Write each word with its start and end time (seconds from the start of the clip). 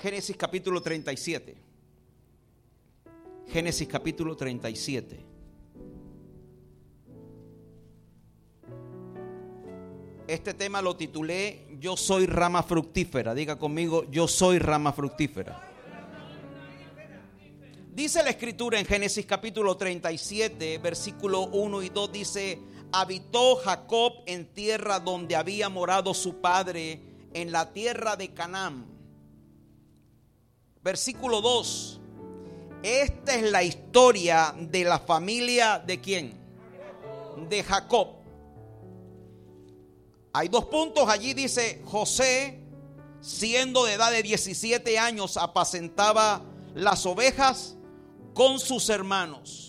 Génesis 0.00 0.36
capítulo 0.36 0.80
37. 0.80 1.56
Génesis 3.48 3.88
capítulo 3.88 4.36
37. 4.36 5.26
Este 10.28 10.54
tema 10.54 10.80
lo 10.80 10.94
titulé 10.94 11.66
Yo 11.80 11.96
soy 11.96 12.26
rama 12.26 12.62
fructífera. 12.62 13.34
Diga 13.34 13.58
conmigo, 13.58 14.04
yo 14.08 14.28
soy 14.28 14.60
rama 14.60 14.92
fructífera. 14.92 15.68
Dice 17.92 18.22
la 18.22 18.30
escritura 18.30 18.78
en 18.78 18.86
Génesis 18.86 19.26
capítulo 19.26 19.76
37, 19.76 20.78
versículo 20.78 21.46
1 21.46 21.82
y 21.82 21.88
2, 21.88 22.12
dice, 22.12 22.60
habitó 22.92 23.56
Jacob 23.56 24.12
en 24.26 24.46
tierra 24.52 25.00
donde 25.00 25.34
había 25.34 25.68
morado 25.68 26.14
su 26.14 26.40
padre, 26.40 27.00
en 27.34 27.50
la 27.50 27.72
tierra 27.72 28.14
de 28.14 28.32
Canaán. 28.32 28.97
Versículo 30.82 31.40
2, 31.40 32.00
esta 32.82 33.34
es 33.34 33.50
la 33.50 33.62
historia 33.62 34.54
de 34.58 34.84
la 34.84 34.98
familia 35.00 35.78
de 35.78 36.00
quién? 36.00 36.38
De 37.48 37.62
Jacob. 37.62 38.08
Hay 40.32 40.48
dos 40.48 40.66
puntos 40.66 41.08
allí, 41.08 41.34
dice 41.34 41.82
José, 41.84 42.60
siendo 43.20 43.84
de 43.84 43.94
edad 43.94 44.12
de 44.12 44.22
17 44.22 44.98
años, 44.98 45.36
apacentaba 45.36 46.42
las 46.74 47.04
ovejas 47.06 47.76
con 48.34 48.60
sus 48.60 48.88
hermanos. 48.88 49.67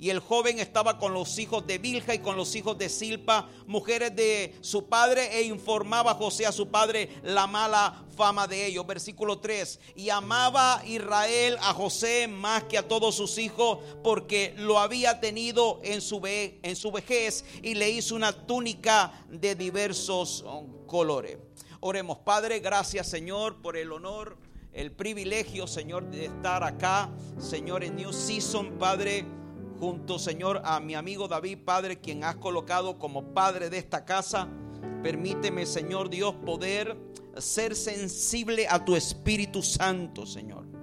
Y 0.00 0.10
el 0.10 0.20
joven 0.20 0.60
estaba 0.60 0.98
con 0.98 1.12
los 1.12 1.38
hijos 1.38 1.66
de 1.66 1.78
Bilja 1.78 2.14
y 2.14 2.20
con 2.20 2.36
los 2.36 2.54
hijos 2.54 2.78
de 2.78 2.88
Silpa, 2.88 3.48
mujeres 3.66 4.14
de 4.14 4.54
su 4.60 4.88
padre, 4.88 5.38
e 5.38 5.42
informaba 5.42 6.12
a 6.12 6.14
José 6.14 6.46
a 6.46 6.52
su 6.52 6.68
padre 6.68 7.20
la 7.22 7.46
mala 7.46 8.04
fama 8.16 8.46
de 8.46 8.66
ellos. 8.66 8.86
Versículo 8.86 9.38
3. 9.38 9.80
Y 9.96 10.10
amaba 10.10 10.82
Israel 10.86 11.56
a 11.60 11.74
José 11.74 12.28
más 12.28 12.64
que 12.64 12.78
a 12.78 12.86
todos 12.86 13.16
sus 13.16 13.38
hijos, 13.38 13.78
porque 14.04 14.54
lo 14.56 14.78
había 14.78 15.20
tenido 15.20 15.80
en 15.82 16.00
su, 16.00 16.20
ve 16.20 16.60
en 16.62 16.76
su 16.76 16.92
vejez 16.92 17.44
y 17.62 17.74
le 17.74 17.90
hizo 17.90 18.14
una 18.14 18.32
túnica 18.32 19.12
de 19.28 19.54
diversos 19.54 20.42
um, 20.42 20.86
colores. 20.86 21.38
Oremos, 21.80 22.18
Padre, 22.18 22.60
gracias 22.60 23.08
Señor 23.08 23.62
por 23.62 23.76
el 23.76 23.92
honor 23.92 24.36
el 24.72 24.92
privilegio, 24.92 25.66
Señor, 25.66 26.08
de 26.08 26.26
estar 26.26 26.62
acá, 26.62 27.10
Señor, 27.38 27.82
en 27.82 27.96
New 27.96 28.12
Season, 28.12 28.78
Padre, 28.78 29.24
junto, 29.78 30.18
Señor, 30.18 30.62
a 30.64 30.80
mi 30.80 30.94
amigo 30.94 31.28
David, 31.28 31.58
Padre, 31.64 32.00
quien 32.00 32.24
has 32.24 32.36
colocado 32.36 32.98
como 32.98 33.34
Padre 33.34 33.70
de 33.70 33.78
esta 33.78 34.04
casa. 34.04 34.48
Permíteme, 35.02 35.66
Señor 35.66 36.10
Dios, 36.10 36.34
poder 36.44 36.96
ser 37.36 37.76
sensible 37.76 38.66
a 38.68 38.84
tu 38.84 38.96
Espíritu 38.96 39.62
Santo, 39.62 40.26
Señor. 40.26 40.77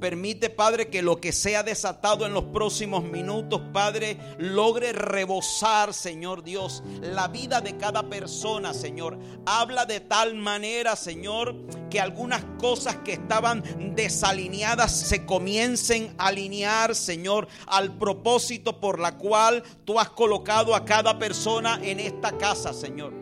Permite, 0.00 0.48
Padre, 0.48 0.88
que 0.88 1.02
lo 1.02 1.20
que 1.20 1.32
sea 1.32 1.64
desatado 1.64 2.24
en 2.24 2.32
los 2.32 2.44
próximos 2.44 3.02
minutos, 3.02 3.60
Padre, 3.72 4.16
logre 4.38 4.92
rebosar, 4.92 5.92
Señor 5.92 6.44
Dios, 6.44 6.84
la 7.00 7.26
vida 7.26 7.60
de 7.60 7.76
cada 7.76 8.08
persona, 8.08 8.72
Señor. 8.74 9.18
Habla 9.44 9.86
de 9.86 9.98
tal 9.98 10.36
manera, 10.36 10.94
Señor, 10.94 11.56
que 11.90 12.00
algunas 12.00 12.44
cosas 12.58 12.96
que 13.04 13.14
estaban 13.14 13.64
desalineadas 13.96 14.92
se 14.92 15.26
comiencen 15.26 16.14
a 16.16 16.28
alinear, 16.28 16.94
Señor, 16.94 17.48
al 17.66 17.98
propósito 17.98 18.78
por 18.78 19.00
la 19.00 19.18
cual 19.18 19.64
tú 19.84 19.98
has 19.98 20.10
colocado 20.10 20.76
a 20.76 20.84
cada 20.84 21.18
persona 21.18 21.80
en 21.82 21.98
esta 21.98 22.38
casa, 22.38 22.72
Señor. 22.72 23.12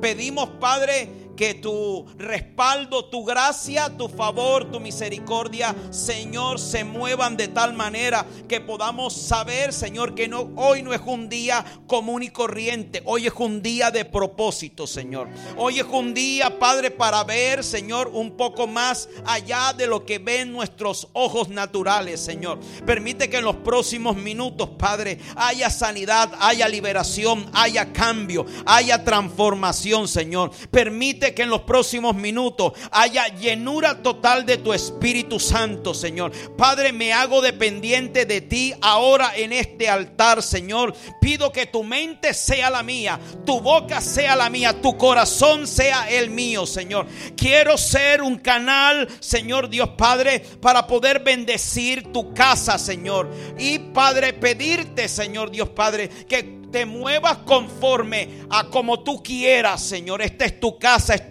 Pedimos, 0.00 0.48
Padre, 0.60 1.08
que 1.42 1.54
tu 1.54 2.06
respaldo, 2.18 3.06
tu 3.06 3.24
gracia, 3.24 3.90
tu 3.98 4.08
favor, 4.08 4.70
tu 4.70 4.78
misericordia, 4.78 5.74
Señor, 5.90 6.60
se 6.60 6.84
muevan 6.84 7.36
de 7.36 7.48
tal 7.48 7.72
manera 7.72 8.24
que 8.46 8.60
podamos 8.60 9.12
saber, 9.12 9.72
Señor, 9.72 10.14
que 10.14 10.28
no, 10.28 10.52
hoy 10.54 10.84
no 10.84 10.94
es 10.94 11.00
un 11.04 11.28
día 11.28 11.64
común 11.88 12.22
y 12.22 12.28
corriente, 12.28 13.02
hoy 13.06 13.26
es 13.26 13.32
un 13.36 13.60
día 13.60 13.90
de 13.90 14.04
propósito, 14.04 14.86
Señor. 14.86 15.28
Hoy 15.56 15.80
es 15.80 15.86
un 15.90 16.14
día, 16.14 16.60
Padre, 16.60 16.92
para 16.92 17.24
ver, 17.24 17.64
Señor, 17.64 18.12
un 18.14 18.36
poco 18.36 18.68
más 18.68 19.08
allá 19.26 19.72
de 19.72 19.88
lo 19.88 20.06
que 20.06 20.20
ven 20.20 20.52
nuestros 20.52 21.08
ojos 21.12 21.48
naturales, 21.48 22.20
Señor. 22.20 22.60
Permite 22.86 23.28
que 23.28 23.38
en 23.38 23.44
los 23.44 23.56
próximos 23.56 24.14
minutos, 24.14 24.68
Padre, 24.78 25.18
haya 25.34 25.70
sanidad, 25.70 26.32
haya 26.38 26.68
liberación, 26.68 27.50
haya 27.52 27.92
cambio, 27.92 28.46
haya 28.64 29.02
transformación, 29.02 30.06
Señor. 30.06 30.52
Permite 30.70 31.31
que 31.34 31.42
en 31.42 31.50
los 31.50 31.62
próximos 31.62 32.14
minutos 32.14 32.72
haya 32.90 33.28
llenura 33.28 34.02
total 34.02 34.46
de 34.46 34.58
tu 34.58 34.72
Espíritu 34.72 35.38
Santo, 35.38 35.94
Señor. 35.94 36.32
Padre, 36.56 36.92
me 36.92 37.12
hago 37.12 37.40
dependiente 37.40 38.26
de 38.26 38.40
ti 38.40 38.74
ahora 38.80 39.32
en 39.36 39.52
este 39.52 39.88
altar, 39.88 40.42
Señor. 40.42 40.94
Pido 41.20 41.52
que 41.52 41.66
tu 41.66 41.84
mente 41.84 42.34
sea 42.34 42.70
la 42.70 42.82
mía, 42.82 43.18
tu 43.44 43.60
boca 43.60 44.00
sea 44.00 44.36
la 44.36 44.50
mía, 44.50 44.80
tu 44.80 44.96
corazón 44.96 45.66
sea 45.66 46.10
el 46.10 46.30
mío, 46.30 46.66
Señor. 46.66 47.06
Quiero 47.36 47.76
ser 47.78 48.22
un 48.22 48.38
canal, 48.38 49.08
Señor 49.20 49.68
Dios 49.68 49.90
Padre, 49.96 50.40
para 50.60 50.86
poder 50.86 51.20
bendecir 51.20 52.12
tu 52.12 52.32
casa, 52.34 52.78
Señor. 52.78 53.30
Y 53.58 53.78
Padre, 53.78 54.32
pedirte, 54.32 55.08
Señor 55.08 55.50
Dios 55.50 55.68
Padre, 55.70 56.08
que 56.08 56.61
te 56.72 56.86
muevas 56.86 57.36
conforme 57.44 58.40
a 58.50 58.64
como 58.64 59.00
tú 59.00 59.22
quieras, 59.22 59.82
Señor. 59.82 60.22
Esta 60.22 60.46
es 60.46 60.58
tu 60.58 60.78
casa, 60.78 61.14
es 61.14 61.28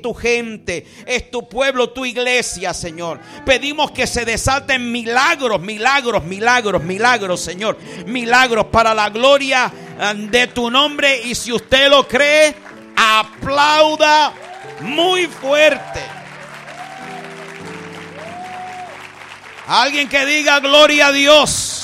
tu, 0.00 0.14
gente, 0.14 0.86
es 1.04 1.30
tu 1.30 1.48
pueblo, 1.48 1.90
tu 1.90 2.06
iglesia, 2.06 2.72
Señor. 2.72 3.20
Pedimos 3.44 3.90
que 3.90 4.06
se 4.06 4.24
desaten 4.24 4.90
milagros, 4.92 5.60
milagros, 5.60 6.24
milagros, 6.24 6.82
milagros, 6.82 7.40
Señor. 7.40 7.76
Milagros 8.06 8.66
para 8.66 8.94
la 8.94 9.10
gloria 9.10 9.70
eh, 10.00 10.14
de 10.30 10.46
tu 10.46 10.70
nombre. 10.70 11.20
Y 11.22 11.34
si 11.34 11.52
usted 11.52 11.90
lo 11.90 12.06
cree, 12.06 12.54
aplauda 12.96 14.32
muy 14.80 15.26
fuerte. 15.26 16.00
Alguien 19.66 20.08
que 20.08 20.24
diga 20.24 20.60
gloria 20.60 21.08
a 21.08 21.12
Dios. 21.12 21.83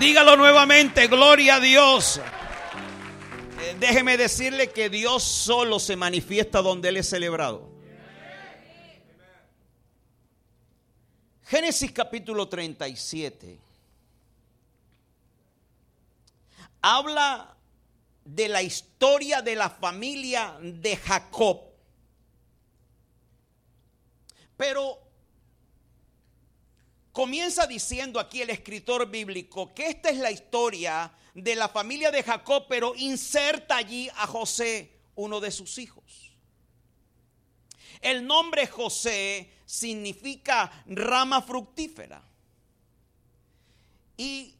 Dígalo 0.00 0.34
nuevamente, 0.34 1.08
gloria 1.08 1.56
a 1.56 1.60
Dios. 1.60 2.18
Eh, 3.60 3.76
déjeme 3.78 4.16
decirle 4.16 4.70
que 4.70 4.88
Dios 4.88 5.22
solo 5.22 5.78
se 5.78 5.94
manifiesta 5.94 6.62
donde 6.62 6.88
Él 6.88 6.96
es 6.96 7.10
celebrado. 7.10 7.68
Génesis 11.44 11.92
capítulo 11.92 12.48
37 12.48 13.58
habla 16.80 17.54
de 18.24 18.48
la 18.48 18.62
historia 18.62 19.42
de 19.42 19.54
la 19.54 19.68
familia 19.68 20.56
de 20.62 20.96
Jacob. 20.96 21.60
Pero 24.56 24.99
comienza 27.12 27.66
diciendo 27.66 28.20
aquí 28.20 28.42
el 28.42 28.50
escritor 28.50 29.10
bíblico 29.10 29.74
que 29.74 29.88
esta 29.88 30.10
es 30.10 30.18
la 30.18 30.30
historia 30.30 31.12
de 31.34 31.54
la 31.54 31.68
familia 31.68 32.10
de 32.10 32.22
Jacob, 32.22 32.66
pero 32.68 32.94
inserta 32.96 33.76
allí 33.76 34.08
a 34.16 34.26
José, 34.26 34.90
uno 35.14 35.40
de 35.40 35.50
sus 35.50 35.78
hijos. 35.78 36.32
El 38.00 38.26
nombre 38.26 38.66
José 38.66 39.52
significa 39.66 40.84
rama 40.86 41.42
fructífera. 41.42 42.22
Y 44.16 44.54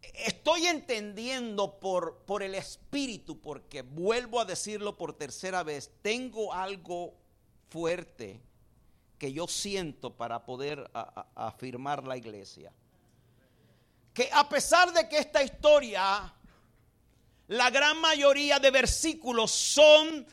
estoy 0.00 0.66
entendiendo 0.66 1.78
por, 1.78 2.24
por 2.24 2.42
el 2.42 2.54
Espíritu, 2.54 3.40
porque 3.40 3.82
vuelvo 3.82 4.40
a 4.40 4.44
decirlo 4.44 4.96
por 4.96 5.14
tercera 5.14 5.62
vez, 5.62 5.90
tengo 6.02 6.52
algo 6.52 7.14
fuerte 7.68 8.40
que 9.18 9.32
yo 9.32 9.46
siento 9.46 10.14
para 10.14 10.44
poder 10.44 10.90
afirmar 11.34 12.04
la 12.04 12.16
iglesia. 12.16 12.72
Que 14.12 14.30
a 14.32 14.48
pesar 14.48 14.92
de 14.92 15.08
que 15.08 15.18
esta 15.18 15.42
historia, 15.42 16.32
la 17.48 17.70
gran 17.70 18.00
mayoría 18.00 18.58
de 18.58 18.70
versículos 18.70 19.50
son 19.50 20.26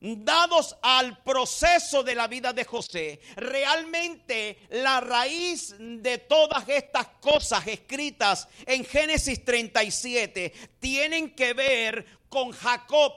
dados 0.00 0.76
al 0.82 1.22
proceso 1.22 2.02
de 2.02 2.14
la 2.14 2.28
vida 2.28 2.52
de 2.52 2.64
José, 2.64 3.20
realmente 3.36 4.58
la 4.70 5.00
raíz 5.00 5.74
de 5.78 6.18
todas 6.18 6.68
estas 6.68 7.08
cosas 7.20 7.66
escritas 7.66 8.48
en 8.66 8.84
Génesis 8.84 9.44
37 9.44 10.52
tienen 10.78 11.34
que 11.34 11.54
ver 11.54 12.06
con 12.28 12.52
Jacob 12.52 13.12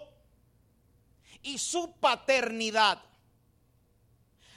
y 1.44 1.58
su 1.58 1.92
paternidad. 2.00 3.09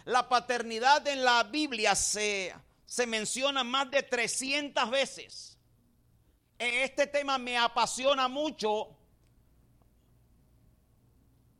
La 0.04 0.28
paternidad 0.28 1.06
en 1.06 1.24
la 1.24 1.44
Biblia 1.44 1.94
se, 1.94 2.54
se 2.84 3.06
menciona 3.06 3.64
más 3.64 3.90
de 3.90 4.02
300 4.02 4.90
veces. 4.90 5.58
Este 6.58 7.06
tema 7.06 7.38
me 7.38 7.58
apasiona 7.58 8.28
mucho 8.28 8.96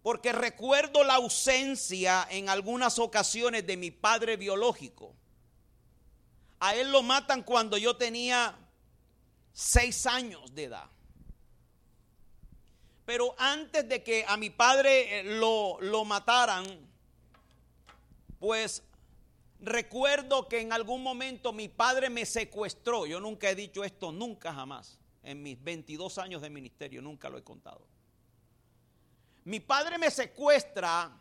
porque 0.02 0.32
recuerdo 0.32 1.04
la 1.04 1.14
ausencia 1.14 2.26
en 2.30 2.48
algunas 2.48 2.98
ocasiones 2.98 3.66
de 3.66 3.76
mi 3.76 3.90
padre 3.90 4.36
biológico. 4.36 5.14
A 6.58 6.74
él 6.74 6.90
lo 6.90 7.02
matan 7.02 7.42
cuando 7.42 7.76
yo 7.76 7.96
tenía 7.96 8.56
seis 9.52 10.06
años 10.06 10.54
de 10.54 10.64
edad. 10.64 10.90
Pero 13.04 13.34
antes 13.38 13.88
de 13.88 14.02
que 14.02 14.24
a 14.26 14.36
mi 14.36 14.50
padre 14.50 15.20
eh, 15.20 15.24
lo, 15.24 15.80
lo 15.80 16.04
mataran, 16.04 16.91
pues 18.42 18.82
recuerdo 19.60 20.48
que 20.48 20.60
en 20.60 20.72
algún 20.72 21.00
momento 21.00 21.52
mi 21.52 21.68
padre 21.68 22.10
me 22.10 22.26
secuestró. 22.26 23.06
Yo 23.06 23.20
nunca 23.20 23.48
he 23.48 23.54
dicho 23.54 23.84
esto, 23.84 24.10
nunca 24.10 24.52
jamás. 24.52 24.98
En 25.22 25.44
mis 25.44 25.62
22 25.62 26.18
años 26.18 26.42
de 26.42 26.50
ministerio, 26.50 27.00
nunca 27.00 27.28
lo 27.28 27.38
he 27.38 27.44
contado. 27.44 27.86
Mi 29.44 29.60
padre 29.60 29.96
me 29.96 30.10
secuestra, 30.10 31.16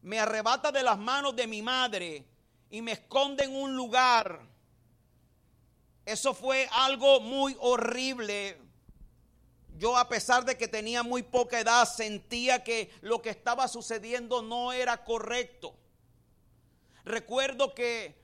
me 0.00 0.18
arrebata 0.18 0.72
de 0.72 0.82
las 0.82 0.96
manos 0.96 1.36
de 1.36 1.46
mi 1.46 1.60
madre 1.60 2.24
y 2.70 2.80
me 2.80 2.92
esconde 2.92 3.44
en 3.44 3.54
un 3.54 3.76
lugar. 3.76 4.40
Eso 6.06 6.32
fue 6.32 6.66
algo 6.72 7.20
muy 7.20 7.54
horrible. 7.60 8.56
Yo 9.76 9.98
a 9.98 10.08
pesar 10.08 10.46
de 10.46 10.56
que 10.56 10.66
tenía 10.66 11.02
muy 11.02 11.22
poca 11.22 11.60
edad, 11.60 11.84
sentía 11.86 12.64
que 12.64 12.90
lo 13.02 13.20
que 13.20 13.28
estaba 13.28 13.68
sucediendo 13.68 14.40
no 14.40 14.72
era 14.72 15.04
correcto. 15.04 15.76
Recuerdo 17.06 17.72
que 17.72 18.16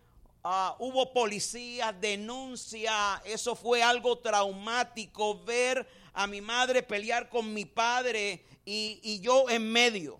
ah, 0.43 0.75
hubo 0.81 1.13
policía, 1.13 1.93
denuncia, 1.93 3.23
eso 3.25 3.55
fue 3.55 3.81
algo 3.81 4.19
traumático, 4.19 5.41
ver 5.45 5.87
a 6.15 6.27
mi 6.27 6.41
madre 6.41 6.83
pelear 6.83 7.29
con 7.29 7.55
mi 7.55 7.65
padre 7.65 8.45
y, 8.65 9.21
yo 9.21 9.49
en 9.49 9.71
medio. 9.71 10.19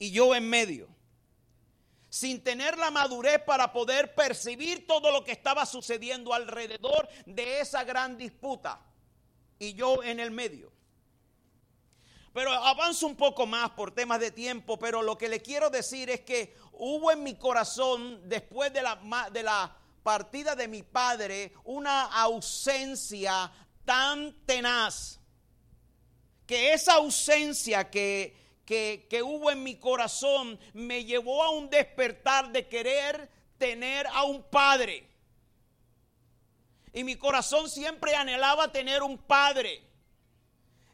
Y 0.00 0.10
yo 0.10 0.34
en 0.34 0.50
medio. 0.50 0.88
Sin 2.08 2.42
tener 2.42 2.76
la 2.76 2.90
madurez 2.90 3.40
para 3.44 3.72
poder 3.72 4.16
percibir 4.16 4.84
todo 4.84 5.12
lo 5.12 5.22
que 5.22 5.30
estaba 5.30 5.64
sucediendo 5.64 6.34
alrededor 6.34 7.08
de 7.24 7.60
esa 7.60 7.84
gran 7.84 8.18
disputa. 8.18 8.84
Y 9.60 9.74
yo 9.74 10.02
en 10.02 10.18
el 10.18 10.32
medio. 10.32 10.71
Pero 12.32 12.52
avanzo 12.52 13.06
un 13.06 13.16
poco 13.16 13.46
más 13.46 13.70
por 13.70 13.94
temas 13.94 14.20
de 14.20 14.30
tiempo, 14.30 14.78
pero 14.78 15.02
lo 15.02 15.18
que 15.18 15.28
le 15.28 15.42
quiero 15.42 15.68
decir 15.68 16.08
es 16.08 16.20
que 16.20 16.56
hubo 16.72 17.12
en 17.12 17.22
mi 17.22 17.34
corazón, 17.34 18.26
después 18.28 18.72
de 18.72 18.82
la, 18.82 19.28
de 19.32 19.42
la 19.42 19.76
partida 20.02 20.54
de 20.54 20.68
mi 20.68 20.82
padre, 20.82 21.52
una 21.64 22.04
ausencia 22.04 23.52
tan 23.84 24.32
tenaz 24.46 25.20
que 26.46 26.72
esa 26.72 26.94
ausencia 26.94 27.88
que, 27.90 28.36
que, 28.66 29.22
hubo 29.22 29.50
en 29.50 29.62
mi 29.62 29.76
corazón 29.76 30.58
me 30.72 31.04
llevó 31.04 31.42
a 31.42 31.50
un 31.50 31.70
despertar 31.70 32.50
de 32.50 32.68
querer 32.68 33.30
tener 33.58 34.06
a 34.08 34.24
un 34.24 34.42
padre. 34.42 35.08
Y 36.92 37.04
mi 37.04 37.16
corazón 37.16 37.70
siempre 37.70 38.14
anhelaba 38.14 38.70
tener 38.70 39.02
un 39.02 39.18
padre. 39.18 39.82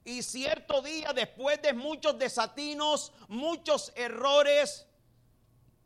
Y 0.08 0.22
cierto 0.22 0.80
día, 0.80 1.12
después 1.12 1.60
de 1.60 1.74
muchos 1.74 2.18
desatinos, 2.18 3.12
muchos 3.28 3.92
errores, 3.94 4.86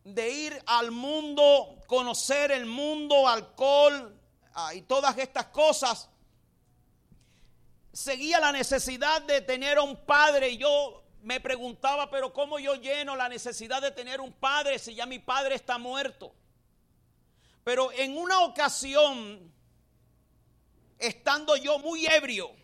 de 0.04 0.30
ir 0.30 0.62
al 0.64 0.92
mundo, 0.92 1.80
conocer 1.88 2.52
el 2.52 2.66
mundo, 2.66 3.26
alcohol 3.26 4.16
ah, 4.54 4.74
y 4.74 4.82
todas 4.82 5.18
estas 5.18 5.46
cosas, 5.46 6.08
seguía 7.92 8.38
la 8.38 8.52
necesidad 8.52 9.22
de 9.22 9.40
tener 9.40 9.80
un 9.80 9.96
padre 9.96 10.50
y 10.50 10.58
yo 10.58 11.02
me 11.22 11.40
preguntaba, 11.40 12.08
pero 12.08 12.32
¿cómo 12.32 12.60
yo 12.60 12.76
lleno 12.76 13.16
la 13.16 13.28
necesidad 13.28 13.82
de 13.82 13.90
tener 13.90 14.20
un 14.20 14.32
padre 14.32 14.78
si 14.78 14.94
ya 14.94 15.04
mi 15.04 15.18
padre 15.18 15.56
está 15.56 15.78
muerto? 15.78 16.32
Pero 17.64 17.90
en 17.90 18.16
una 18.16 18.42
ocasión, 18.42 19.52
estando 21.00 21.56
yo 21.56 21.80
muy 21.80 22.06
ebrio, 22.06 22.61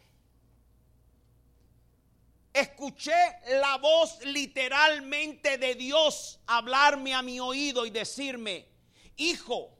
escuché 2.60 3.14
la 3.60 3.76
voz 3.78 4.24
literalmente 4.24 5.58
de 5.58 5.74
Dios 5.74 6.40
hablarme 6.46 7.14
a 7.14 7.22
mi 7.22 7.40
oído 7.40 7.86
y 7.86 7.90
decirme, 7.90 8.68
hijo, 9.16 9.76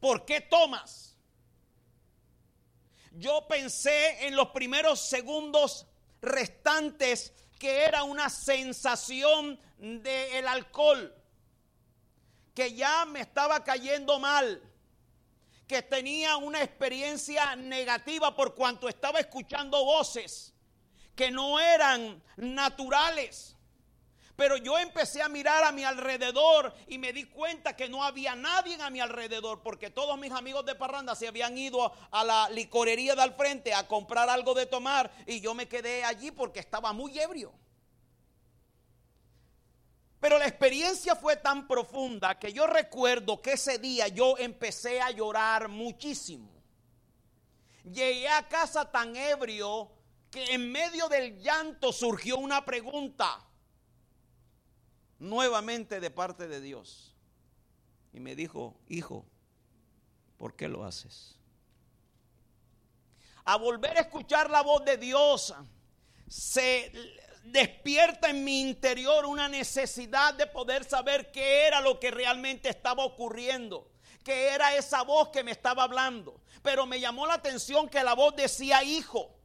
¿por 0.00 0.24
qué 0.24 0.40
tomas? 0.40 1.12
yo 3.14 3.46
pensé 3.46 4.26
en 4.26 4.36
los 4.36 4.48
primeros 4.48 5.00
segundos 5.00 5.86
restantes 6.20 7.32
que 7.58 7.84
era 7.84 8.02
una 8.04 8.28
sensación 8.28 9.60
del 9.78 10.48
alcohol, 10.48 11.14
que 12.54 12.74
ya 12.74 13.04
me 13.04 13.20
estaba 13.20 13.62
cayendo 13.62 14.18
mal, 14.18 14.62
que 15.66 15.82
tenía 15.82 16.36
una 16.36 16.62
experiencia 16.62 17.54
negativa 17.56 18.34
por 18.34 18.54
cuanto 18.54 18.88
estaba 18.88 19.20
escuchando 19.20 19.84
voces 19.84 20.51
que 21.14 21.30
no 21.30 21.58
eran 21.60 22.22
naturales. 22.36 23.56
Pero 24.36 24.56
yo 24.56 24.78
empecé 24.78 25.20
a 25.22 25.28
mirar 25.28 25.62
a 25.62 25.72
mi 25.72 25.84
alrededor 25.84 26.74
y 26.88 26.98
me 26.98 27.12
di 27.12 27.24
cuenta 27.24 27.76
que 27.76 27.88
no 27.88 28.02
había 28.02 28.34
nadie 28.34 28.80
a 28.82 28.90
mi 28.90 28.98
alrededor 28.98 29.62
porque 29.62 29.90
todos 29.90 30.18
mis 30.18 30.32
amigos 30.32 30.64
de 30.64 30.74
parranda 30.74 31.14
se 31.14 31.28
habían 31.28 31.56
ido 31.56 31.92
a 32.10 32.24
la 32.24 32.48
licorería 32.48 33.14
de 33.14 33.22
al 33.22 33.34
frente 33.34 33.74
a 33.74 33.86
comprar 33.86 34.30
algo 34.30 34.54
de 34.54 34.66
tomar 34.66 35.12
y 35.26 35.40
yo 35.40 35.54
me 35.54 35.68
quedé 35.68 36.02
allí 36.02 36.30
porque 36.30 36.60
estaba 36.60 36.92
muy 36.92 37.18
ebrio. 37.18 37.52
Pero 40.18 40.38
la 40.38 40.46
experiencia 40.46 41.14
fue 41.14 41.36
tan 41.36 41.66
profunda 41.66 42.38
que 42.38 42.52
yo 42.52 42.66
recuerdo 42.66 43.42
que 43.42 43.52
ese 43.52 43.78
día 43.78 44.08
yo 44.08 44.38
empecé 44.38 45.00
a 45.00 45.10
llorar 45.10 45.68
muchísimo. 45.68 46.48
Llegué 47.84 48.28
a 48.28 48.48
casa 48.48 48.90
tan 48.90 49.16
ebrio 49.16 49.90
que 50.32 50.54
en 50.54 50.72
medio 50.72 51.08
del 51.10 51.38
llanto 51.40 51.92
surgió 51.92 52.38
una 52.38 52.64
pregunta 52.64 53.44
nuevamente 55.18 56.00
de 56.00 56.10
parte 56.10 56.48
de 56.48 56.60
Dios. 56.62 57.14
Y 58.14 58.18
me 58.18 58.34
dijo, 58.34 58.74
hijo, 58.88 59.26
¿por 60.38 60.56
qué 60.56 60.68
lo 60.68 60.84
haces? 60.84 61.38
A 63.44 63.56
volver 63.56 63.98
a 63.98 64.00
escuchar 64.00 64.48
la 64.48 64.62
voz 64.62 64.82
de 64.86 64.96
Dios, 64.96 65.54
se 66.28 66.90
despierta 67.44 68.30
en 68.30 68.42
mi 68.42 68.62
interior 68.62 69.26
una 69.26 69.50
necesidad 69.50 70.32
de 70.32 70.46
poder 70.46 70.84
saber 70.84 71.30
qué 71.30 71.66
era 71.66 71.82
lo 71.82 72.00
que 72.00 72.10
realmente 72.10 72.70
estaba 72.70 73.04
ocurriendo, 73.04 73.90
qué 74.24 74.48
era 74.48 74.74
esa 74.76 75.02
voz 75.02 75.28
que 75.28 75.44
me 75.44 75.50
estaba 75.50 75.82
hablando. 75.82 76.40
Pero 76.62 76.86
me 76.86 77.00
llamó 77.00 77.26
la 77.26 77.34
atención 77.34 77.86
que 77.90 78.02
la 78.02 78.14
voz 78.14 78.34
decía 78.34 78.82
hijo. 78.82 79.41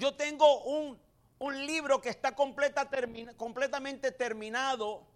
Yo 0.00 0.14
tengo 0.14 0.62
un 0.64 0.98
un 1.40 1.66
libro 1.66 2.00
que 2.02 2.10
está 2.10 2.34
completa, 2.34 2.88
completamente 3.36 4.12
terminado, 4.12 5.06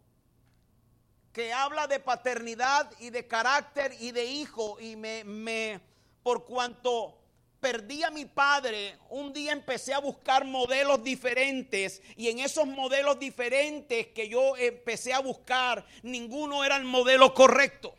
que 1.33 1.53
habla 1.53 1.87
de 1.87 2.01
paternidad 2.01 2.91
y 2.99 3.11
de 3.11 3.27
carácter 3.27 3.95
y 4.01 4.11
de 4.11 4.25
hijo. 4.25 4.81
Y 4.81 4.97
me, 4.97 5.23
me, 5.25 5.81
por 6.23 6.47
cuanto 6.47 7.19
perdí 7.61 8.03
a 8.05 8.11
mi 8.11 8.25
padre, 8.25 8.99
un 9.11 9.35
día 9.35 9.53
empecé 9.53 9.93
a 9.93 9.99
buscar 9.99 10.47
modelos 10.47 11.05
diferentes 11.05 12.01
y 12.17 12.29
en 12.29 12.39
esos 12.39 12.67
modelos 12.67 13.19
diferentes 13.19 14.07
que 14.09 14.29
yo 14.29 14.57
empecé 14.57 15.13
a 15.13 15.21
buscar, 15.21 15.85
ninguno 16.03 16.65
era 16.65 16.77
el 16.77 16.85
modelo 16.85 17.35
correcto. 17.35 17.95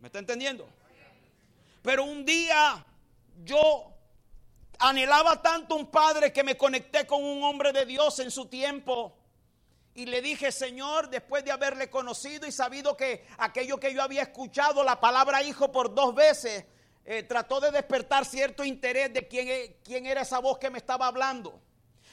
¿Me 0.00 0.08
está 0.08 0.18
entendiendo? 0.18 0.66
Pero 1.82 2.04
un 2.04 2.24
día 2.24 2.86
yo 3.44 3.90
Anhelaba 4.82 5.42
tanto 5.42 5.76
un 5.76 5.90
padre 5.90 6.32
que 6.32 6.42
me 6.42 6.56
conecté 6.56 7.06
con 7.06 7.22
un 7.22 7.44
hombre 7.44 7.70
de 7.70 7.84
Dios 7.84 8.18
en 8.18 8.30
su 8.30 8.46
tiempo. 8.46 9.14
Y 9.94 10.06
le 10.06 10.22
dije, 10.22 10.50
Señor, 10.50 11.10
después 11.10 11.44
de 11.44 11.50
haberle 11.50 11.90
conocido 11.90 12.46
y 12.46 12.52
sabido 12.52 12.96
que 12.96 13.26
aquello 13.36 13.78
que 13.78 13.92
yo 13.92 14.02
había 14.02 14.22
escuchado, 14.22 14.82
la 14.82 14.98
palabra 14.98 15.42
hijo 15.42 15.70
por 15.70 15.94
dos 15.94 16.14
veces, 16.14 16.64
eh, 17.04 17.22
trató 17.24 17.60
de 17.60 17.72
despertar 17.72 18.24
cierto 18.24 18.64
interés 18.64 19.12
de 19.12 19.28
quién, 19.28 19.48
e, 19.48 19.76
quién 19.84 20.06
era 20.06 20.22
esa 20.22 20.38
voz 20.38 20.56
que 20.58 20.70
me 20.70 20.78
estaba 20.78 21.06
hablando 21.06 21.60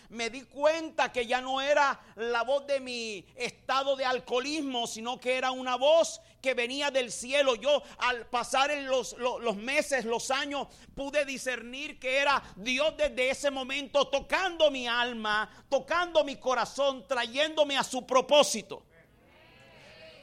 me 0.10 0.30
di 0.30 0.44
cuenta 0.44 1.12
que 1.12 1.26
ya 1.26 1.42
no 1.42 1.60
era 1.60 2.00
la 2.16 2.44
voz 2.44 2.66
de 2.66 2.80
mi 2.80 3.26
estado 3.36 3.96
de 3.96 4.06
alcoholismo, 4.06 4.88
sino 4.88 5.20
que 5.20 5.36
era 5.36 5.52
una 5.52 5.76
voz 5.76 6.22
que 6.42 6.54
venía 6.54 6.92
del 6.92 7.12
cielo. 7.12 7.56
Yo 7.56 7.82
al 8.00 8.28
pasar 8.28 8.72
en 8.72 8.88
los, 8.88 9.16
los, 9.18 9.56
meses, 9.56 10.06
los 10.06 10.32
años, 10.32 10.68
pude 10.96 11.26
discernir 11.26 12.00
que 12.00 12.18
era 12.18 12.42
Dios 12.56 12.96
desde 12.98 13.30
ese 13.30 13.52
momento 13.52 14.08
tocando 14.08 14.72
mi 14.72 14.88
alma, 14.88 15.50
tocando 15.70 16.24
mi 16.24 16.38
corazón, 16.38 17.08
trayéndome 17.08 17.78
a 17.78 17.84
su 17.84 18.06
propósito. 18.06 18.84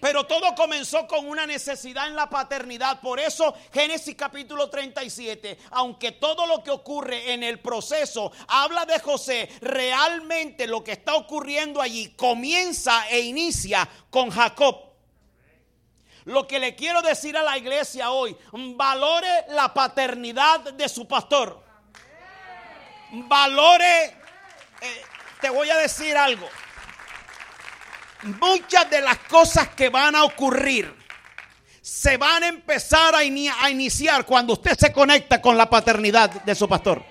Pero 0.05 0.27
todo 0.27 0.55
comenzó 0.55 1.07
con 1.07 1.27
una 1.27 1.47
necesidad 1.47 2.09
en 2.09 2.15
la 2.15 2.29
paternidad. 2.29 3.01
Por 3.01 3.19
eso 3.19 3.55
Génesis 3.73 4.15
capítulo 4.15 4.69
37, 4.69 5.57
aunque 5.71 6.13
todo 6.13 6.47
lo 6.47 6.63
que 6.63 6.71
ocurre 6.71 7.33
en 7.33 7.43
el 7.43 7.59
proceso 7.59 8.31
habla 8.47 8.85
de 8.85 8.99
José, 8.99 9.49
realmente 9.63 10.67
lo 10.67 10.85
que 10.85 10.93
está 10.93 11.15
ocurriendo 11.15 11.81
allí 11.81 12.11
comienza 12.17 13.09
e 13.09 13.21
inicia 13.21 13.89
con 14.11 14.29
Jacob. 14.29 14.84
Lo 16.25 16.47
que 16.47 16.59
le 16.59 16.75
quiero 16.75 17.03
decir 17.03 17.37
a 17.37 17.43
la 17.43 17.59
iglesia 17.59 18.11
hoy, 18.11 18.37
valore 18.53 19.45
la 19.49 19.73
paternidad 19.75 20.61
de 20.73 20.89
su 20.89 21.07
pastor. 21.07 21.63
Valore, 23.11 24.05
eh, 24.81 25.03
te 25.41 25.51
voy 25.51 25.69
a 25.71 25.77
decir 25.77 26.17
algo 26.17 26.49
muchas 28.25 28.89
de 28.91 29.01
las 29.01 29.19
cosas 29.19 29.69
que 29.71 29.89
van 29.89 30.15
a 30.15 30.25
ocurrir 30.25 30.95
se 31.81 32.17
van 32.17 32.43
a 32.43 32.49
empezar 32.49 33.15
a, 33.15 33.23
iniciar 33.23 34.25
cuando 34.25 34.55
usted 34.55 34.77
se 34.79 34.91
conecta 34.93 35.43
con 35.43 35.57
la 35.57 35.69
paternidad 35.69 36.31
de 36.31 36.55
su 36.55 36.67
pastor. 36.67 37.05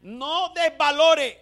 No 0.00 0.50
desvalore. 0.54 1.38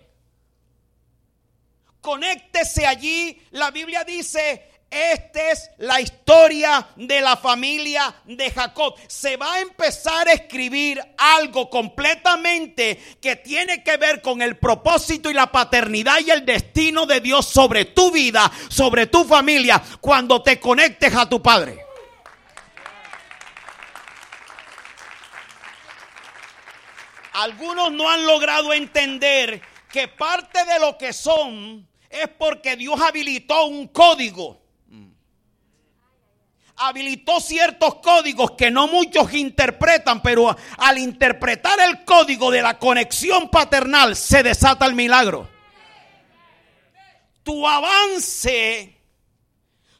Conéctese 2.01 2.85
allí. 2.85 3.41
La 3.53 3.71
Biblia 3.71 4.03
dice, 4.03 4.78
esta 4.91 5.51
es 5.51 5.71
la 5.79 6.01
historia 6.01 6.89
de 6.97 7.21
la 7.21 7.37
familia 7.37 8.15
de 8.25 8.51
Jacob. 8.51 8.95
Se 9.07 9.37
va 9.37 9.55
a 9.55 9.61
empezar 9.61 10.29
a 10.29 10.33
escribir 10.33 11.01
algo 11.19 11.69
completamente 11.69 12.99
que 13.21 13.37
tiene 13.37 13.83
que 13.85 13.99
ver 13.99 14.23
con 14.23 14.41
el 14.41 14.57
propósito 14.57 15.31
y 15.31 15.35
la 15.35 15.53
paternidad 15.53 16.21
y 16.21 16.31
el 16.31 16.47
destino 16.47 17.05
de 17.05 17.21
Dios 17.21 17.47
sobre 17.47 17.85
tu 17.85 18.11
vida, 18.11 18.51
sobre 18.69 19.07
tu 19.07 19.25
familia, 19.25 19.83
cuando 20.01 20.43
te 20.43 20.59
conectes 20.59 21.15
a 21.15 21.29
tu 21.29 21.43
Padre. 21.43 21.85
Algunos 27.35 27.93
no 27.93 28.09
han 28.09 28.27
logrado 28.27 28.73
entender 28.73 29.61
que 29.93 30.09
parte 30.09 30.65
de 30.65 30.81
lo 30.81 30.97
que 30.97 31.13
son 31.13 31.87
es 32.09 32.29
porque 32.39 32.75
Dios 32.75 32.99
habilitó 33.01 33.67
un 33.67 33.87
código 33.89 34.68
habilitó 36.79 37.41
ciertos 37.41 37.97
códigos 37.97 38.53
que 38.53 38.71
no 38.71 38.87
muchos 38.87 39.33
interpretan, 39.35 40.23
pero 40.23 40.57
al 40.79 40.99
interpretar 40.99 41.79
el 41.81 42.05
código 42.05 42.51
de 42.51 42.63
la 42.63 42.79
conexión 42.79 43.51
paternal 43.51 44.15
se 44.17 44.43
desata 44.43 44.87
el 44.87 44.95
milagro. 44.95 45.49
Tu 47.43 47.67
avance, 47.67 48.97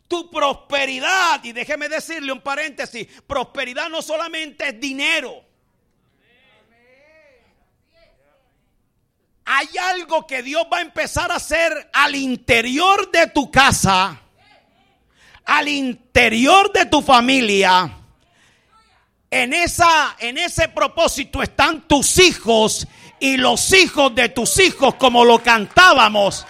tu 0.07 0.31
prosperidad, 0.31 1.43
y 1.43 1.53
déjeme 1.53 1.89
decirle 1.89 2.33
un 2.33 2.41
paréntesis, 2.41 3.09
prosperidad 3.27 3.89
no 3.89 4.01
solamente 4.01 4.69
es 4.69 4.81
dinero. 4.81 5.45
Hay 9.51 9.67
algo 9.81 10.27
que 10.27 10.43
Dios 10.43 10.67
va 10.71 10.79
a 10.79 10.83
empezar 10.83 11.33
a 11.33 11.37
hacer 11.37 11.91
al 11.93 12.15
interior 12.15 13.11
de 13.11 13.29
tu 13.29 13.51
casa 13.51 14.28
al 15.49 15.67
interior 15.67 16.71
de 16.73 16.85
tu 16.85 17.01
familia, 17.01 17.91
en, 19.31 19.55
esa, 19.55 20.15
en 20.19 20.37
ese 20.37 20.69
propósito 20.69 21.43
están 21.43 21.89
tus 21.89 22.19
hijos 22.19 22.87
y 23.19 23.39
los 23.39 23.73
hijos 23.73 24.15
de 24.15 24.29
tus 24.29 24.61
hijos, 24.61 24.97
como 24.97 25.25
lo 25.25 25.43
cantábamos. 25.43 26.47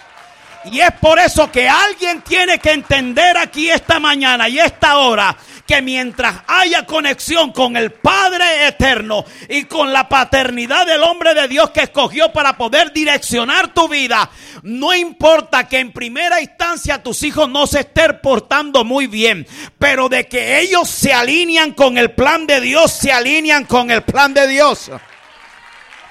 Y 0.65 0.81
es 0.81 0.91
por 0.99 1.17
eso 1.17 1.49
que 1.49 1.69
alguien 1.69 2.21
tiene 2.23 2.59
que 2.59 2.71
entender 2.71 3.37
aquí 3.37 3.69
esta 3.69 4.01
mañana 4.01 4.49
y 4.49 4.59
esta 4.59 4.97
hora 4.97 5.35
que 5.69 5.83
mientras 5.83 6.35
haya 6.47 6.87
conexión 6.87 7.51
con 7.51 7.77
el 7.77 7.91
Padre 7.91 8.65
eterno 8.65 9.23
y 9.47 9.65
con 9.65 9.93
la 9.93 10.09
paternidad 10.09 10.87
del 10.87 11.03
hombre 11.03 11.35
de 11.35 11.47
Dios 11.47 11.69
que 11.69 11.81
escogió 11.81 12.33
para 12.33 12.57
poder 12.57 12.91
direccionar 12.91 13.71
tu 13.71 13.87
vida, 13.87 14.31
no 14.63 14.95
importa 14.95 15.67
que 15.67 15.77
en 15.77 15.91
primera 15.93 16.41
instancia 16.41 17.03
tus 17.03 17.21
hijos 17.21 17.47
no 17.47 17.67
se 17.67 17.81
estén 17.81 18.19
portando 18.19 18.83
muy 18.83 19.05
bien, 19.05 19.45
pero 19.77 20.09
de 20.09 20.27
que 20.27 20.59
ellos 20.59 20.89
se 20.89 21.13
alinean 21.13 21.73
con 21.73 21.99
el 21.99 22.13
plan 22.13 22.47
de 22.47 22.61
Dios, 22.61 22.91
se 22.91 23.11
alinean 23.11 23.65
con 23.65 23.91
el 23.91 24.01
plan 24.01 24.33
de 24.33 24.47
Dios. 24.47 24.89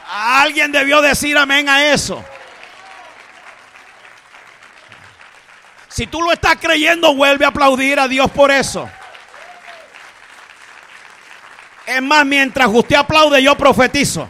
Alguien 0.08 0.70
debió 0.70 1.02
decir 1.02 1.36
amén 1.36 1.68
a 1.68 1.92
eso. 1.92 2.24
Si 5.88 6.06
tú 6.06 6.22
lo 6.22 6.30
estás 6.30 6.58
creyendo, 6.60 7.12
vuelve 7.16 7.44
a 7.44 7.48
aplaudir 7.48 7.98
a 7.98 8.06
Dios 8.06 8.30
por 8.30 8.52
eso. 8.52 8.88
Es 11.88 12.02
más, 12.02 12.26
mientras 12.26 12.68
usted 12.70 12.96
aplaude, 12.96 13.42
yo 13.42 13.56
profetizo. 13.56 14.28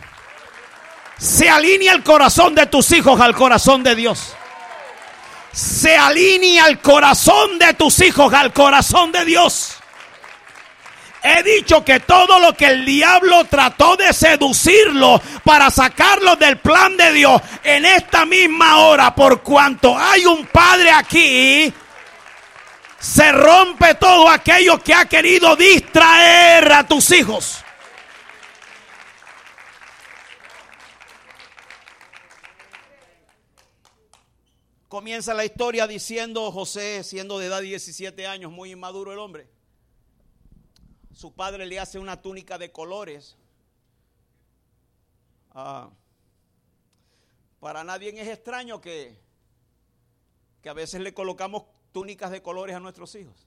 Se 1.19 1.51
alinea 1.51 1.93
el 1.93 2.05
corazón 2.05 2.55
de 2.55 2.67
tus 2.67 2.93
hijos 2.93 3.21
al 3.21 3.35
corazón 3.35 3.83
de 3.83 3.97
Dios. 3.97 4.33
Se 5.51 5.97
alinea 5.97 6.69
el 6.69 6.79
corazón 6.79 7.59
de 7.59 7.75
tus 7.75 8.01
hijos 8.01 8.33
al 8.33 8.53
corazón 8.53 9.11
de 9.11 9.25
Dios. 9.25 9.75
He 11.21 11.43
dicho 11.43 11.85
que 11.85 11.99
todo 11.99 12.39
lo 12.39 12.55
que 12.55 12.67
el 12.67 12.85
diablo 12.85 13.45
trató 13.47 13.97
de 13.97 14.13
seducirlo 14.13 15.21
para 15.43 15.69
sacarlo 15.73 16.37
del 16.37 16.59
plan 16.59 16.97
de 16.97 17.13
Dios 17.13 17.43
en 17.65 17.85
esta 17.85 18.25
misma 18.25 18.79
hora, 18.85 19.17
por 19.17 19.43
cuanto 19.43 19.99
hay 19.99 20.27
un 20.27 20.47
padre 20.47 20.93
aquí, 20.93 21.75
se 23.01 23.31
rompe 23.31 23.95
todo 23.95 24.29
aquello 24.29 24.83
que 24.83 24.93
ha 24.93 25.07
querido 25.07 25.55
distraer 25.57 26.73
a 26.73 26.87
tus 26.87 27.11
hijos. 27.13 27.65
Comienza 34.89 35.35
la 35.35 35.45
historia 35.45 35.87
diciendo 35.87 36.51
José, 36.51 37.05
siendo 37.05 37.39
de 37.39 37.47
edad 37.47 37.61
de 37.61 37.67
17 37.67 38.27
años, 38.27 38.51
muy 38.51 38.73
inmaduro 38.73 39.13
el 39.13 39.19
hombre. 39.19 39.49
Su 41.13 41.35
padre 41.35 41.67
le 41.67 41.79
hace 41.79 41.99
una 41.99 42.21
túnica 42.23 42.59
de 42.59 42.73
colores. 42.73 43.37
Ah, 45.53 45.91
para 47.61 47.85
nadie 47.85 48.09
es 48.21 48.29
extraño 48.29 48.81
que, 48.81 49.21
que 50.63 50.69
a 50.69 50.73
veces 50.73 51.01
le 51.01 51.13
colocamos 51.13 51.65
túnicas 51.93 52.31
de 52.31 52.43
colores 52.43 52.77
a 52.77 52.81
nuestros 52.81 53.15
hijos. 53.15 53.47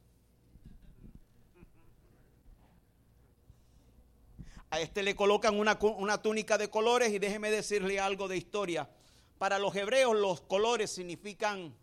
A 4.70 4.80
este 4.80 5.04
le 5.04 5.16
colocan 5.16 5.60
una, 5.60 5.78
una, 5.82 6.22
túnica 6.22 6.58
de 6.58 6.70
colores 6.70 7.12
y 7.12 7.20
déjeme 7.20 7.52
decirle 7.52 8.00
algo 8.00 8.28
de 8.28 8.38
historia. 8.38 8.90
Para 9.38 9.60
los 9.60 9.76
hebreos 9.76 10.16
los 10.16 10.42
colores 10.42 10.92
significan 10.92 11.76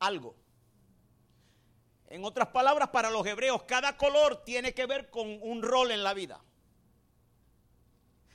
algo. 0.00 0.34
En 2.08 2.24
otras 2.24 2.48
palabras, 2.48 2.88
para 2.88 3.10
los 3.10 3.24
hebreos 3.26 3.62
cada 3.64 3.96
color 3.96 4.42
tiene 4.44 4.74
que 4.74 4.86
ver 4.86 5.10
con 5.10 5.38
un 5.42 5.62
rol 5.62 5.92
en 5.92 6.02
la 6.02 6.14
vida. 6.14 6.40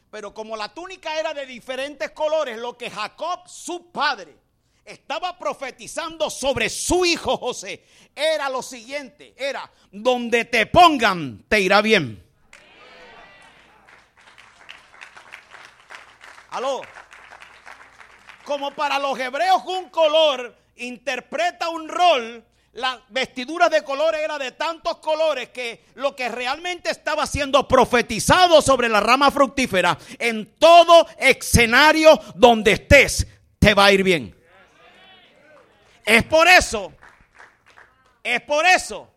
Pero 0.09 0.33
como 0.33 0.55
la 0.55 0.73
túnica 0.73 1.19
era 1.19 1.33
de 1.33 1.45
diferentes 1.45 2.11
colores, 2.11 2.57
lo 2.59 2.77
que 2.77 2.89
Jacob, 2.89 3.47
su 3.47 3.91
padre, 3.91 4.37
estaba 4.85 5.37
profetizando 5.37 6.29
sobre 6.29 6.69
su 6.69 7.05
hijo 7.05 7.37
José 7.37 7.83
era 8.15 8.49
lo 8.49 8.61
siguiente, 8.61 9.33
era, 9.37 9.69
donde 9.91 10.45
te 10.45 10.65
pongan, 10.65 11.43
te 11.47 11.59
irá 11.59 11.81
bien. 11.81 12.23
Aló. 16.51 16.81
Como 18.45 18.71
para 18.71 18.99
los 18.99 19.17
hebreos 19.17 19.63
un 19.65 19.89
color 19.89 20.55
interpreta 20.75 21.69
un 21.69 21.87
rol, 21.87 22.45
la 22.73 23.01
vestidura 23.09 23.69
de 23.69 23.83
colores 23.83 24.21
era 24.21 24.37
de 24.37 24.51
tantos 24.51 24.97
colores 24.97 25.49
que 25.49 25.85
lo 25.95 26.15
que 26.15 26.27
realmente 26.29 26.91
estaba 26.91 27.25
siendo 27.25 27.67
profetizado 27.67 28.61
sobre 28.61 28.89
la 28.89 28.99
rama 28.99 29.31
fructífera, 29.31 29.97
en 30.19 30.55
todo 30.57 31.07
escenario 31.17 32.19
donde 32.35 32.73
estés, 32.73 33.25
te 33.59 33.73
va 33.73 33.85
a 33.85 33.91
ir 33.91 34.03
bien. 34.03 34.42
Es 36.05 36.23
por 36.23 36.47
eso, 36.47 36.91
es 38.23 38.41
por 38.41 38.65
eso 38.65 39.09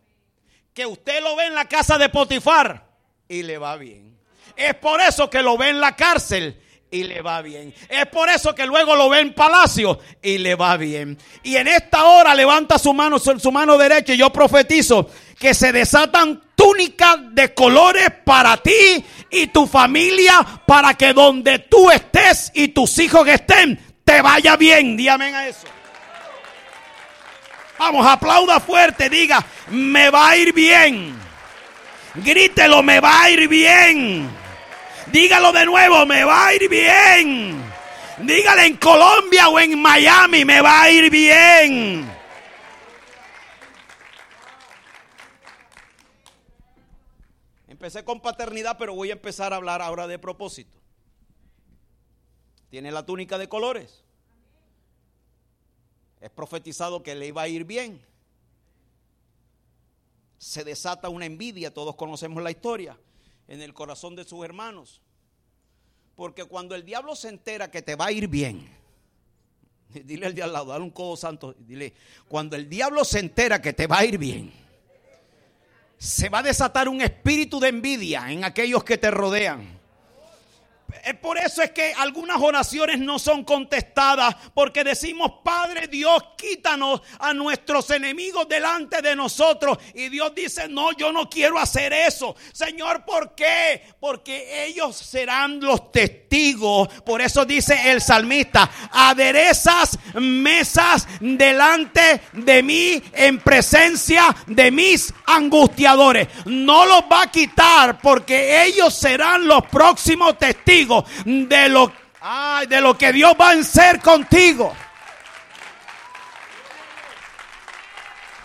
que 0.72 0.86
usted 0.86 1.22
lo 1.22 1.34
ve 1.36 1.46
en 1.46 1.54
la 1.54 1.66
casa 1.66 1.98
de 1.98 2.08
Potifar 2.08 2.84
y 3.28 3.42
le 3.42 3.58
va 3.58 3.76
bien. 3.76 4.16
Es 4.56 4.74
por 4.74 5.00
eso 5.00 5.28
que 5.28 5.42
lo 5.42 5.56
ve 5.56 5.70
en 5.70 5.80
la 5.80 5.96
cárcel 5.96 6.60
y 6.90 7.04
le 7.04 7.20
va 7.20 7.42
bien. 7.42 7.74
Es 7.88 8.06
por 8.06 8.28
eso 8.28 8.54
que 8.54 8.66
luego 8.66 8.94
lo 8.94 9.08
ve 9.08 9.20
en 9.20 9.34
palacio 9.34 9.98
y 10.22 10.38
le 10.38 10.54
va 10.54 10.76
bien. 10.76 11.18
Y 11.42 11.56
en 11.56 11.68
esta 11.68 12.04
hora 12.04 12.34
levanta 12.34 12.78
su 12.78 12.94
mano, 12.94 13.18
su 13.18 13.52
mano 13.52 13.76
derecha 13.76 14.14
y 14.14 14.18
yo 14.18 14.30
profetizo 14.30 15.10
que 15.38 15.54
se 15.54 15.72
desatan 15.72 16.42
túnicas 16.54 17.16
de 17.32 17.52
colores 17.52 18.10
para 18.24 18.56
ti 18.58 19.04
y 19.30 19.48
tu 19.48 19.66
familia 19.66 20.44
para 20.66 20.94
que 20.94 21.12
donde 21.12 21.58
tú 21.60 21.90
estés 21.90 22.50
y 22.54 22.68
tus 22.68 22.98
hijos 22.98 23.26
estén 23.28 23.78
te 24.04 24.22
vaya 24.22 24.56
bien. 24.56 24.96
Dígame 24.96 25.34
a 25.34 25.48
eso. 25.48 25.66
Vamos, 27.78 28.06
aplauda 28.06 28.58
fuerte, 28.60 29.10
diga, 29.10 29.44
me 29.70 30.10
va 30.10 30.30
a 30.30 30.36
ir 30.36 30.52
bien. 30.52 31.14
Grítelo, 32.14 32.82
me 32.82 33.00
va 33.00 33.24
a 33.24 33.30
ir 33.30 33.48
bien. 33.48 34.30
Dígalo 35.12 35.52
de 35.52 35.66
nuevo, 35.66 36.06
me 36.06 36.24
va 36.24 36.46
a 36.46 36.54
ir 36.54 36.68
bien. 36.68 37.62
Dígale 38.18 38.66
en 38.66 38.76
Colombia 38.78 39.48
o 39.48 39.60
en 39.60 39.80
Miami, 39.80 40.44
me 40.44 40.62
va 40.62 40.82
a 40.82 40.90
ir 40.90 41.10
bien. 41.10 42.10
Empecé 47.68 48.04
con 48.04 48.20
paternidad, 48.20 48.78
pero 48.78 48.94
voy 48.94 49.10
a 49.10 49.12
empezar 49.12 49.52
a 49.52 49.56
hablar 49.56 49.82
ahora 49.82 50.06
de 50.06 50.18
propósito. 50.18 50.78
Tiene 52.70 52.90
la 52.90 53.04
túnica 53.04 53.36
de 53.36 53.50
colores. 53.50 54.05
Es 56.20 56.30
profetizado 56.30 57.02
que 57.02 57.14
le 57.14 57.28
iba 57.28 57.42
a 57.42 57.48
ir 57.48 57.64
bien. 57.64 58.00
Se 60.38 60.64
desata 60.64 61.08
una 61.08 61.26
envidia, 61.26 61.72
todos 61.72 61.96
conocemos 61.96 62.42
la 62.42 62.50
historia, 62.50 62.98
en 63.48 63.62
el 63.62 63.74
corazón 63.74 64.16
de 64.16 64.24
sus 64.24 64.44
hermanos. 64.44 65.00
Porque 66.14 66.44
cuando 66.44 66.74
el 66.74 66.84
diablo 66.84 67.14
se 67.14 67.28
entera 67.28 67.70
que 67.70 67.82
te 67.82 67.94
va 67.94 68.06
a 68.06 68.12
ir 68.12 68.28
bien, 68.28 68.68
dile 70.04 70.26
al 70.26 70.34
de 70.34 70.42
al 70.42 70.52
lado, 70.52 70.66
dale 70.66 70.84
un 70.84 70.90
codo 70.90 71.16
santo, 71.16 71.54
dile, 71.58 71.94
cuando 72.28 72.56
el 72.56 72.68
diablo 72.68 73.04
se 73.04 73.18
entera 73.18 73.60
que 73.60 73.72
te 73.72 73.86
va 73.86 73.98
a 73.98 74.04
ir 74.04 74.18
bien, 74.18 74.52
se 75.98 76.28
va 76.28 76.40
a 76.40 76.42
desatar 76.42 76.88
un 76.88 77.00
espíritu 77.00 77.58
de 77.60 77.68
envidia 77.68 78.30
en 78.30 78.44
aquellos 78.44 78.84
que 78.84 78.98
te 78.98 79.10
rodean. 79.10 79.75
Es 81.04 81.14
por 81.16 81.36
eso 81.36 81.62
es 81.62 81.72
que 81.72 81.92
algunas 81.94 82.40
oraciones 82.40 82.98
no 82.98 83.18
son 83.18 83.44
contestadas, 83.44 84.36
porque 84.54 84.84
decimos, 84.84 85.32
Padre 85.44 85.88
Dios, 85.88 86.22
quítanos 86.36 87.00
a 87.18 87.32
nuestros 87.32 87.90
enemigos 87.90 88.48
delante 88.48 89.02
de 89.02 89.16
nosotros. 89.16 89.78
Y 89.94 90.08
Dios 90.08 90.32
dice, 90.34 90.68
no, 90.68 90.92
yo 90.92 91.12
no 91.12 91.28
quiero 91.28 91.58
hacer 91.58 91.92
eso. 91.92 92.36
Señor, 92.52 93.04
¿por 93.04 93.34
qué? 93.34 93.82
Porque 93.98 94.66
ellos 94.66 94.96
serán 94.96 95.60
los 95.60 95.90
testigos. 95.90 96.88
Por 97.04 97.20
eso 97.20 97.44
dice 97.44 97.90
el 97.90 98.00
salmista, 98.00 98.70
aderezas 98.92 99.98
mesas 100.14 101.06
delante 101.20 102.20
de 102.32 102.62
mí 102.62 103.02
en 103.12 103.38
presencia 103.38 104.34
de 104.46 104.70
mis 104.70 105.12
angustiadores. 105.26 106.28
No 106.46 106.86
los 106.86 107.02
va 107.10 107.22
a 107.22 107.30
quitar 107.30 108.00
porque 108.00 108.64
ellos 108.64 108.94
serán 108.94 109.46
los 109.46 109.64
próximos 109.66 110.38
testigos 110.38 110.75
de 110.84 111.68
lo, 111.68 111.92
de 112.68 112.80
lo 112.80 112.98
que 112.98 113.12
Dios 113.12 113.34
va 113.40 113.50
a 113.50 113.52
hacer 113.52 114.00
contigo. 114.00 114.74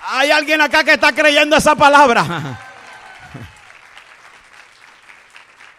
Hay 0.04 0.32
alguien 0.32 0.62
acá 0.62 0.84
que 0.84 0.94
está 0.94 1.14
creyendo 1.14 1.56
esa 1.56 1.76
palabra. 1.76 2.60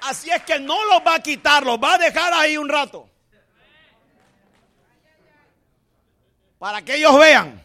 Así 0.02 0.30
es 0.30 0.42
que 0.42 0.58
no 0.58 0.84
los 0.86 1.00
va 1.06 1.14
a 1.16 1.20
quitar, 1.20 1.64
los 1.64 1.78
va 1.78 1.94
a 1.94 1.98
dejar 1.98 2.32
ahí 2.34 2.56
un 2.56 2.68
rato. 2.68 3.08
Para 6.58 6.82
que 6.82 6.96
ellos 6.96 7.18
vean 7.18 7.62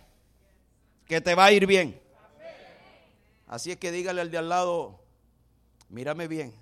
que 1.07 1.21
te 1.21 1.35
va 1.35 1.45
a 1.45 1.51
ir 1.51 1.65
bien. 1.65 1.99
Así 3.47 3.71
es 3.71 3.77
que 3.77 3.91
dígale 3.91 4.21
al 4.21 4.29
de 4.29 4.37
al 4.37 4.49
lado, 4.49 4.99
mírame 5.89 6.27
bien. 6.27 6.53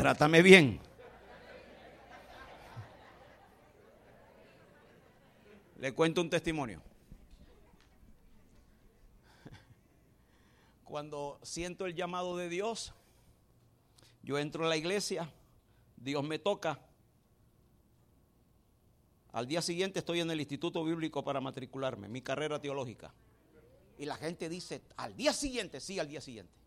Trátame 0.00 0.40
bien. 0.40 0.80
Le 5.76 5.92
cuento 5.92 6.22
un 6.22 6.30
testimonio. 6.30 6.80
Cuando 10.84 11.38
siento 11.42 11.84
el 11.84 11.94
llamado 11.94 12.38
de 12.38 12.48
Dios, 12.48 12.94
yo 14.22 14.38
entro 14.38 14.64
a 14.64 14.68
la 14.70 14.78
iglesia, 14.78 15.30
Dios 15.98 16.24
me 16.24 16.38
toca. 16.38 16.80
Al 19.32 19.46
día 19.46 19.60
siguiente 19.60 19.98
estoy 19.98 20.20
en 20.20 20.30
el 20.30 20.40
Instituto 20.40 20.82
Bíblico 20.82 21.22
para 21.22 21.42
matricularme, 21.42 22.08
mi 22.08 22.22
carrera 22.22 22.58
teológica. 22.58 23.12
Y 23.98 24.06
la 24.06 24.16
gente 24.16 24.48
dice, 24.48 24.80
al 24.96 25.14
día 25.14 25.34
siguiente, 25.34 25.78
sí, 25.78 25.98
al 25.98 26.08
día 26.08 26.22
siguiente. 26.22 26.59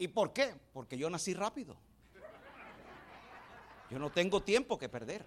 ¿Y 0.00 0.08
por 0.08 0.32
qué? 0.32 0.54
Porque 0.72 0.96
yo 0.96 1.10
nací 1.10 1.34
rápido. 1.34 1.76
Yo 3.90 3.98
no 3.98 4.10
tengo 4.10 4.42
tiempo 4.42 4.78
que 4.78 4.88
perder. 4.88 5.26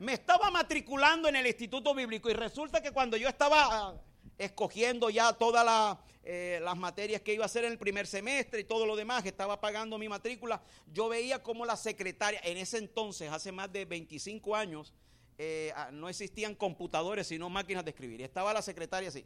Me 0.00 0.12
estaba 0.12 0.50
matriculando 0.50 1.28
en 1.28 1.36
el 1.36 1.46
Instituto 1.46 1.94
Bíblico 1.94 2.28
y 2.28 2.34
resulta 2.34 2.82
que 2.82 2.92
cuando 2.92 3.16
yo 3.16 3.26
estaba 3.26 3.68
ah, 3.70 3.94
escogiendo 4.36 5.08
ya 5.08 5.32
todas 5.32 5.96
eh, 6.24 6.60
las 6.62 6.76
materias 6.76 7.22
que 7.22 7.32
iba 7.32 7.44
a 7.44 7.46
hacer 7.46 7.64
en 7.64 7.72
el 7.72 7.78
primer 7.78 8.06
semestre 8.06 8.60
y 8.60 8.64
todo 8.64 8.84
lo 8.84 8.94
demás, 8.96 9.24
estaba 9.24 9.58
pagando 9.58 9.96
mi 9.96 10.10
matrícula, 10.10 10.60
yo 10.92 11.08
veía 11.08 11.42
como 11.42 11.64
la 11.64 11.76
secretaria, 11.78 12.40
en 12.44 12.58
ese 12.58 12.76
entonces, 12.76 13.32
hace 13.32 13.50
más 13.50 13.72
de 13.72 13.86
25 13.86 14.54
años, 14.54 14.92
eh, 15.38 15.72
ah, 15.74 15.88
no 15.90 16.10
existían 16.10 16.54
computadores, 16.54 17.26
sino 17.26 17.48
máquinas 17.48 17.82
de 17.82 17.92
escribir. 17.92 18.20
Y 18.20 18.24
estaba 18.24 18.52
la 18.52 18.60
secretaria 18.60 19.08
así. 19.08 19.24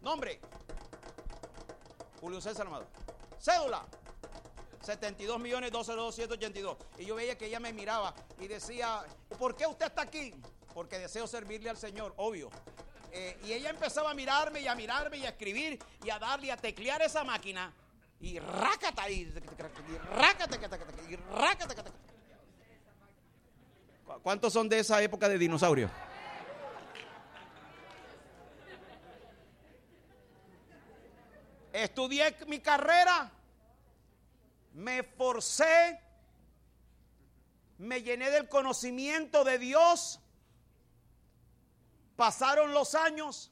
Nombre. 0.00 0.38
Julio 2.20 2.40
César 2.40 2.68
Amado. 2.68 2.86
Cédula. 3.46 3.86
72 4.82 5.38
millones 5.38 5.70
282. 5.70 6.76
Y 6.98 7.04
yo 7.04 7.14
veía 7.14 7.38
que 7.38 7.46
ella 7.46 7.60
me 7.60 7.72
miraba 7.72 8.12
y 8.40 8.48
decía, 8.48 9.04
¿por 9.38 9.54
qué 9.54 9.68
usted 9.68 9.86
está 9.86 10.02
aquí? 10.02 10.34
Porque 10.74 10.98
deseo 10.98 11.28
servirle 11.28 11.70
al 11.70 11.76
Señor, 11.76 12.12
obvio. 12.16 12.50
Eh, 13.12 13.38
y 13.44 13.52
ella 13.52 13.70
empezaba 13.70 14.10
a 14.10 14.14
mirarme 14.14 14.60
y 14.62 14.66
a 14.66 14.74
mirarme 14.74 15.18
y 15.18 15.26
a 15.26 15.28
escribir 15.28 15.78
y 16.04 16.10
a 16.10 16.18
darle, 16.18 16.50
a 16.50 16.56
teclear 16.56 17.02
esa 17.02 17.22
máquina. 17.22 17.72
Y 18.18 18.40
rácata 18.40 19.08
y, 19.08 19.32
rácata, 20.10 20.56
y 21.08 21.16
rácata. 21.16 21.84
¿Cuántos 24.24 24.52
son 24.52 24.68
de 24.68 24.80
esa 24.80 25.00
época 25.02 25.28
de 25.28 25.38
dinosaurio? 25.38 25.88
Estudié 31.72 32.36
mi 32.48 32.58
carrera 32.58 33.35
me 34.76 35.02
forcé, 35.02 35.98
me 37.78 38.02
llené 38.02 38.30
del 38.30 38.46
conocimiento 38.46 39.42
de 39.42 39.58
Dios, 39.58 40.20
pasaron 42.14 42.74
los 42.74 42.94
años, 42.94 43.50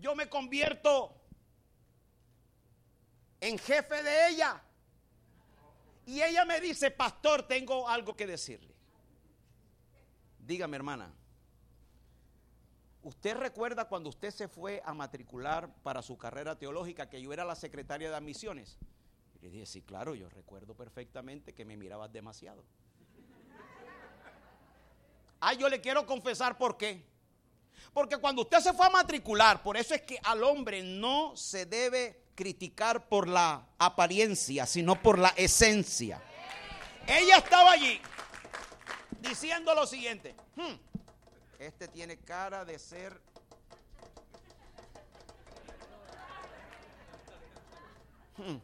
yo 0.00 0.14
me 0.14 0.30
convierto 0.30 1.14
en 3.40 3.58
jefe 3.58 4.02
de 4.02 4.28
ella. 4.28 4.62
Y 6.06 6.22
ella 6.22 6.46
me 6.46 6.62
dice, 6.62 6.90
pastor, 6.90 7.46
tengo 7.46 7.86
algo 7.86 8.16
que 8.16 8.26
decirle. 8.26 8.74
Dígame, 10.38 10.76
hermana. 10.78 11.12
¿Usted 13.02 13.36
recuerda 13.36 13.86
cuando 13.86 14.10
usted 14.10 14.30
se 14.30 14.48
fue 14.48 14.82
a 14.84 14.92
matricular 14.92 15.72
para 15.82 16.02
su 16.02 16.18
carrera 16.18 16.58
teológica 16.58 17.08
que 17.08 17.22
yo 17.22 17.32
era 17.32 17.44
la 17.44 17.54
secretaria 17.54 18.10
de 18.10 18.16
admisiones? 18.16 18.78
Y 19.34 19.38
le 19.38 19.50
dije, 19.50 19.66
sí, 19.66 19.82
claro, 19.82 20.14
yo 20.14 20.28
recuerdo 20.28 20.74
perfectamente 20.74 21.54
que 21.54 21.64
me 21.64 21.76
mirabas 21.76 22.12
demasiado. 22.12 22.64
Ah, 25.40 25.54
yo 25.54 25.70
le 25.70 25.80
quiero 25.80 26.04
confesar 26.04 26.58
por 26.58 26.76
qué. 26.76 27.02
Porque 27.94 28.18
cuando 28.18 28.42
usted 28.42 28.58
se 28.58 28.74
fue 28.74 28.86
a 28.86 28.90
matricular, 28.90 29.62
por 29.62 29.78
eso 29.78 29.94
es 29.94 30.02
que 30.02 30.18
al 30.22 30.44
hombre 30.44 30.82
no 30.82 31.34
se 31.34 31.64
debe 31.64 32.24
criticar 32.34 33.08
por 33.08 33.26
la 33.26 33.66
apariencia, 33.78 34.66
sino 34.66 35.00
por 35.00 35.18
la 35.18 35.30
esencia. 35.30 36.20
Ella 37.06 37.38
estaba 37.38 37.72
allí 37.72 38.00
diciendo 39.20 39.74
lo 39.74 39.86
siguiente. 39.86 40.34
Hmm, 40.56 40.74
este 41.60 41.88
tiene 41.88 42.16
cara 42.16 42.64
de 42.64 42.78
ser... 42.78 43.20
Hmm. 48.38 48.56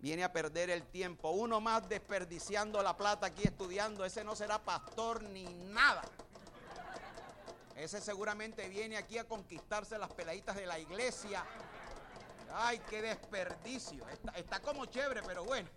Viene 0.00 0.22
a 0.22 0.32
perder 0.32 0.68
el 0.68 0.84
tiempo. 0.84 1.30
Uno 1.30 1.60
más 1.60 1.88
desperdiciando 1.88 2.82
la 2.82 2.96
plata 2.96 3.28
aquí 3.28 3.44
estudiando. 3.44 4.04
Ese 4.04 4.22
no 4.22 4.36
será 4.36 4.58
pastor 4.58 5.22
ni 5.22 5.44
nada. 5.44 6.02
Ese 7.74 8.00
seguramente 8.00 8.68
viene 8.68 8.98
aquí 8.98 9.16
a 9.16 9.24
conquistarse 9.24 9.98
las 9.98 10.12
peladitas 10.12 10.54
de 10.54 10.66
la 10.66 10.78
iglesia. 10.78 11.44
Ay, 12.52 12.78
qué 12.90 13.00
desperdicio. 13.00 14.06
Está, 14.10 14.32
está 14.32 14.60
como 14.60 14.84
chévere, 14.84 15.22
pero 15.22 15.44
bueno. 15.44 15.68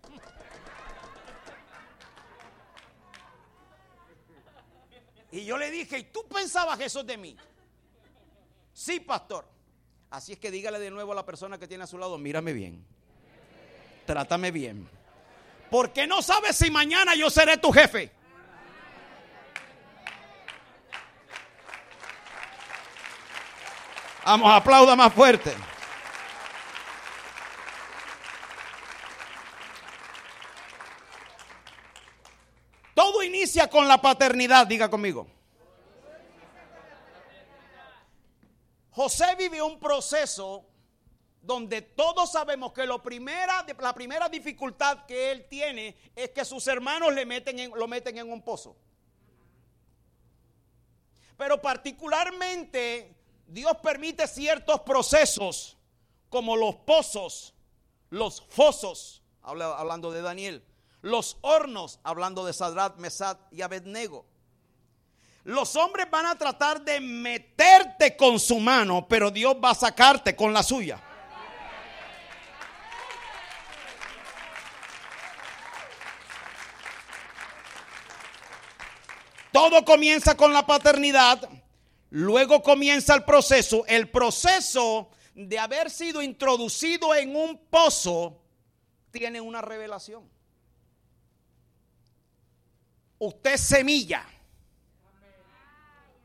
Y 5.32 5.46
yo 5.46 5.56
le 5.56 5.70
dije, 5.70 5.98
¿y 5.98 6.04
tú 6.04 6.28
pensabas 6.28 6.78
eso 6.80 7.02
de 7.02 7.16
mí? 7.16 7.36
Sí, 8.74 9.00
pastor. 9.00 9.46
Así 10.10 10.32
es 10.32 10.38
que 10.38 10.50
dígale 10.50 10.78
de 10.78 10.90
nuevo 10.90 11.12
a 11.12 11.14
la 11.14 11.24
persona 11.24 11.58
que 11.58 11.66
tiene 11.66 11.84
a 11.84 11.86
su 11.86 11.96
lado, 11.96 12.18
mírame 12.18 12.52
bien. 12.52 12.84
Trátame 14.04 14.50
bien. 14.50 14.86
Porque 15.70 16.06
no 16.06 16.20
sabes 16.20 16.54
si 16.54 16.70
mañana 16.70 17.14
yo 17.14 17.30
seré 17.30 17.56
tu 17.56 17.72
jefe. 17.72 18.12
Vamos, 24.26 24.52
aplauda 24.52 24.94
más 24.94 25.14
fuerte. 25.14 25.54
Inicia 33.42 33.68
con 33.68 33.88
la 33.88 34.00
paternidad, 34.00 34.66
diga 34.68 34.88
conmigo. 34.88 35.26
José 38.92 39.34
vivió 39.36 39.66
un 39.66 39.80
proceso 39.80 40.64
donde 41.40 41.82
todos 41.82 42.30
sabemos 42.30 42.72
que 42.72 42.86
la 42.86 43.02
primera 43.02 44.28
dificultad 44.30 45.06
que 45.06 45.32
él 45.32 45.46
tiene 45.48 45.96
es 46.14 46.30
que 46.30 46.44
sus 46.44 46.68
hermanos 46.68 47.12
le 47.12 47.26
meten 47.26 47.72
lo 47.74 47.88
meten 47.88 48.18
en 48.18 48.30
un 48.30 48.42
pozo. 48.42 48.76
Pero 51.36 51.60
particularmente 51.60 53.16
Dios 53.48 53.76
permite 53.82 54.28
ciertos 54.28 54.82
procesos 54.82 55.76
como 56.28 56.54
los 56.54 56.76
pozos, 56.76 57.54
los 58.10 58.40
fosos, 58.40 59.22
hablando 59.42 60.12
de 60.12 60.22
Daniel, 60.22 60.64
los 61.02 61.36
hornos, 61.40 61.98
hablando 62.04 62.46
de 62.46 62.52
Sadrat, 62.52 62.96
Mesad 62.96 63.36
y 63.50 63.60
Abednego. 63.60 64.24
Los 65.44 65.74
hombres 65.74 66.08
van 66.08 66.26
a 66.26 66.38
tratar 66.38 66.82
de 66.82 67.00
meterte 67.00 68.16
con 68.16 68.38
su 68.38 68.60
mano, 68.60 69.06
pero 69.08 69.30
Dios 69.30 69.56
va 69.62 69.70
a 69.70 69.74
sacarte 69.74 70.36
con 70.36 70.52
la 70.52 70.62
suya. 70.62 71.02
Todo 79.50 79.84
comienza 79.84 80.36
con 80.36 80.52
la 80.52 80.64
paternidad, 80.64 81.46
luego 82.10 82.62
comienza 82.62 83.14
el 83.14 83.24
proceso. 83.24 83.84
El 83.86 84.08
proceso 84.08 85.10
de 85.34 85.58
haber 85.58 85.90
sido 85.90 86.22
introducido 86.22 87.14
en 87.14 87.34
un 87.34 87.58
pozo 87.68 88.40
tiene 89.10 89.40
una 89.40 89.60
revelación. 89.60 90.30
Usted 93.24 93.56
semilla. 93.56 94.24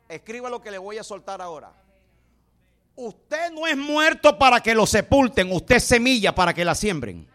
Escriba 0.09 0.49
lo 0.49 0.59
que 0.59 0.71
le 0.71 0.79
voy 0.79 0.97
a 0.97 1.03
soltar 1.03 1.39
ahora. 1.43 1.71
Usted 2.95 3.51
no 3.51 3.67
es 3.67 3.77
muerto 3.77 4.35
para 4.39 4.61
que 4.61 4.73
lo 4.73 4.87
sepulten, 4.87 5.51
usted 5.51 5.77
semilla 5.77 6.33
para 6.33 6.55
que 6.55 6.65
la 6.65 6.73
siembren. 6.73 7.27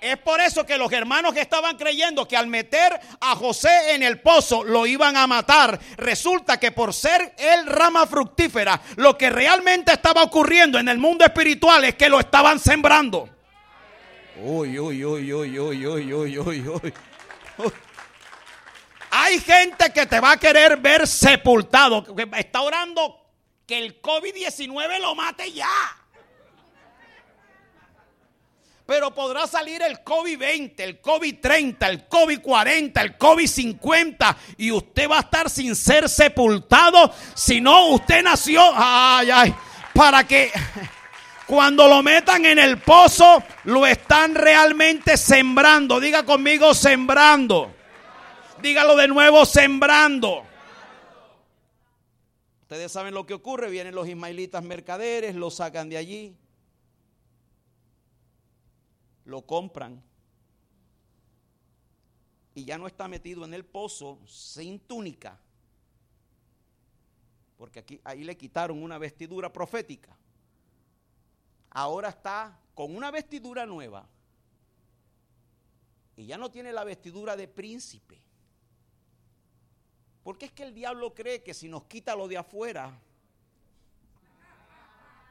Es 0.00 0.16
por 0.16 0.40
eso 0.40 0.66
que 0.66 0.76
los 0.76 0.90
hermanos 0.90 1.32
que 1.32 1.42
estaban 1.42 1.76
creyendo 1.76 2.26
que 2.26 2.36
al 2.36 2.48
meter 2.48 2.98
a 3.20 3.36
José 3.36 3.94
en 3.94 4.02
el 4.02 4.20
pozo 4.20 4.64
lo 4.64 4.84
iban 4.84 5.16
a 5.16 5.28
matar, 5.28 5.78
resulta 5.96 6.58
que 6.58 6.72
por 6.72 6.92
ser 6.92 7.32
él 7.38 7.66
rama 7.66 8.04
fructífera, 8.04 8.82
lo 8.96 9.16
que 9.16 9.30
realmente 9.30 9.92
estaba 9.92 10.24
ocurriendo 10.24 10.76
en 10.76 10.88
el 10.88 10.98
mundo 10.98 11.24
espiritual 11.24 11.84
es 11.84 11.94
que 11.94 12.08
lo 12.08 12.18
estaban 12.18 12.58
sembrando. 12.58 13.28
Uy, 14.42 14.76
uy, 14.76 15.04
uy, 15.04 15.32
uy, 15.32 15.56
uy, 15.60 15.86
uy, 15.86 16.12
uy, 16.12 16.38
uy, 16.40 16.68
uy. 16.68 16.92
Hay 19.10 19.40
gente 19.40 19.92
que 19.92 20.06
te 20.06 20.20
va 20.20 20.32
a 20.32 20.36
querer 20.36 20.76
ver 20.76 21.06
sepultado, 21.06 22.04
que 22.14 22.28
está 22.36 22.60
orando 22.60 23.20
que 23.66 23.78
el 23.78 24.00
COVID-19 24.00 25.00
lo 25.00 25.14
mate 25.14 25.52
ya. 25.52 25.68
Pero 28.86 29.14
podrá 29.14 29.46
salir 29.46 29.82
el 29.82 30.02
COVID-20, 30.02 30.74
el 30.80 31.00
COVID-30, 31.00 31.88
el 31.88 32.08
COVID-40, 32.08 33.00
el 33.00 33.16
COVID-50 33.16 34.36
y 34.56 34.72
usted 34.72 35.08
va 35.08 35.18
a 35.18 35.20
estar 35.20 35.48
sin 35.48 35.76
ser 35.76 36.08
sepultado 36.08 37.14
si 37.34 37.60
no 37.60 37.86
usted 37.90 38.24
nació, 38.24 38.60
ay, 38.74 39.30
ay, 39.30 39.54
para 39.94 40.26
que 40.26 40.50
cuando 41.46 41.86
lo 41.86 42.02
metan 42.02 42.44
en 42.46 42.58
el 42.58 42.78
pozo 42.78 43.44
lo 43.64 43.86
están 43.86 44.34
realmente 44.34 45.16
sembrando. 45.16 46.00
Diga 46.00 46.24
conmigo 46.24 46.74
sembrando. 46.74 47.79
Dígalo 48.62 48.94
de 48.96 49.08
nuevo, 49.08 49.46
sembrando. 49.46 50.44
Ustedes 52.62 52.92
saben 52.92 53.14
lo 53.14 53.24
que 53.24 53.34
ocurre. 53.34 53.70
Vienen 53.70 53.94
los 53.94 54.06
ismaelitas 54.06 54.62
mercaderes, 54.62 55.34
lo 55.34 55.50
sacan 55.50 55.88
de 55.88 55.96
allí, 55.96 56.36
lo 59.24 59.42
compran 59.42 60.02
y 62.54 62.64
ya 62.64 62.76
no 62.76 62.86
está 62.86 63.08
metido 63.08 63.44
en 63.44 63.54
el 63.54 63.64
pozo 63.64 64.18
sin 64.26 64.78
túnica. 64.80 65.38
Porque 67.56 67.80
aquí, 67.80 68.00
ahí 68.04 68.24
le 68.24 68.36
quitaron 68.36 68.82
una 68.82 68.98
vestidura 68.98 69.52
profética. 69.52 70.16
Ahora 71.70 72.10
está 72.10 72.58
con 72.74 72.94
una 72.94 73.10
vestidura 73.10 73.64
nueva. 73.64 74.06
Y 76.16 76.26
ya 76.26 76.36
no 76.36 76.50
tiene 76.50 76.72
la 76.72 76.84
vestidura 76.84 77.36
de 77.36 77.48
príncipe. 77.48 78.20
Porque 80.30 80.46
es 80.46 80.52
que 80.52 80.62
el 80.62 80.72
diablo 80.72 81.12
cree 81.12 81.42
que 81.42 81.52
si 81.52 81.68
nos 81.68 81.86
quita 81.86 82.14
lo 82.14 82.28
de 82.28 82.38
afuera, 82.38 82.96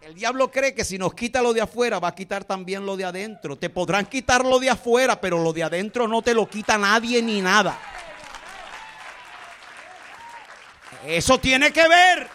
el 0.02 0.14
diablo 0.14 0.52
cree 0.52 0.76
que 0.76 0.84
si 0.84 0.98
nos 0.98 1.14
quita 1.14 1.42
lo 1.42 1.54
de 1.54 1.62
afuera 1.62 2.00
va 2.00 2.10
a 2.10 2.16
quitar 2.16 2.44
también 2.44 2.86
lo 2.86 2.98
de 2.98 3.06
adentro. 3.06 3.58
Te 3.58 3.70
podrán 3.70 4.08
quitar 4.08 4.44
lo 4.44 4.60
de 4.60 4.70
afuera, 4.70 5.22
pero 5.22 5.42
lo 5.42 5.54
de 5.54 5.64
adentro 5.64 6.06
no 6.06 6.22
te 6.22 6.34
lo 6.34 6.50
quita 6.50 6.78
nadie 6.78 7.22
ni 7.22 7.40
nada. 7.40 7.80
Eso 11.06 11.40
tiene 11.40 11.72
que 11.72 11.88
ver 11.88 12.28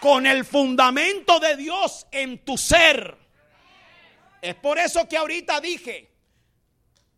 con 0.00 0.24
el 0.24 0.46
fundamento 0.46 1.38
de 1.38 1.54
Dios 1.54 2.06
en 2.10 2.38
tu 2.46 2.56
ser. 2.56 3.14
Es 4.40 4.54
por 4.54 4.78
eso 4.78 5.06
que 5.06 5.18
ahorita 5.18 5.60
dije, 5.60 6.09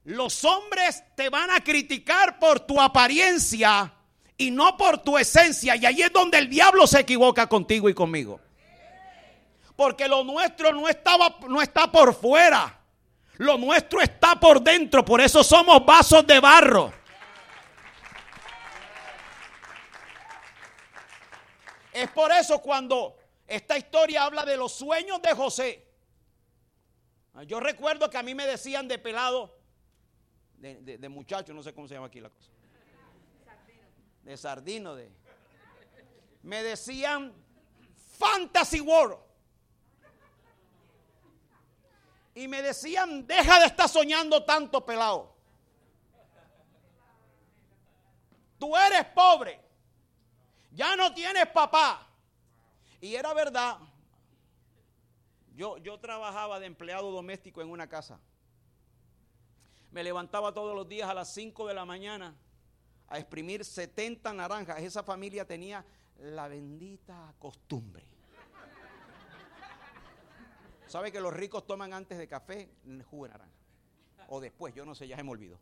los 0.05 0.45
hombres 0.45 1.05
te 1.15 1.29
van 1.29 1.51
a 1.51 1.63
criticar 1.63 2.39
por 2.39 2.61
tu 2.61 2.81
apariencia 2.81 3.93
y 4.37 4.51
no 4.51 4.77
por 4.77 4.99
tu 4.99 5.17
esencia. 5.17 5.77
Y 5.77 5.87
ahí 5.87 6.03
es 6.03 6.13
donde 6.13 6.39
el 6.39 6.49
diablo 6.49 6.87
se 6.87 7.01
equivoca 7.01 7.49
contigo 7.49 7.89
y 7.89 7.95
conmigo. 7.95 8.41
Porque 9.77 10.09
lo 10.09 10.25
nuestro 10.25 10.73
no, 10.73 10.89
estaba, 10.89 11.37
no 11.49 11.63
está 11.63 11.91
por 11.91 12.15
fuera. 12.15 12.81
Lo 13.39 13.57
nuestro 13.57 14.01
está 14.01 14.39
por 14.39 14.61
dentro. 14.61 15.05
Por 15.05 15.21
eso 15.21 15.45
somos 15.45 15.85
vasos 15.85 16.27
de 16.27 16.41
barro. 16.41 16.93
Es 21.93 22.11
por 22.11 22.33
eso 22.33 22.61
cuando 22.61 23.17
esta 23.47 23.77
historia 23.77 24.25
habla 24.25 24.45
de 24.45 24.57
los 24.57 24.73
sueños 24.73 25.21
de 25.23 25.33
José. 25.33 25.87
Yo 27.47 27.61
recuerdo 27.61 28.11
que 28.11 28.19
a 28.19 28.23
mí 28.23 28.35
me 28.35 28.47
decían 28.47 28.89
de 28.89 28.99
pelado, 28.99 29.62
de, 30.63 31.09
muchacho, 31.09 31.53
no 31.53 31.63
sé 31.63 31.75
cómo 31.75 31.89
se 31.89 31.95
llama 31.95 32.07
aquí 32.07 32.21
la 32.21 32.31
cosa. 32.31 32.49
De 34.23 34.37
sardino, 34.37 34.95
de. 34.95 35.11
Me 36.43 36.63
decían 36.63 37.33
Fantasy 38.19 38.81
World. 38.81 39.19
Y 42.35 42.49
me 42.49 42.63
decían, 42.63 43.27
deja 43.27 43.59
de 43.59 43.67
estar 43.67 43.89
soñando 43.89 44.45
tanto 44.45 44.87
pelado. 44.87 45.35
Tú 48.59 48.77
eres 48.77 49.05
pobre. 49.07 49.61
Ya 50.71 50.95
no 50.95 51.13
tienes 51.13 51.47
papá. 51.49 52.07
Y 53.01 53.17
era 53.17 53.35
verdad. 53.35 53.79
Yo, 55.55 55.77
yo 55.79 55.99
trabajaba 55.99 56.61
de 56.61 56.67
empleado 56.67 57.11
doméstico 57.11 57.61
en 57.61 57.69
una 57.69 57.89
casa 57.89 58.19
me 59.93 60.03
levantaba 60.03 60.53
todos 60.53 60.75
los 60.75 60.89
días 60.89 61.09
a 61.09 61.15
las 61.15 61.33
5 61.35 61.69
de 61.69 61.75
la 61.75 61.85
mañana 61.85 62.35
a 63.09 63.19
exprimir 63.19 63.65
70 63.65 64.33
naranjas. 64.33 64.81
Esa 64.81 65.03
familia 65.03 65.47
tenía 65.47 65.85
la 66.19 66.49
bendita 66.49 67.35
costumbre. 67.39 68.07
¿Sabe 70.87 71.13
que 71.13 71.21
los 71.21 71.33
ricos 71.33 71.67
toman 71.67 71.93
antes 71.93 72.19
de 72.19 72.27
café 72.27 72.71
jugo 73.11 73.25
de 73.25 73.33
naranja? 73.33 73.53
O 74.29 74.41
después, 74.41 74.75
yo 74.75 74.85
no 74.85 74.95
sé, 74.95 75.07
ya 75.07 75.17
se 75.17 75.23
me 75.23 75.31
olvidó. 75.31 75.59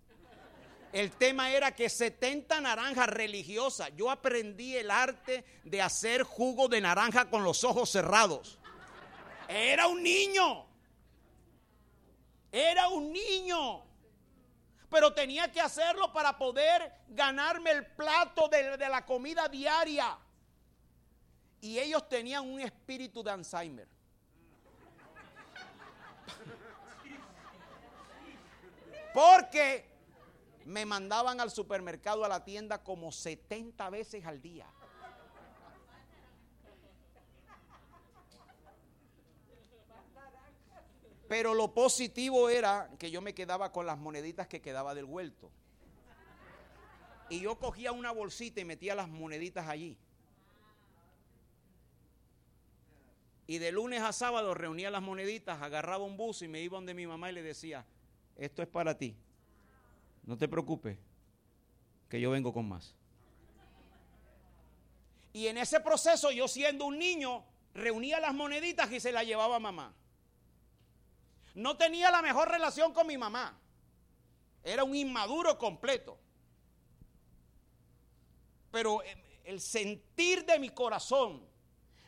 El 0.93 1.12
tema 1.12 1.51
era 1.53 1.75
que 1.75 1.88
70 1.88 2.61
naranjas 2.61 3.09
religiosas. 3.09 3.90
Yo 3.97 4.11
aprendí 4.11 4.77
el 4.77 4.90
arte 4.90 5.45
de 5.64 5.83
hacer 5.83 6.23
jugo 6.23 6.69
de 6.69 6.81
naranja 6.81 7.31
con 7.31 7.45
los 7.45 7.62
ojos 7.64 7.90
cerrados. 7.90 8.59
Era 9.49 9.87
un 9.88 10.03
niño. 10.03 10.66
Era 12.53 12.88
un 12.88 13.12
niño 13.12 13.89
pero 14.90 15.14
tenía 15.14 15.50
que 15.50 15.61
hacerlo 15.61 16.12
para 16.12 16.37
poder 16.37 16.92
ganarme 17.09 17.70
el 17.70 17.87
plato 17.87 18.48
de, 18.48 18.76
la 18.76 19.07
comida 19.07 19.48
diaria. 19.48 20.18
Y 21.61 21.79
ellos 21.79 22.09
tenían 22.09 22.50
un 22.50 22.61
espíritu 22.61 23.22
de 23.22 23.31
Alzheimer. 23.31 23.88
Porque 29.14 29.88
me 30.64 30.85
mandaban 30.85 31.40
al 31.40 31.50
supermercado, 31.50 32.24
a 32.24 32.29
la 32.29 32.44
tienda, 32.44 32.83
como 32.83 33.12
70 33.12 33.90
veces 33.90 34.26
al 34.26 34.42
día. 34.42 34.66
Pero 41.31 41.55
lo 41.55 41.73
positivo 41.73 42.49
era 42.49 42.90
que 42.99 43.09
yo 43.09 43.21
me 43.21 43.35
quedaba 43.35 43.71
con 43.71 43.87
las 43.87 43.97
moneditas 43.97 44.49
que 44.49 44.61
quedaba 44.61 44.97
del 44.97 45.05
vuelto. 45.05 45.53
Y 47.29 47.38
yo 47.38 47.57
cogía 47.57 47.93
una 47.93 48.11
bolsita 48.11 48.61
y 48.61 48.64
metía 48.64 48.97
las 48.97 49.09
moneditas 49.09 49.69
allí. 49.69 49.97
Y 53.47 53.59
de 53.59 53.71
lunes 53.71 54.03
a 54.03 54.12
sábado 54.12 54.55
reunía 54.55 54.90
las 54.90 55.03
moneditas, 55.03 55.62
agarraba 55.62 56.03
un 56.03 56.16
bus 56.16 56.43
y 56.43 56.49
me 56.49 56.62
iba 56.62 56.77
donde 56.77 56.95
mi 56.95 57.07
mamá 57.07 57.31
y 57.31 57.35
le 57.35 57.45
decía, 57.45 57.87
esto 58.35 58.61
es 58.61 58.69
para 58.69 58.99
ti. 58.99 59.16
No 60.25 60.37
te 60.37 60.49
preocupes, 60.49 60.99
que 62.09 62.21
yo 62.21 62.33
vengo 62.33 62.53
con 62.53 62.69
más. 62.69 62.97
Y 65.33 65.47
en 65.47 65.59
ese 65.59 65.79
proceso, 65.79 66.33
yo 66.33 66.49
siendo 66.49 66.87
un 66.87 66.99
niño, 66.99 67.45
reunía 67.73 68.19
las 68.19 68.35
moneditas 68.35 68.90
y 68.90 68.99
se 68.99 69.12
las 69.12 69.25
llevaba 69.25 69.55
a 69.55 69.61
mamá. 69.61 69.95
No 71.55 71.77
tenía 71.77 72.11
la 72.11 72.23
mejor 72.23 72.49
relación 72.49 72.93
con 72.93 73.07
mi 73.07 73.19
mamá. 73.19 73.59
Era 74.63 74.85
un 74.85 74.95
inmaduro 74.95 75.59
completo. 75.59 76.19
Pero 78.71 79.03
el 79.45 79.61
sentir 79.61 80.45
de 80.45 80.59
mi 80.59 80.71
corazón 80.71 81.45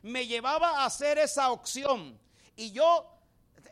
me 0.02 0.26
llevaba 0.26 0.82
a 0.82 0.86
hacer 0.86 1.18
esa 1.18 1.50
opción. 1.50 2.18
Y 2.56 2.72
yo 2.72 3.08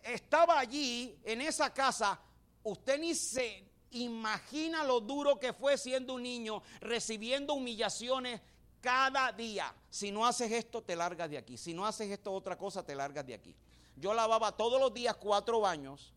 estaba 0.03 0.59
allí 0.59 1.19
en 1.25 1.41
esa 1.41 1.73
casa. 1.73 2.21
Usted 2.63 2.99
ni 2.99 3.15
se 3.15 3.65
imagina 3.93 4.85
lo 4.85 5.01
duro 5.01 5.39
que 5.39 5.53
fue 5.53 5.77
siendo 5.77 6.15
un 6.15 6.23
niño, 6.23 6.63
recibiendo 6.81 7.55
humillaciones 7.55 8.41
cada 8.81 9.33
día. 9.33 9.75
Si 9.91 10.11
no 10.11 10.27
haces 10.27 10.51
esto, 10.53 10.83
te 10.83 10.97
largas 10.97 11.31
de 11.31 11.39
aquí. 11.39 11.57
Si 11.57 11.75
no 11.75 11.87
haces 11.87 12.11
esto, 12.11 12.33
otra 12.33 12.57
cosa, 12.57 12.85
te 12.85 12.95
largas 12.95 13.27
de 13.27 13.35
aquí. 13.35 13.55
Yo 14.01 14.15
lavaba 14.15 14.57
todos 14.57 14.81
los 14.81 14.95
días 14.95 15.15
cuatro 15.17 15.61
baños, 15.61 16.15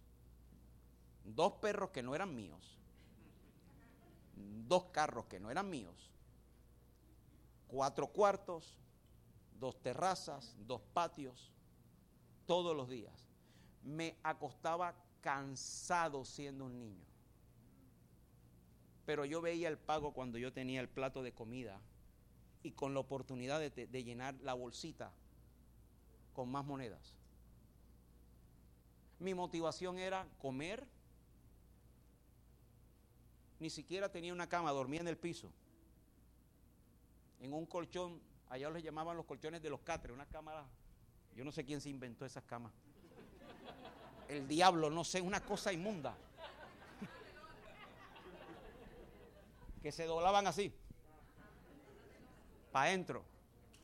dos 1.25 1.53
perros 1.53 1.89
que 1.91 2.01
no 2.01 2.15
eran 2.15 2.33
míos, 2.33 2.79
dos 4.67 4.85
carros 4.85 5.25
que 5.25 5.39
no 5.39 5.51
eran 5.51 5.69
míos, 5.69 6.09
cuatro 7.67 8.07
cuartos, 8.07 8.77
dos 9.59 9.81
terrazas, 9.81 10.55
dos 10.65 10.81
patios, 10.93 11.51
todos 12.45 12.75
los 12.75 12.87
días. 12.87 13.27
Me 13.83 14.17
acostaba 14.23 14.95
cansado 15.21 16.23
siendo 16.23 16.65
un 16.65 16.79
niño. 16.79 17.05
Pero 19.05 19.25
yo 19.25 19.41
veía 19.41 19.67
el 19.67 19.77
pago 19.77 20.13
cuando 20.13 20.37
yo 20.37 20.53
tenía 20.53 20.79
el 20.79 20.87
plato 20.87 21.23
de 21.23 21.33
comida 21.33 21.81
y 22.61 22.71
con 22.71 22.93
la 22.93 23.01
oportunidad 23.01 23.59
de, 23.59 24.03
llenar 24.03 24.35
la 24.41 24.53
bolsita 24.53 25.11
con 26.33 26.49
más 26.49 26.63
monedas. 26.63 27.15
Mi 29.19 29.33
motivación 29.33 29.97
era 29.99 30.27
comer. 30.39 30.85
Ni 33.59 33.69
siquiera 33.69 34.09
tenía 34.11 34.33
una 34.33 34.47
cama, 34.47 34.71
dormía 34.71 35.01
en 35.01 35.07
el 35.07 35.17
piso. 35.17 35.49
En 37.39 37.53
un 37.53 37.65
colchón, 37.65 38.21
allá 38.49 38.69
les 38.69 38.83
llamaban 38.83 39.15
los 39.15 39.25
colchones 39.25 39.61
de 39.61 39.69
los 39.69 39.81
catres, 39.81 40.13
una 40.13 40.25
cámara. 40.25 40.65
Yo 41.35 41.43
no 41.43 41.51
sé 41.51 41.65
quién 41.65 41.81
se 41.81 41.89
inventó 41.89 42.25
esas 42.25 42.43
camas. 42.43 42.71
El 44.27 44.47
diablo, 44.47 44.89
no 44.89 45.03
sé, 45.03 45.21
una 45.21 45.39
cosa 45.41 45.71
inmunda. 45.71 46.15
que 49.81 49.91
se 49.91 50.05
doblaban 50.05 50.47
así 50.47 50.73
para 52.73 52.87
adentro. 52.87 53.23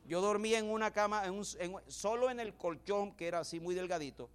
Yo 0.06 0.20
dormía 0.20 0.58
en 0.58 0.70
una 0.70 0.92
cama, 0.92 1.24
solo 1.88 2.32
en 2.32 2.40
el 2.40 2.56
colchón, 2.56 3.16
que 3.16 3.28
era 3.28 3.40
así 3.40 3.60
muy 3.60 3.76
delgadito. 3.76 4.30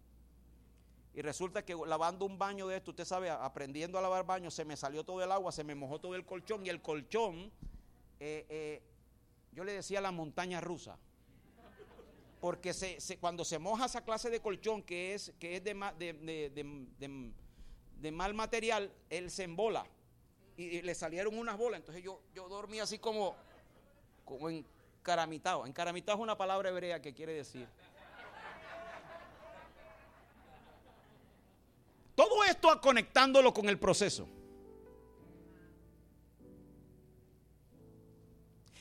Y 1.15 1.23
resulta 1.23 1.65
que 1.65 1.75
lavando 1.75 2.27
un 2.27 2.37
baño 2.39 2.67
de 2.67 2.77
esto, 2.77 2.91
usted 2.91 3.05
sabe, 3.05 3.31
aprendiendo 3.31 3.99
a 3.99 4.03
lavar 4.03 4.27
baños, 4.27 4.53
se 4.53 4.65
me 4.65 4.77
salió 4.77 5.05
todo 5.05 5.23
el 5.23 5.31
agua, 5.31 5.53
se 5.53 5.63
me 5.63 5.75
mojó 5.75 6.01
todo 6.01 6.17
el 6.17 6.25
colchón. 6.27 6.67
Y 6.67 6.69
el 6.69 6.83
colchón, 6.83 7.53
eh, 8.19 8.45
eh, 8.49 8.83
yo 9.53 9.63
le 9.63 9.73
decía 9.73 10.01
la 10.01 10.11
montaña 10.11 10.61
rusa. 10.61 10.99
Porque 12.41 12.75
se, 12.75 12.99
cuando 13.19 13.45
se 13.45 13.59
moja 13.59 13.87
esa 13.87 14.05
clase 14.05 14.29
de 14.29 14.41
colchón 14.41 14.83
que 14.83 15.15
es, 15.15 15.33
que 15.39 15.57
es 15.57 15.65
de, 15.65 15.73
mal 18.13 18.35
material, 18.35 18.93
él 19.09 19.31
se 19.31 19.45
embola. 19.45 19.87
Y, 20.57 20.83
le 20.83 20.95
salieron 20.95 21.39
unas 21.39 21.57
bolas. 21.57 21.79
Entonces 21.79 22.03
yo, 22.03 22.21
yo 22.35 22.49
dormí 22.49 22.81
así 22.81 22.99
como 22.99 23.37
como 24.25 24.49
encaramitados. 24.49 25.69
Encaramitados 25.69 26.19
es 26.19 26.23
una 26.23 26.37
palabra 26.37 26.71
hebrea 26.71 27.01
que 27.01 27.15
quiere 27.15 27.35
decir. 27.35 27.69
Esto 32.65 32.81
conectándolo 32.81 33.53
con 33.53 33.69
el 33.69 33.79
proceso. 33.79 34.27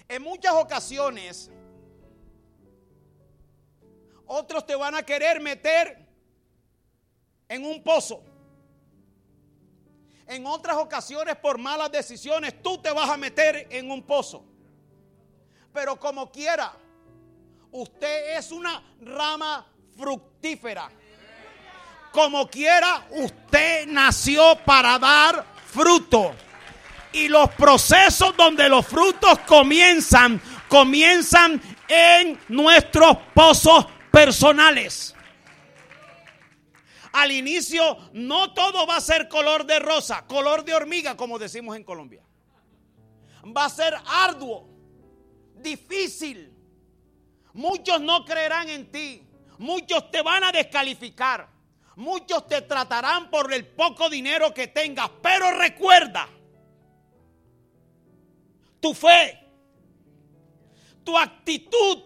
En 0.08 0.22
muchas 0.24 0.54
ocasiones, 0.54 1.52
otros 4.26 4.66
te 4.66 4.74
van 4.76 4.96
a 4.96 5.04
querer 5.04 5.42
meter 5.42 5.98
en 7.50 7.66
un 7.66 7.84
pozo. 7.84 8.24
En 10.28 10.46
otras 10.46 10.78
ocasiones, 10.78 11.36
por 11.36 11.58
malas 11.58 11.92
decisiones, 11.92 12.62
tú 12.62 12.78
te 12.78 12.90
vas 12.90 13.10
a 13.10 13.18
meter 13.18 13.68
en 13.70 13.92
un 13.92 14.02
pozo. 14.02 14.46
Pero 15.74 16.00
como 16.00 16.32
quiera, 16.32 16.74
usted 17.70 18.38
es 18.38 18.50
una 18.50 18.96
rama 19.02 19.68
fructífera. 19.98 20.90
Como 22.14 22.48
quiera, 22.48 23.08
usted 23.10 23.88
nació 23.88 24.56
para 24.64 25.00
dar 25.00 25.44
fruto. 25.66 26.36
Y 27.12 27.28
los 27.28 27.50
procesos 27.50 28.38
donde 28.38 28.70
los 28.70 28.86
frutos 28.86 29.40
comienzan, 29.48 30.40
comienzan 30.70 31.60
en 31.88 32.40
nuestros 32.50 33.18
pozos 33.34 33.88
personales. 34.12 35.16
Al 37.14 37.32
inicio 37.32 37.98
no 38.14 38.54
todo 38.54 38.86
va 38.86 38.98
a 38.98 39.02
ser 39.02 39.28
color 39.28 39.66
de 39.66 39.80
rosa, 39.80 40.28
color 40.28 40.64
de 40.64 40.76
hormiga, 40.76 41.18
como 41.18 41.40
decimos 41.40 41.76
en 41.76 41.84
Colombia. 41.84 42.22
Va 43.46 43.66
a 43.66 43.70
ser 43.70 43.96
arduo 44.06 44.70
difícil. 45.56 46.54
Muchos 47.54 48.00
no 48.02 48.24
creerán 48.24 48.70
en 48.70 48.92
ti. 48.92 49.28
Muchos 49.58 50.12
te 50.12 50.22
van 50.22 50.44
a 50.44 50.52
descalificar. 50.52 51.53
Muchos 51.96 52.48
te 52.48 52.62
tratarán 52.62 53.30
por 53.30 53.54
el 53.54 53.66
poco 53.68 54.10
dinero 54.10 54.54
que 54.54 54.68
tengas. 54.68 55.10
Pero 55.22 55.52
recuerda, 55.52 56.28
tu 58.80 58.94
fe, 58.94 59.40
tu 61.04 61.18
actitud 61.18 62.04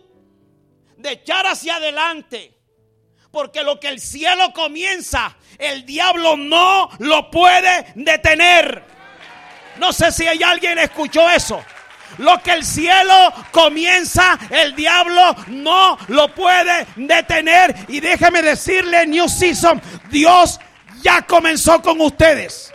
de 0.98 1.12
echar 1.14 1.46
hacia 1.48 1.78
adelante. 1.78 2.54
Porque 3.32 3.64
lo 3.64 3.80
que 3.80 3.90
el 3.90 4.00
cielo 4.00 4.52
comienza, 4.54 5.38
el 5.58 5.86
diablo 5.86 6.36
no 6.38 6.90
lo 7.00 7.30
puede 7.30 7.94
detener. 7.96 8.84
No 9.80 9.94
sé 9.94 10.12
si 10.12 10.28
hay 10.28 10.42
alguien 10.42 10.80
escuchó 10.80 11.30
eso. 11.30 11.64
Lo 12.18 12.42
que 12.42 12.52
el 12.52 12.64
cielo 12.64 13.34
comienza, 13.52 14.38
el 14.50 14.76
diablo 14.76 15.36
no 15.48 15.98
lo 16.08 16.34
puede 16.34 16.88
detener. 16.96 17.76
Y 17.88 18.00
déjeme 18.00 18.42
decirle, 18.42 19.06
New 19.06 19.30
Season, 19.30 19.82
Dios 20.10 20.60
ya 21.02 21.22
comenzó 21.26 21.82
con 21.82 22.02
ustedes. 22.02 22.74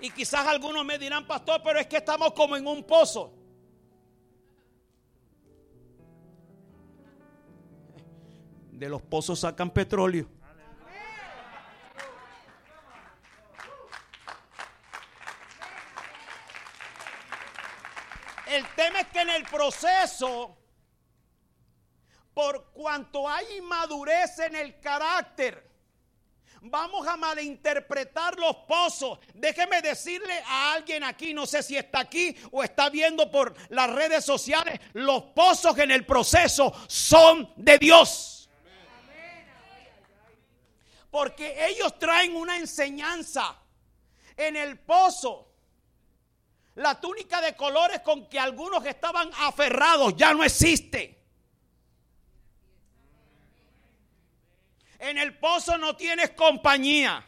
Y 0.00 0.10
quizás 0.10 0.46
algunos 0.46 0.84
me 0.84 0.98
dirán, 0.98 1.26
pastor, 1.26 1.60
pero 1.62 1.78
es 1.78 1.86
que 1.86 1.98
estamos 1.98 2.32
como 2.32 2.56
en 2.56 2.66
un 2.66 2.84
pozo. 2.84 3.34
De 8.72 8.88
los 8.88 9.02
pozos 9.02 9.40
sacan 9.40 9.70
petróleo. 9.70 10.26
El 18.50 18.66
tema 18.74 19.02
es 19.02 19.06
que 19.06 19.20
en 19.20 19.30
el 19.30 19.44
proceso, 19.44 20.58
por 22.34 22.72
cuanto 22.72 23.28
hay 23.28 23.58
inmadurez 23.58 24.40
en 24.40 24.56
el 24.56 24.80
carácter, 24.80 25.70
vamos 26.62 27.06
a 27.06 27.16
malinterpretar 27.16 28.36
los 28.40 28.56
pozos. 28.66 29.20
Déjeme 29.34 29.80
decirle 29.80 30.42
a 30.44 30.72
alguien 30.72 31.04
aquí, 31.04 31.32
no 31.32 31.46
sé 31.46 31.62
si 31.62 31.76
está 31.76 32.00
aquí 32.00 32.36
o 32.50 32.64
está 32.64 32.90
viendo 32.90 33.30
por 33.30 33.54
las 33.68 33.88
redes 33.88 34.24
sociales, 34.24 34.80
los 34.94 35.22
pozos 35.26 35.78
en 35.78 35.92
el 35.92 36.04
proceso 36.04 36.74
son 36.88 37.52
de 37.54 37.78
Dios. 37.78 38.50
Porque 41.08 41.68
ellos 41.68 41.96
traen 42.00 42.34
una 42.34 42.56
enseñanza 42.56 43.56
en 44.36 44.56
el 44.56 44.76
pozo 44.80 45.49
la 46.76 47.00
túnica 47.00 47.40
de 47.40 47.54
colores 47.56 48.00
con 48.00 48.28
que 48.28 48.38
algunos 48.38 48.84
estaban 48.86 49.30
aferrados 49.38 50.14
ya 50.16 50.32
no 50.32 50.44
existe. 50.44 51.18
En 54.98 55.18
el 55.18 55.38
pozo 55.38 55.78
no 55.78 55.96
tienes 55.96 56.30
compañía. 56.30 57.26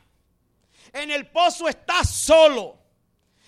En 0.92 1.10
el 1.10 1.28
pozo 1.30 1.68
estás 1.68 2.08
solo. 2.10 2.78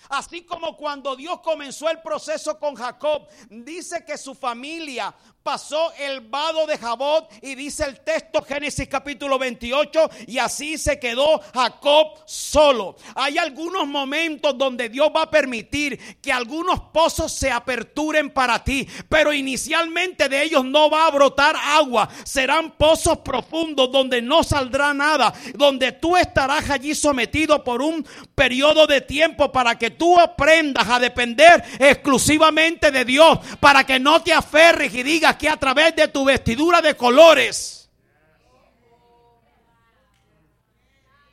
Así 0.09 0.43
como 0.43 0.75
cuando 0.77 1.15
Dios 1.15 1.39
comenzó 1.41 1.89
el 1.89 2.01
proceso 2.01 2.59
con 2.59 2.75
Jacob, 2.75 3.27
dice 3.49 4.03
que 4.05 4.17
su 4.17 4.35
familia 4.35 5.13
pasó 5.45 5.93
el 5.99 6.21
vado 6.21 6.65
de 6.65 6.75
Jabot 6.75 7.31
y 7.39 7.53
dice 7.53 7.83
el 7.83 7.99
texto 7.99 8.41
Génesis 8.41 8.87
capítulo 8.87 9.37
28 9.37 10.09
y 10.25 10.39
así 10.39 10.75
se 10.75 10.99
quedó 10.99 11.39
Jacob 11.53 12.17
solo. 12.25 12.95
Hay 13.13 13.37
algunos 13.37 13.85
momentos 13.85 14.57
donde 14.57 14.89
Dios 14.89 15.11
va 15.15 15.21
a 15.21 15.29
permitir 15.29 16.17
que 16.19 16.33
algunos 16.33 16.79
pozos 16.91 17.31
se 17.31 17.51
aperturen 17.51 18.31
para 18.31 18.63
ti, 18.63 18.87
pero 19.07 19.31
inicialmente 19.31 20.27
de 20.29 20.41
ellos 20.41 20.65
no 20.65 20.89
va 20.89 21.05
a 21.05 21.11
brotar 21.11 21.55
agua. 21.55 22.09
Serán 22.23 22.71
pozos 22.71 23.19
profundos 23.19 23.91
donde 23.91 24.23
no 24.23 24.43
saldrá 24.43 24.95
nada, 24.95 25.31
donde 25.53 25.91
tú 25.91 26.17
estarás 26.17 26.71
allí 26.71 26.95
sometido 26.95 27.63
por 27.63 27.83
un 27.83 28.03
periodo 28.33 28.87
de 28.87 29.01
tiempo 29.01 29.51
para 29.51 29.77
que 29.77 29.91
tú 29.91 30.19
aprendas 30.19 30.89
a 30.89 30.99
depender 30.99 31.63
exclusivamente 31.77 32.89
de 32.89 33.05
Dios, 33.05 33.37
para 33.59 33.83
que 33.83 33.99
no 33.99 34.23
te 34.23 34.33
aferres 34.33 34.91
y 34.95 35.03
digas 35.03 35.34
que 35.37 35.49
a 35.49 35.57
través 35.57 35.95
de 35.95 36.07
tu 36.07 36.25
vestidura 36.25 36.81
de 36.81 36.95
colores 36.95 37.89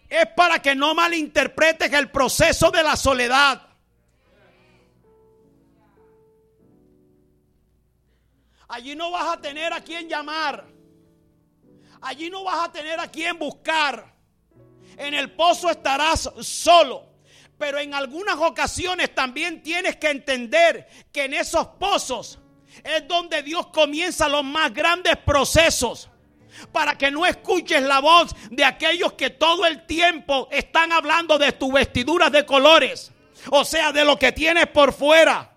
es 0.09 0.27
para 0.37 0.61
que 0.61 0.75
no 0.75 0.95
malinterpretes 0.95 1.91
el 1.93 2.11
proceso 2.11 2.71
de 2.71 2.83
la 2.83 2.97
soledad. 2.97 3.63
Allí 8.69 8.95
no 8.95 9.11
vas 9.11 9.37
a 9.37 9.41
tener 9.41 9.73
a 9.73 9.81
quien 9.81 10.09
llamar. 10.09 10.67
Allí 12.03 12.29
no 12.29 12.45
vas 12.45 12.69
a 12.69 12.73
tener 12.73 13.01
a 13.01 13.09
quien 13.09 13.39
buscar. 13.39 14.15
En 14.99 15.15
el 15.15 15.33
pozo 15.33 15.71
estarás 15.71 16.31
solo. 16.41 17.07
Pero 17.57 17.79
en 17.79 17.95
algunas 17.95 18.37
ocasiones 18.37 19.15
también 19.15 19.63
tienes 19.63 19.97
que 19.97 20.11
entender 20.11 20.89
que 21.11 21.25
en 21.25 21.35
esos 21.35 21.67
pozos 21.79 22.39
es 22.85 23.07
donde 23.07 23.43
Dios 23.43 23.69
comienza 23.69 24.29
los 24.29 24.45
más 24.45 24.73
grandes 24.73 25.17
procesos. 25.17 26.09
Para 26.71 26.97
que 26.97 27.11
no 27.11 27.25
escuches 27.25 27.83
la 27.83 28.01
voz 28.01 28.35
de 28.51 28.65
aquellos 28.65 29.15
que 29.15 29.31
todo 29.31 29.67
el 29.67 29.87
tiempo 29.87 30.49
están 30.51 30.93
hablando 30.93 31.39
de 31.39 31.53
tus 31.53 31.73
vestiduras 31.73 32.31
de 32.31 32.45
colores. 32.45 33.11
O 33.51 33.65
sea, 33.65 33.91
de 33.91 34.05
lo 34.05 34.19
que 34.19 34.33
tienes 34.33 34.67
por 34.67 34.93
fuera. 34.93 35.53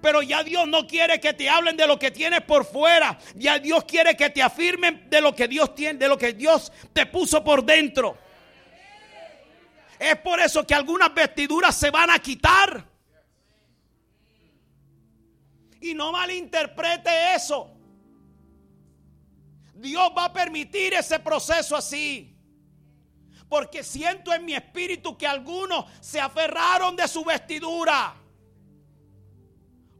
Pero 0.00 0.22
ya 0.22 0.42
Dios 0.42 0.66
no 0.68 0.86
quiere 0.86 1.20
que 1.20 1.34
te 1.34 1.50
hablen 1.50 1.76
de 1.76 1.86
lo 1.86 1.98
que 1.98 2.10
tienes 2.10 2.40
por 2.42 2.64
fuera. 2.64 3.18
Ya 3.34 3.58
Dios 3.58 3.84
quiere 3.84 4.16
que 4.16 4.30
te 4.30 4.42
afirmen 4.42 5.08
de 5.10 5.20
lo 5.20 5.34
que 5.34 5.48
Dios 5.48 5.74
tiene, 5.74 5.98
de 5.98 6.08
lo 6.08 6.16
que 6.16 6.32
Dios 6.32 6.72
te 6.92 7.06
puso 7.06 7.44
por 7.44 7.64
dentro. 7.64 8.16
Es 9.98 10.16
por 10.16 10.40
eso 10.40 10.66
que 10.66 10.74
algunas 10.74 11.12
vestiduras 11.14 11.76
se 11.76 11.90
van 11.90 12.10
a 12.10 12.18
quitar. 12.18 12.91
Y 15.82 15.94
no 15.94 16.12
malinterprete 16.12 17.34
eso. 17.34 17.68
Dios 19.74 20.12
va 20.16 20.26
a 20.26 20.32
permitir 20.32 20.94
ese 20.94 21.18
proceso 21.18 21.74
así. 21.74 22.38
Porque 23.48 23.82
siento 23.82 24.32
en 24.32 24.44
mi 24.44 24.54
espíritu 24.54 25.18
que 25.18 25.26
algunos 25.26 25.84
se 26.00 26.20
aferraron 26.20 26.94
de 26.94 27.08
su 27.08 27.24
vestidura. 27.24 28.14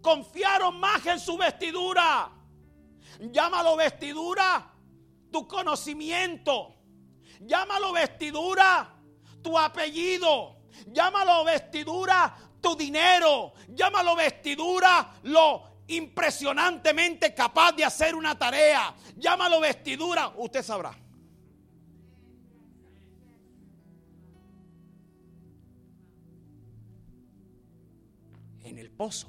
Confiaron 0.01 0.79
más 0.79 1.05
en 1.05 1.19
su 1.19 1.37
vestidura. 1.37 2.31
Llámalo 3.19 3.77
vestidura 3.77 4.73
tu 5.33 5.49
conocimiento. 5.49 6.77
Llámalo 7.41 7.93
vestidura 7.93 8.95
tu 9.43 9.59
apellido. 9.59 10.59
Llámalo 10.87 11.45
vestidura 11.45 12.37
tu 12.61 12.77
dinero. 12.77 13.53
Llámalo 13.69 14.15
vestidura 14.15 15.15
lo 15.25 15.72
impresionantemente 15.93 17.35
capaz 17.35 17.73
de 17.73 17.85
hacer 17.85 18.15
una 18.15 18.39
tarea. 18.39 18.95
Llámalo 19.17 19.61
vestidura, 19.61 20.33
usted 20.37 20.63
sabrá. 20.63 20.97
En 28.63 28.79
el 28.79 28.91
pozo, 28.91 29.29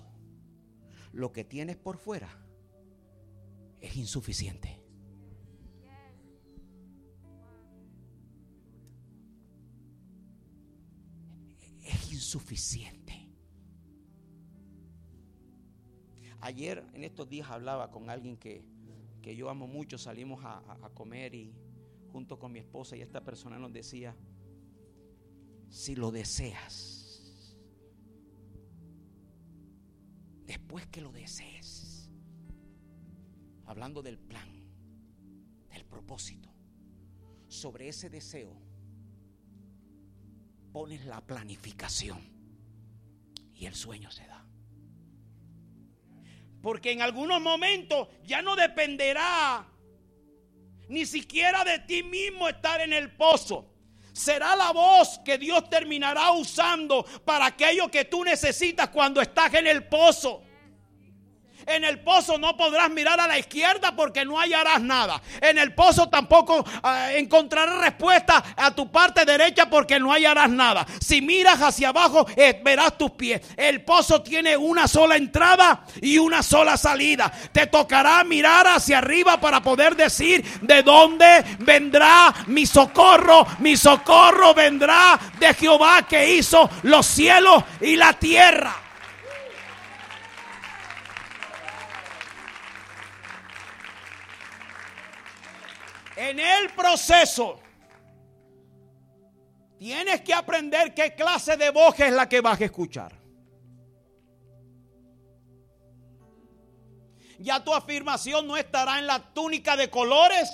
lo 1.12 1.32
que 1.32 1.44
tienes 1.44 1.76
por 1.76 1.98
fuera 1.98 2.30
es 3.82 3.98
insuficiente. 3.98 4.80
Es 11.82 12.14
insuficiente. 12.14 13.03
Ayer, 16.44 16.86
en 16.92 17.06
estos 17.06 17.30
días, 17.30 17.50
hablaba 17.50 17.90
con 17.90 18.10
alguien 18.10 18.36
que, 18.36 18.66
yo 19.22 19.50
amo 19.50 19.66
mucho. 19.66 19.98
Salimos 19.98 20.44
a, 20.44 20.58
a 20.86 20.90
comer 20.90 21.34
y 21.34 21.56
junto 22.12 22.38
con 22.38 22.52
mi 22.52 22.60
esposa 22.60 22.98
y 22.98 23.02
esta 23.02 23.24
persona 23.24 23.58
nos 23.58 23.72
decía, 23.72 24.14
si 25.70 25.96
lo 25.96 26.12
deseas, 26.12 27.56
después 30.46 30.86
que 30.88 31.00
lo 31.00 31.14
desees, 31.14 32.12
hablando 33.66 34.02
del 34.02 34.20
plan, 34.20 34.50
del 35.70 35.86
propósito, 35.86 36.50
sobre 37.48 37.88
ese 37.88 38.10
deseo, 38.10 38.54
pones 40.74 41.06
la 41.06 41.26
planificación 41.26 42.20
y 43.54 43.66
el 43.66 43.76
sueño 43.76 44.12
se 44.12 44.28
da. 44.28 44.43
Porque 46.64 46.94
en 46.94 47.02
algunos 47.02 47.42
momentos 47.42 48.08
ya 48.24 48.42
no 48.42 48.56
dependerá 48.56 49.68
ni 50.88 51.06
siquiera 51.06 51.66
de 51.66 51.80
ti 51.80 52.04
mismo 52.04 52.48
estar 52.48 52.80
en 52.80 52.94
el 52.94 53.12
pozo. 53.12 53.70
Será 54.14 54.56
la 54.56 54.72
voz 54.72 55.20
que 55.26 55.38
Dios 55.38 55.70
terminará 55.70 56.32
usando 56.32 57.04
para 57.26 57.48
aquello 57.48 57.92
que 57.92 58.06
tú 58.06 58.24
necesitas 58.24 58.88
cuando 58.88 59.20
estás 59.20 59.54
en 59.56 59.68
el 59.68 59.84
pozo. 59.84 60.42
En 61.66 61.84
el 61.84 62.00
pozo 62.00 62.38
no 62.38 62.56
podrás 62.58 62.90
mirar 62.90 63.20
a 63.20 63.28
la 63.28 63.38
izquierda 63.38 63.96
porque 63.96 64.26
no 64.26 64.40
hallarás 64.40 64.82
nada. 64.82 65.22
En 65.42 65.58
el 65.58 65.74
pozo 65.74 66.10
tampoco 66.10 66.66
ah, 66.84 67.14
encontrarás 67.14 67.80
respuesta 67.80 68.44
a 68.56 68.72
tu 68.72 68.92
parte 68.92 69.26
derecha 69.26 69.70
porque 69.70 70.00
no 70.00 70.12
hallarás 70.12 70.50
nada. 70.50 70.86
Si 71.00 71.22
miras 71.22 71.62
hacia 71.62 71.90
abajo, 71.90 72.26
eh, 72.36 72.60
verás 72.64 72.98
tus 72.98 73.12
pies. 73.12 73.42
El 73.56 73.84
pozo 73.84 74.22
tiene 74.22 74.58
una 74.58 74.88
sola 74.88 75.16
entrada 75.16 75.86
y 76.02 76.18
una 76.18 76.44
sola 76.44 76.78
salida. 76.78 77.32
Te 77.52 77.68
tocará 77.68 78.24
mirar 78.24 78.68
hacia 78.68 78.98
arriba 78.98 79.40
para 79.40 79.62
poder 79.62 79.96
decir 79.96 80.44
de 80.62 80.84
dónde 80.84 81.44
vendrá 81.60 82.34
mi 82.48 82.66
socorro. 82.66 83.46
Mi 83.60 83.78
socorro 83.78 84.54
vendrá 84.54 85.20
de 85.40 85.54
Jehová 85.54 86.06
que 86.08 86.36
hizo 86.36 86.70
los 86.84 87.06
cielos 87.06 87.64
y 87.82 87.96
la 87.96 88.14
tierra. 88.14 88.83
En 96.30 96.40
el 96.40 96.70
proceso 96.74 97.60
tienes 99.78 100.22
que 100.22 100.34
aprender 100.34 100.94
qué 100.94 101.14
clase 101.16 101.58
de 101.58 101.70
voz 101.70 102.00
es 102.00 102.14
la 102.14 102.30
que 102.30 102.40
vas 102.40 102.62
a 102.62 102.64
escuchar. 102.64 103.20
Ya 107.40 107.62
tu 107.62 107.74
afirmación 107.74 108.48
no 108.48 108.56
estará 108.56 109.00
en 109.00 109.08
la 109.08 109.34
túnica 109.34 109.76
de 109.76 109.90
colores, 109.90 110.50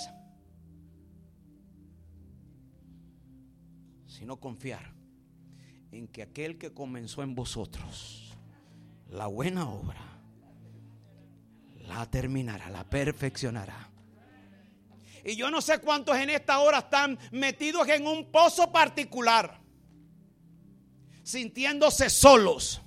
sino 4.06 4.40
confiar 4.40 4.92
en 5.92 6.08
que 6.08 6.22
aquel 6.22 6.58
que 6.58 6.74
comenzó 6.74 7.22
en 7.22 7.36
vosotros 7.36 8.36
la 9.08 9.28
buena 9.28 9.68
obra, 9.68 10.02
la 11.86 12.10
terminará, 12.10 12.70
la 12.70 12.82
perfeccionará. 12.90 13.90
Y 15.24 15.36
yo 15.36 15.50
no 15.50 15.60
sé 15.60 15.78
cuántos 15.78 16.16
en 16.16 16.30
esta 16.30 16.58
hora 16.60 16.78
están 16.78 17.18
metidos 17.30 17.88
en 17.88 18.06
un 18.06 18.30
pozo 18.30 18.72
particular, 18.72 19.60
sintiéndose 21.22 22.10
solos, 22.10 22.80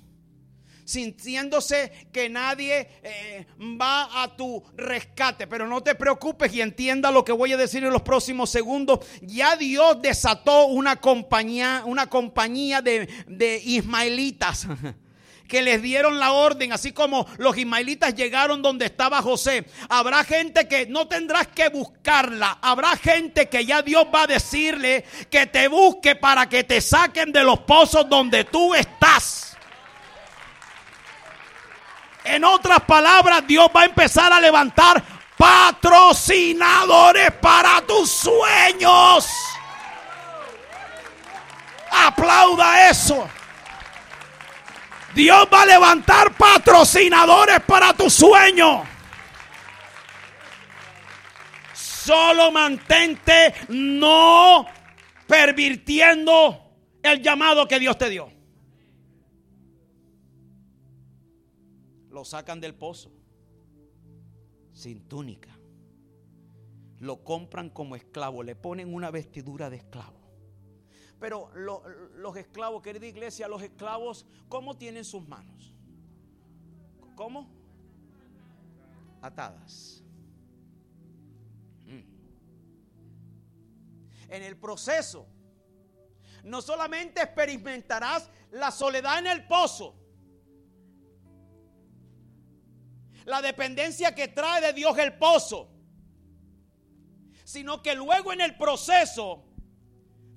sintiéndose 0.84 2.08
que 2.12 2.28
nadie 2.28 2.88
eh, 3.02 3.46
va 3.80 4.22
a 4.22 4.36
tu 4.36 4.62
rescate. 4.76 5.46
Pero 5.46 5.66
no 5.66 5.82
te 5.82 5.94
preocupes 5.94 6.52
y 6.54 6.60
entienda 6.60 7.10
lo 7.10 7.24
que 7.24 7.32
voy 7.32 7.52
a 7.52 7.56
decir 7.56 7.84
en 7.84 7.92
los 7.92 8.02
próximos 8.02 8.50
segundos. 8.50 9.00
Ya 9.22 9.56
Dios 9.56 10.00
desató 10.02 10.66
una 10.66 10.96
compañía, 10.96 11.82
una 11.86 12.08
compañía 12.08 12.82
de, 12.82 13.08
de 13.26 13.60
ismaelitas 13.64 14.66
que 15.48 15.62
les 15.62 15.82
dieron 15.82 16.18
la 16.18 16.32
orden, 16.32 16.72
así 16.72 16.92
como 16.92 17.26
los 17.36 17.56
ismaelitas 17.56 18.14
llegaron 18.14 18.62
donde 18.62 18.86
estaba 18.86 19.22
José. 19.22 19.66
Habrá 19.88 20.24
gente 20.24 20.66
que 20.68 20.86
no 20.86 21.06
tendrás 21.06 21.48
que 21.48 21.68
buscarla. 21.68 22.58
Habrá 22.62 22.96
gente 22.96 23.48
que 23.48 23.64
ya 23.66 23.82
Dios 23.82 24.06
va 24.14 24.22
a 24.22 24.26
decirle 24.26 25.04
que 25.30 25.46
te 25.46 25.68
busque 25.68 26.16
para 26.16 26.48
que 26.48 26.64
te 26.64 26.80
saquen 26.80 27.32
de 27.32 27.44
los 27.44 27.60
pozos 27.60 28.08
donde 28.08 28.44
tú 28.44 28.74
estás. 28.74 29.56
En 32.24 32.42
otras 32.42 32.80
palabras, 32.80 33.46
Dios 33.46 33.68
va 33.74 33.82
a 33.82 33.84
empezar 33.84 34.32
a 34.32 34.40
levantar 34.40 35.02
patrocinadores 35.36 37.30
para 37.32 37.82
tus 37.82 38.10
sueños. 38.10 39.28
Aplauda 41.90 42.88
eso. 42.88 43.28
Dios 45.14 45.46
va 45.52 45.62
a 45.62 45.66
levantar 45.66 46.36
patrocinadores 46.36 47.60
para 47.60 47.94
tu 47.94 48.10
sueño. 48.10 48.82
Solo 51.72 52.50
mantente 52.50 53.54
no 53.68 54.66
pervirtiendo 55.26 56.60
el 57.02 57.22
llamado 57.22 57.66
que 57.66 57.78
Dios 57.78 57.96
te 57.96 58.10
dio. 58.10 58.30
Lo 62.10 62.24
sacan 62.24 62.60
del 62.60 62.74
pozo 62.74 63.10
sin 64.72 65.08
túnica. 65.08 65.58
Lo 66.98 67.24
compran 67.24 67.70
como 67.70 67.96
esclavo, 67.96 68.42
le 68.42 68.54
ponen 68.54 68.94
una 68.94 69.10
vestidura 69.10 69.70
de 69.70 69.76
esclavo. 69.76 70.13
Pero 71.24 71.50
los 72.16 72.36
esclavos, 72.36 72.82
querida 72.82 73.06
iglesia, 73.06 73.48
los 73.48 73.62
esclavos, 73.62 74.26
¿cómo 74.46 74.76
tienen 74.76 75.06
sus 75.06 75.26
manos? 75.26 75.72
¿Cómo? 77.16 77.48
Atadas. 79.22 80.02
Mm. 81.86 82.02
En 84.28 84.42
el 84.42 84.54
proceso, 84.58 85.26
no 86.42 86.60
solamente 86.60 87.22
experimentarás 87.22 88.28
la 88.50 88.70
soledad 88.70 89.18
en 89.20 89.28
el 89.28 89.46
pozo, 89.46 89.94
la 93.24 93.40
dependencia 93.40 94.14
que 94.14 94.28
trae 94.28 94.60
de 94.60 94.74
Dios 94.74 94.98
el 94.98 95.16
pozo, 95.16 95.70
sino 97.44 97.82
que 97.82 97.94
luego 97.94 98.30
en 98.30 98.42
el 98.42 98.58
proceso 98.58 99.53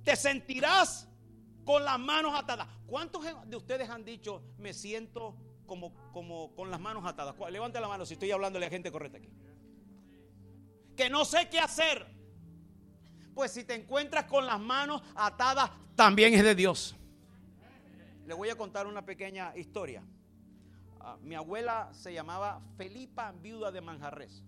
te 0.08 0.16
sentirás 0.16 1.06
con 1.66 1.84
las 1.84 2.00
manos 2.00 2.34
atadas. 2.34 2.66
¿Cuántos 2.86 3.26
de 3.46 3.58
ustedes 3.58 3.90
han 3.90 4.06
dicho, 4.06 4.42
me 4.58 4.74
siento 4.74 5.36
como, 5.66 5.94
como 6.14 6.56
con 6.56 6.72
las 6.72 6.80
manos 6.80 7.06
atadas? 7.06 7.36
Levante 7.52 7.82
la 7.82 7.90
mano 7.90 8.06
si 8.06 8.14
estoy 8.14 8.32
hablando 8.32 8.58
a 8.58 8.70
gente 8.70 8.90
correcta 8.90 9.18
aquí. 9.18 9.30
Que 10.96 11.10
no 11.10 11.26
sé 11.26 11.50
qué 11.50 11.60
hacer. 11.60 12.08
Pues 13.36 13.52
si 13.52 13.66
te 13.66 13.76
encuentras 13.76 14.24
con 14.28 14.46
las 14.46 14.62
manos 14.62 15.02
atadas, 15.14 15.72
también 15.98 16.34
es 16.36 16.44
de 16.46 16.56
Dios. 16.56 16.96
Le 18.26 18.34
voy 18.34 18.48
a 18.48 18.56
contar 18.56 18.88
una 18.88 19.06
pequeña 19.06 19.58
historia. 19.58 20.02
Ah, 21.02 21.18
mi 21.22 21.36
abuela 21.36 21.90
se 21.92 22.14
llamaba 22.14 22.62
Felipa, 22.78 23.34
viuda 23.34 23.74
de 23.74 23.82
Manjarres. 23.82 24.42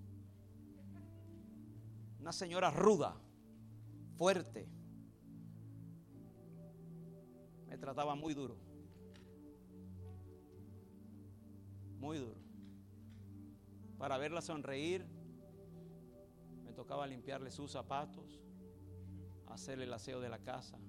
Una 2.22 2.32
señora 2.32 2.72
ruda, 2.72 3.18
fuerte. 4.16 4.79
Me 7.70 7.78
trataba 7.78 8.16
muy 8.16 8.34
duro. 8.34 8.58
Muy 12.00 12.18
duro. 12.18 12.40
Para 13.98 14.18
verla 14.18 14.42
sonreír, 14.42 15.06
me 16.64 16.74
tocaba 16.74 17.06
limpiarle 17.06 17.52
sus 17.52 17.72
zapatos, 17.72 18.42
hacerle 19.48 19.84
el 19.84 19.94
aseo 19.94 20.20
de 20.20 20.30
la 20.30 20.40
casa 20.40 20.80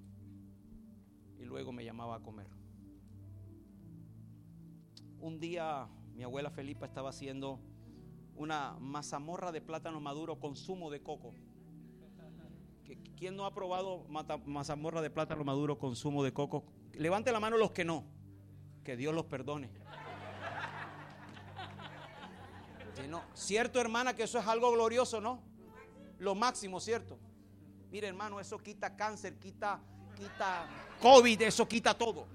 y 1.37 1.43
luego 1.45 1.71
me 1.71 1.83
llamaba 1.83 2.15
a 2.15 2.19
comer. 2.21 2.47
Un 5.19 5.39
día 5.39 5.87
mi 6.15 6.23
abuela 6.23 6.49
Felipa 6.49 6.85
estaba 6.85 7.09
haciendo 7.09 7.59
una 8.35 8.77
mazamorra 8.79 9.51
de 9.51 9.61
plátano 9.61 9.99
maduro 9.99 10.39
con 10.39 10.55
zumo 10.55 10.89
de 10.89 11.01
coco. 11.03 11.35
¿Quién 13.17 13.35
no 13.35 13.45
ha 13.45 13.53
probado 13.53 14.05
mazamorra 14.45 15.01
de 15.01 15.09
plátano 15.09 15.43
maduro 15.43 15.77
con 15.77 15.95
zumo 15.95 16.23
de 16.23 16.33
coco? 16.33 16.65
Levante 16.93 17.31
la 17.31 17.39
mano 17.39 17.57
los 17.57 17.71
que 17.71 17.85
no. 17.85 18.05
Que 18.83 18.97
Dios 18.97 19.13
los 19.13 19.25
perdone. 19.25 19.69
no, 23.09 23.23
cierto 23.33 23.79
hermana 23.79 24.15
que 24.15 24.23
eso 24.23 24.39
es 24.39 24.47
algo 24.47 24.71
glorioso, 24.71 25.21
¿no? 25.21 25.41
Lo 26.19 26.35
máximo, 26.35 26.79
¿cierto? 26.79 27.19
Mire 27.91 28.07
hermano, 28.07 28.39
eso 28.39 28.57
quita 28.57 28.95
cáncer, 28.95 29.37
quita, 29.37 29.81
quita 30.15 30.67
COVID, 31.01 31.41
eso 31.41 31.67
quita 31.67 31.93
todo. 31.97 32.27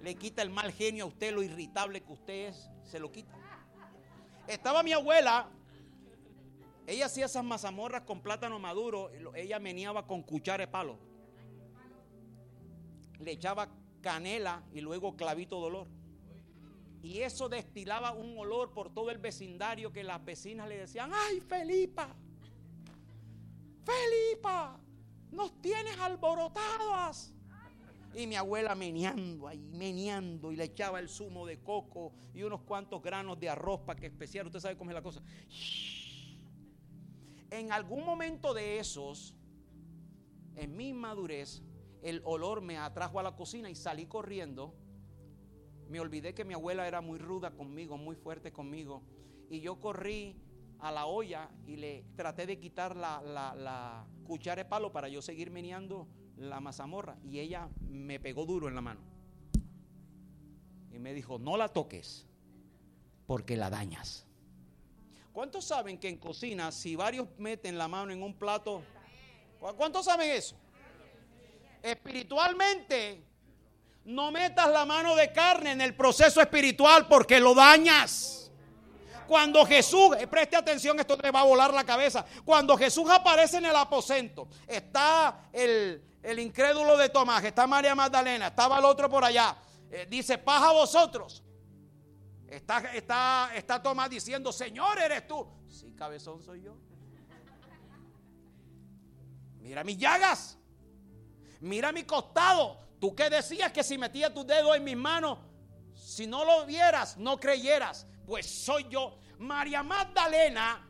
Le 0.00 0.14
quita 0.14 0.42
el 0.42 0.50
mal 0.50 0.72
genio 0.72 1.04
a 1.04 1.08
usted, 1.08 1.32
lo 1.32 1.42
irritable 1.42 2.02
que 2.02 2.12
usted 2.12 2.48
es, 2.48 2.70
se 2.84 2.98
lo 2.98 3.10
quita. 3.10 3.34
Estaba 4.46 4.82
mi 4.82 4.92
abuela, 4.92 5.48
ella 6.86 7.06
hacía 7.06 7.26
esas 7.26 7.44
mazamorras 7.44 8.02
con 8.02 8.20
plátano 8.22 8.58
maduro, 8.58 9.10
ella 9.34 9.58
meneaba 9.58 10.06
con 10.06 10.22
cuchara 10.22 10.64
de 10.64 10.68
palo. 10.68 10.98
Le 13.18 13.32
echaba 13.32 13.68
canela 14.00 14.64
y 14.72 14.80
luego 14.80 15.16
clavito 15.16 15.60
de 15.60 15.66
olor. 15.66 15.86
Y 17.02 17.20
eso 17.20 17.48
destilaba 17.48 18.12
un 18.12 18.36
olor 18.38 18.72
por 18.72 18.92
todo 18.92 19.10
el 19.10 19.18
vecindario 19.18 19.92
que 19.92 20.04
las 20.04 20.24
vecinas 20.24 20.68
le 20.68 20.78
decían, 20.78 21.10
ay 21.12 21.40
Felipa, 21.40 22.08
Felipa, 23.84 24.78
nos 25.30 25.60
tienes 25.60 25.98
alborotadas. 25.98 27.32
Y 28.14 28.26
mi 28.26 28.36
abuela 28.36 28.74
meneando 28.74 29.48
ahí, 29.48 29.70
meneando 29.72 30.52
y 30.52 30.56
le 30.56 30.64
echaba 30.64 31.00
el 31.00 31.08
zumo 31.08 31.46
de 31.46 31.60
coco 31.60 32.12
y 32.34 32.42
unos 32.42 32.60
cuantos 32.60 33.02
granos 33.02 33.40
de 33.40 33.48
arroz 33.48 33.80
para 33.80 33.98
que 33.98 34.06
especial. 34.06 34.46
Usted 34.46 34.60
sabe 34.60 34.76
cómo 34.76 34.90
es 34.90 34.94
la 34.94 35.02
cosa. 35.02 35.22
En 37.52 37.70
algún 37.70 38.06
momento 38.06 38.54
de 38.54 38.78
esos, 38.78 39.34
en 40.56 40.74
mi 40.74 40.94
madurez, 40.94 41.62
el 42.00 42.22
olor 42.24 42.62
me 42.62 42.78
atrajo 42.78 43.20
a 43.20 43.22
la 43.22 43.36
cocina 43.36 43.68
y 43.68 43.74
salí 43.74 44.06
corriendo. 44.06 44.74
Me 45.86 46.00
olvidé 46.00 46.32
que 46.32 46.46
mi 46.46 46.54
abuela 46.54 46.88
era 46.88 47.02
muy 47.02 47.18
ruda 47.18 47.50
conmigo, 47.50 47.98
muy 47.98 48.16
fuerte 48.16 48.52
conmigo. 48.52 49.02
Y 49.50 49.60
yo 49.60 49.78
corrí 49.78 50.34
a 50.78 50.90
la 50.92 51.04
olla 51.04 51.50
y 51.66 51.76
le 51.76 52.06
traté 52.16 52.46
de 52.46 52.58
quitar 52.58 52.96
la, 52.96 53.20
la 53.20 54.06
cuchara 54.24 54.62
de 54.62 54.68
palo 54.70 54.90
para 54.90 55.10
yo 55.10 55.20
seguir 55.20 55.50
meneando 55.50 56.08
la 56.38 56.58
mazamorra 56.58 57.18
y 57.22 57.38
ella 57.40 57.68
me 57.82 58.18
pegó 58.18 58.46
duro 58.46 58.66
en 58.66 58.74
la 58.74 58.80
mano. 58.80 59.02
Y 60.90 60.98
me 60.98 61.12
dijo, 61.12 61.38
no 61.38 61.58
la 61.58 61.68
toques 61.68 62.26
porque 63.26 63.58
la 63.58 63.68
dañas. 63.68 64.26
¿Cuántos 65.32 65.64
saben 65.64 65.98
que 65.98 66.08
en 66.08 66.18
cocina, 66.18 66.70
si 66.70 66.94
varios 66.94 67.26
meten 67.38 67.78
la 67.78 67.88
mano 67.88 68.12
en 68.12 68.22
un 68.22 68.34
plato, 68.34 68.82
¿cuántos 69.58 70.04
saben 70.04 70.30
eso? 70.30 70.56
Espiritualmente, 71.82 73.24
no 74.04 74.30
metas 74.30 74.68
la 74.68 74.84
mano 74.84 75.16
de 75.16 75.32
carne 75.32 75.72
en 75.72 75.80
el 75.80 75.96
proceso 75.96 76.40
espiritual 76.42 77.08
porque 77.08 77.40
lo 77.40 77.54
dañas. 77.54 78.50
Cuando 79.26 79.64
Jesús, 79.64 80.14
eh, 80.18 80.26
preste 80.26 80.56
atención, 80.56 81.00
esto 81.00 81.16
te 81.16 81.30
va 81.30 81.40
a 81.40 81.44
volar 81.44 81.72
la 81.72 81.84
cabeza. 81.84 82.26
Cuando 82.44 82.76
Jesús 82.76 83.08
aparece 83.08 83.56
en 83.56 83.64
el 83.64 83.76
aposento, 83.76 84.48
está 84.66 85.48
el, 85.50 86.04
el 86.22 86.38
incrédulo 86.40 86.98
de 86.98 87.08
Tomás, 87.08 87.42
está 87.42 87.66
María 87.66 87.94
Magdalena, 87.94 88.48
estaba 88.48 88.78
el 88.78 88.84
otro 88.84 89.08
por 89.08 89.24
allá. 89.24 89.56
Eh, 89.90 90.06
dice, 90.10 90.36
paz 90.36 90.62
a 90.62 90.72
vosotros. 90.72 91.42
Está, 92.52 92.80
está, 92.94 93.50
está 93.54 93.82
Tomás 93.82 94.10
diciendo, 94.10 94.52
Señor, 94.52 94.98
eres 94.98 95.26
tú. 95.26 95.46
Sí, 95.68 95.94
cabezón 95.96 96.42
soy 96.42 96.60
yo. 96.60 96.76
Mira 99.60 99.82
mis 99.82 99.96
llagas. 99.96 100.58
Mira 101.60 101.92
mi 101.92 102.04
costado. 102.04 102.78
Tú 103.00 103.14
que 103.14 103.30
decías 103.30 103.72
que 103.72 103.82
si 103.82 103.96
metía 103.96 104.34
tu 104.34 104.44
dedo 104.44 104.74
en 104.74 104.84
mis 104.84 104.96
manos, 104.96 105.38
si 105.94 106.26
no 106.26 106.44
lo 106.44 106.66
vieras, 106.66 107.16
no 107.16 107.40
creyeras. 107.40 108.06
Pues 108.26 108.46
soy 108.46 108.86
yo. 108.90 109.18
María 109.38 109.82
Magdalena 109.82 110.86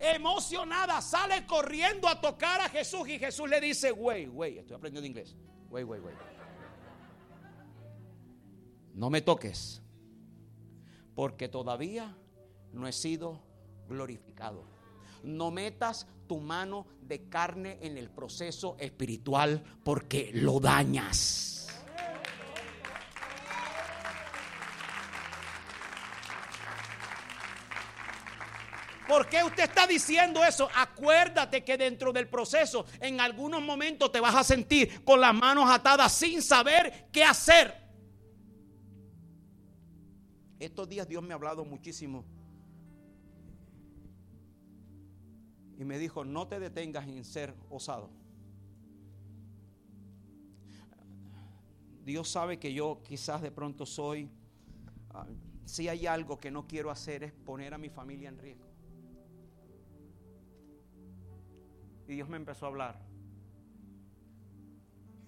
emocionada, 0.00 1.00
sale 1.00 1.46
corriendo 1.46 2.08
a 2.08 2.20
tocar 2.20 2.60
a 2.60 2.68
Jesús 2.68 3.08
y 3.08 3.18
Jesús 3.18 3.48
le 3.48 3.60
dice, 3.60 3.90
güey, 3.90 4.26
güey, 4.26 4.58
estoy 4.58 4.76
aprendiendo 4.76 5.06
inglés, 5.06 5.36
güey, 5.68 5.84
güey, 5.84 6.00
güey. 6.00 6.14
No 8.94 9.10
me 9.10 9.20
toques, 9.20 9.82
porque 11.18 11.48
todavía 11.48 12.16
no 12.72 12.86
he 12.86 12.92
sido 12.92 13.42
glorificado. 13.88 14.62
No 15.24 15.50
metas 15.50 16.06
tu 16.28 16.38
mano 16.38 16.86
de 17.00 17.28
carne 17.28 17.76
en 17.82 17.98
el 17.98 18.08
proceso 18.08 18.76
espiritual 18.78 19.60
porque 19.82 20.30
lo 20.32 20.60
dañas. 20.60 21.66
¿Por 29.08 29.28
qué 29.28 29.42
usted 29.42 29.64
está 29.64 29.88
diciendo 29.88 30.44
eso? 30.44 30.68
Acuérdate 30.72 31.64
que 31.64 31.76
dentro 31.76 32.12
del 32.12 32.28
proceso 32.28 32.86
en 33.00 33.20
algunos 33.20 33.60
momentos 33.60 34.12
te 34.12 34.20
vas 34.20 34.36
a 34.36 34.44
sentir 34.44 35.02
con 35.02 35.20
las 35.20 35.34
manos 35.34 35.68
atadas 35.68 36.12
sin 36.12 36.40
saber 36.40 37.08
qué 37.10 37.24
hacer. 37.24 37.87
Estos 40.58 40.88
días 40.88 41.08
Dios 41.08 41.22
me 41.22 41.32
ha 41.32 41.36
hablado 41.36 41.64
muchísimo. 41.64 42.24
Y 45.78 45.84
me 45.84 45.98
dijo, 45.98 46.24
no 46.24 46.48
te 46.48 46.58
detengas 46.58 47.06
en 47.06 47.24
ser 47.24 47.54
osado. 47.70 48.10
Dios 52.04 52.28
sabe 52.28 52.58
que 52.58 52.72
yo 52.72 53.00
quizás 53.04 53.42
de 53.42 53.52
pronto 53.52 53.86
soy, 53.86 54.30
ah, 55.10 55.26
si 55.66 55.88
hay 55.88 56.06
algo 56.06 56.40
que 56.40 56.50
no 56.50 56.66
quiero 56.66 56.90
hacer 56.90 57.22
es 57.22 57.32
poner 57.32 57.74
a 57.74 57.78
mi 57.78 57.90
familia 57.90 58.30
en 58.30 58.38
riesgo. 58.38 58.66
Y 62.08 62.14
Dios 62.14 62.28
me 62.28 62.38
empezó 62.38 62.64
a 62.64 62.68
hablar. 62.70 62.98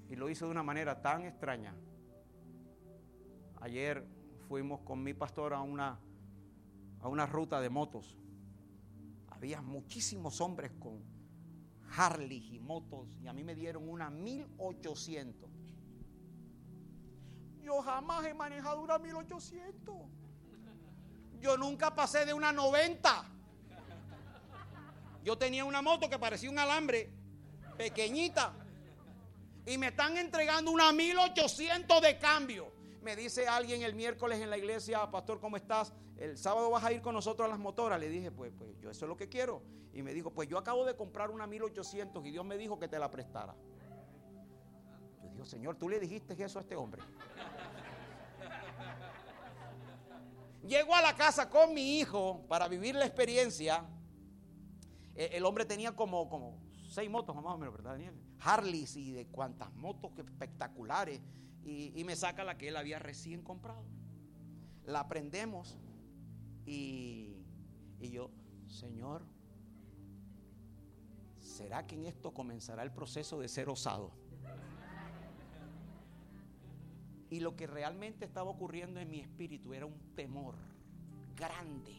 Y 0.08 0.16
lo 0.16 0.30
hizo 0.30 0.46
de 0.46 0.50
una 0.50 0.62
manera 0.62 1.02
tan 1.02 1.26
extraña. 1.26 1.74
Ayer 3.60 4.04
fuimos 4.50 4.80
con 4.80 5.00
mi 5.00 5.14
pastor 5.14 5.54
a 5.54 5.60
una, 5.60 5.96
a 7.00 7.26
ruta 7.26 7.60
de 7.60 7.70
motos. 7.70 8.16
Había 9.28 9.62
muchísimos 9.62 10.40
hombres 10.40 10.72
con 10.80 11.04
Harley 11.96 12.56
y 12.56 12.58
motos 12.58 13.06
y 13.22 13.28
a 13.28 13.32
mí 13.32 13.44
me 13.44 13.54
dieron 13.54 13.88
una 13.88 14.10
1800. 14.10 15.48
Yo 17.62 17.80
jamás 17.82 18.26
he 18.26 18.34
manejado 18.34 18.80
una 18.80 18.98
1800. 18.98 19.94
Yo 21.38 21.56
nunca 21.56 21.94
pasé 21.94 22.26
de 22.26 22.34
una 22.34 22.50
90. 22.50 23.24
Yo 25.22 25.38
tenía 25.38 25.64
una 25.64 25.80
moto 25.80 26.10
que 26.10 26.18
parecía 26.18 26.50
un 26.50 26.58
alambre, 26.58 27.08
pequeñita. 27.78 28.52
Y 29.64 29.78
me 29.78 29.86
están 29.86 30.16
entregando 30.16 30.72
una 30.72 30.92
1800 30.92 32.02
de 32.02 32.18
cambio. 32.18 32.69
Me 33.02 33.16
dice 33.16 33.48
alguien 33.48 33.82
el 33.82 33.94
miércoles 33.94 34.40
en 34.40 34.50
la 34.50 34.58
iglesia, 34.58 35.10
pastor, 35.10 35.40
¿cómo 35.40 35.56
estás? 35.56 35.92
El 36.18 36.36
sábado 36.36 36.70
vas 36.70 36.84
a 36.84 36.92
ir 36.92 37.00
con 37.00 37.14
nosotros 37.14 37.46
a 37.46 37.48
las 37.48 37.58
motoras. 37.58 37.98
Le 37.98 38.08
dije, 38.08 38.30
pues, 38.30 38.52
pues 38.56 38.78
yo 38.78 38.90
eso 38.90 39.06
es 39.06 39.08
lo 39.08 39.16
que 39.16 39.28
quiero. 39.28 39.62
Y 39.94 40.02
me 40.02 40.12
dijo, 40.12 40.30
pues 40.30 40.48
yo 40.48 40.58
acabo 40.58 40.84
de 40.84 40.94
comprar 40.94 41.30
una 41.30 41.46
1800 41.46 42.24
y 42.26 42.30
Dios 42.30 42.44
me 42.44 42.58
dijo 42.58 42.78
que 42.78 42.88
te 42.88 42.98
la 42.98 43.10
prestara. 43.10 43.54
Yo 45.22 45.30
digo, 45.30 45.44
Señor, 45.46 45.76
tú 45.76 45.88
le 45.88 45.98
dijiste 45.98 46.40
eso 46.42 46.58
a 46.58 46.62
este 46.62 46.76
hombre. 46.76 47.02
Llego 50.62 50.94
a 50.94 51.00
la 51.00 51.16
casa 51.16 51.48
con 51.48 51.72
mi 51.72 51.98
hijo 51.98 52.44
para 52.48 52.68
vivir 52.68 52.94
la 52.94 53.06
experiencia. 53.06 53.84
E, 55.14 55.30
el 55.32 55.44
hombre 55.46 55.64
tenía 55.64 55.96
como, 55.96 56.28
como 56.28 56.60
seis 56.86 57.10
motos 57.10 57.34
más 57.34 57.46
o 57.46 57.58
menos, 57.58 57.72
¿verdad, 57.74 57.92
Daniel? 57.92 58.14
Harleys 58.40 58.96
y 58.96 59.12
de 59.12 59.26
cuantas 59.26 59.72
motos 59.72 60.12
espectaculares. 60.18 61.20
Y, 61.64 62.02
me 62.04 62.16
saca 62.16 62.42
la 62.44 62.58
que 62.58 62.68
él 62.68 62.76
había 62.76 62.98
recién 62.98 63.42
comprado. 63.42 63.84
La 64.84 65.08
prendemos 65.08 65.78
y, 66.66 67.36
y 68.00 68.10
yo, 68.10 68.30
Señor, 68.66 69.22
¿será 71.38 71.86
que 71.86 71.94
en 71.94 72.06
esto 72.06 72.32
comenzará 72.32 72.82
el 72.82 72.92
proceso 72.92 73.38
de 73.40 73.48
ser 73.48 73.68
osado? 73.68 74.10
Y 77.28 77.40
lo 77.40 77.54
que 77.54 77.66
realmente 77.68 78.24
estaba 78.24 78.50
ocurriendo 78.50 78.98
en 78.98 79.10
mi 79.10 79.20
espíritu 79.20 79.72
era 79.72 79.86
un 79.86 79.98
temor 80.16 80.56
grande. 81.36 81.94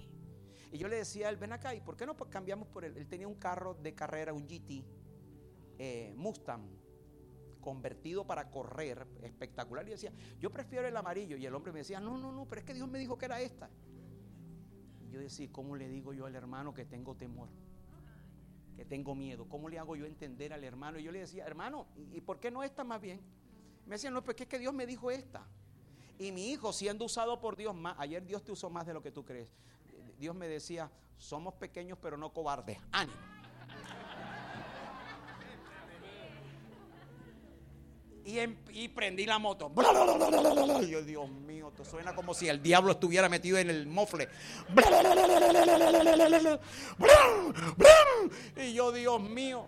Y 0.71 0.77
yo 0.77 0.87
le 0.87 0.97
decía 0.97 1.27
a 1.27 1.29
él, 1.29 1.37
ven 1.37 1.53
acá, 1.53 1.73
¿y 1.73 1.81
por 1.81 1.95
qué 1.95 2.05
no 2.05 2.15
cambiamos 2.15 2.67
por 2.67 2.83
él? 2.83 2.97
Él 2.97 3.07
tenía 3.07 3.27
un 3.27 3.35
carro 3.35 3.73
de 3.73 3.93
carrera, 3.93 4.33
un 4.33 4.47
GT 4.47 4.83
eh, 5.77 6.13
Mustang, 6.15 6.61
convertido 7.61 8.25
para 8.25 8.49
correr, 8.49 9.07
espectacular. 9.21 9.87
Y 9.87 9.91
decía, 9.91 10.11
yo 10.39 10.49
prefiero 10.49 10.87
el 10.87 10.97
amarillo. 10.97 11.37
Y 11.37 11.45
el 11.45 11.55
hombre 11.55 11.71
me 11.71 11.79
decía, 11.79 11.99
no, 11.99 12.17
no, 12.17 12.31
no, 12.31 12.45
pero 12.45 12.61
es 12.61 12.65
que 12.65 12.73
Dios 12.73 12.89
me 12.89 12.99
dijo 12.99 13.17
que 13.17 13.25
era 13.25 13.39
esta. 13.39 13.69
Yo 15.09 15.19
decía, 15.19 15.47
¿cómo 15.51 15.75
le 15.75 15.87
digo 15.87 16.13
yo 16.13 16.25
al 16.25 16.35
hermano 16.35 16.73
que 16.73 16.85
tengo 16.85 17.15
temor? 17.15 17.49
Que 18.75 18.85
tengo 18.85 19.13
miedo. 19.15 19.47
¿Cómo 19.47 19.69
le 19.69 19.77
hago 19.77 19.95
yo 19.95 20.05
entender 20.05 20.53
al 20.53 20.63
hermano? 20.63 20.99
Y 20.99 21.03
yo 21.03 21.11
le 21.11 21.19
decía, 21.19 21.45
hermano, 21.45 21.87
¿y 22.11 22.21
por 22.21 22.39
qué 22.39 22.49
no 22.49 22.63
esta 22.63 22.83
más 22.83 23.01
bien? 23.01 23.21
Me 23.85 23.95
decían, 23.95 24.13
no, 24.13 24.23
pues 24.23 24.39
es 24.39 24.47
que 24.47 24.59
Dios 24.59 24.73
me 24.73 24.85
dijo 24.85 25.11
esta. 25.11 25.45
Y 26.17 26.31
mi 26.31 26.51
hijo, 26.51 26.71
siendo 26.71 27.05
usado 27.05 27.39
por 27.39 27.55
Dios 27.55 27.75
más, 27.75 27.95
ayer 27.99 28.25
Dios 28.25 28.43
te 28.43 28.51
usó 28.51 28.69
más 28.69 28.85
de 28.85 28.93
lo 28.93 29.01
que 29.01 29.11
tú 29.11 29.25
crees. 29.25 29.49
Dios 30.17 30.35
me 30.35 30.47
decía, 30.47 30.91
somos 31.17 31.55
pequeños 31.55 31.97
pero 32.01 32.15
no 32.15 32.31
cobardes. 32.31 32.77
Ánimo. 32.91 33.40
Y, 38.71 38.87
prendí 38.89 39.25
la 39.25 39.39
moto. 39.39 39.71
Yo, 40.87 41.01
Dios 41.01 41.29
mío, 41.29 41.69
esto 41.69 41.83
suena 41.83 42.15
como 42.15 42.33
si 42.33 42.47
el 42.47 42.61
diablo 42.61 42.91
estuviera 42.93 43.27
metido 43.27 43.57
en 43.57 43.69
el 43.69 43.87
mofle. 43.87 44.29
Y 48.55 48.73
yo, 48.73 48.91
Dios 48.91 49.21
mío. 49.21 49.67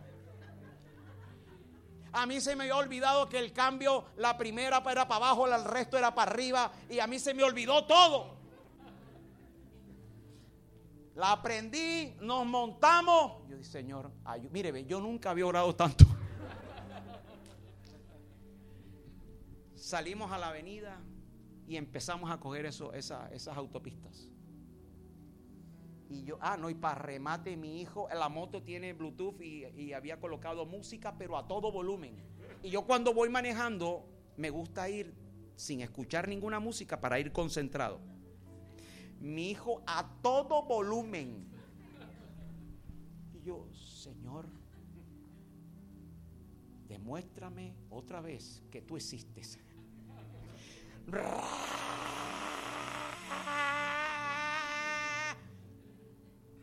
A 2.14 2.26
mí 2.28 2.39
se 2.39 2.55
me 2.55 2.64
había 2.64 2.78
olvidado 2.78 3.28
que 3.28 3.39
el 3.39 3.51
cambio, 3.51 4.05
la 4.18 4.38
primera 4.38 4.84
era 4.89 5.07
para 5.07 5.18
abajo, 5.18 5.47
el 5.47 5.66
resto 5.66 5.97
era 5.97 6.14
para 6.14 6.32
arriba. 6.32 6.72
Y 6.89 6.99
a 6.99 7.07
mí 7.07 7.20
se 7.20 7.34
me 7.34 7.43
olvidó 7.43 7.86
todo. 7.86 8.38
La 11.16 11.34
aprendí, 11.34 12.16
nos 12.22 12.45
montamos. 12.45 13.47
Yo 13.47 13.57
dije, 13.57 13.70
Señor, 13.70 14.11
mire, 14.51 14.86
yo 14.86 14.99
nunca 14.99 15.32
había 15.32 15.45
orado 15.45 15.76
tanto. 15.76 16.05
Salimos 19.84 20.32
a 20.32 20.38
la 20.38 20.48
avenida 20.48 20.98
y 21.68 21.76
empezamos 21.76 22.32
a 22.32 22.40
coger 22.40 22.66
esas 22.66 23.48
autopistas. 23.50 24.30
Y 26.08 26.24
yo, 26.24 26.38
ah, 26.40 26.56
no, 26.56 26.70
y 26.70 26.74
para 26.74 26.96
remate, 26.96 27.58
mi 27.58 27.82
hijo, 27.82 28.08
la 28.08 28.30
moto 28.30 28.64
tiene 28.64 28.94
Bluetooth 28.94 29.42
y, 29.42 29.92
había 29.92 30.22
colocado 30.22 30.66
música, 30.66 31.18
pero 31.18 31.38
a 31.38 31.50
todo 31.50 31.70
volumen. 31.70 32.16
Y 32.62 32.70
yo 32.70 32.86
cuando 32.86 33.14
voy 33.14 33.28
manejando, 33.28 34.06
me 34.38 34.50
gusta 34.50 34.88
ir 34.88 35.14
sin 35.58 35.82
escuchar 35.82 36.30
ninguna 36.30 36.62
música 36.62 37.02
para 37.02 37.20
ir 37.20 37.34
concentrado. 37.34 38.00
Mi 39.20 39.52
hijo 39.52 39.84
a 39.86 40.10
todo 40.22 40.64
volumen. 40.64 41.46
Y 43.34 43.42
yo, 43.42 43.68
Señor, 43.74 44.48
demuéstrame 46.88 47.76
otra 47.90 48.22
vez 48.22 48.64
que 48.72 48.82
tú 48.82 48.96
existes 48.96 49.60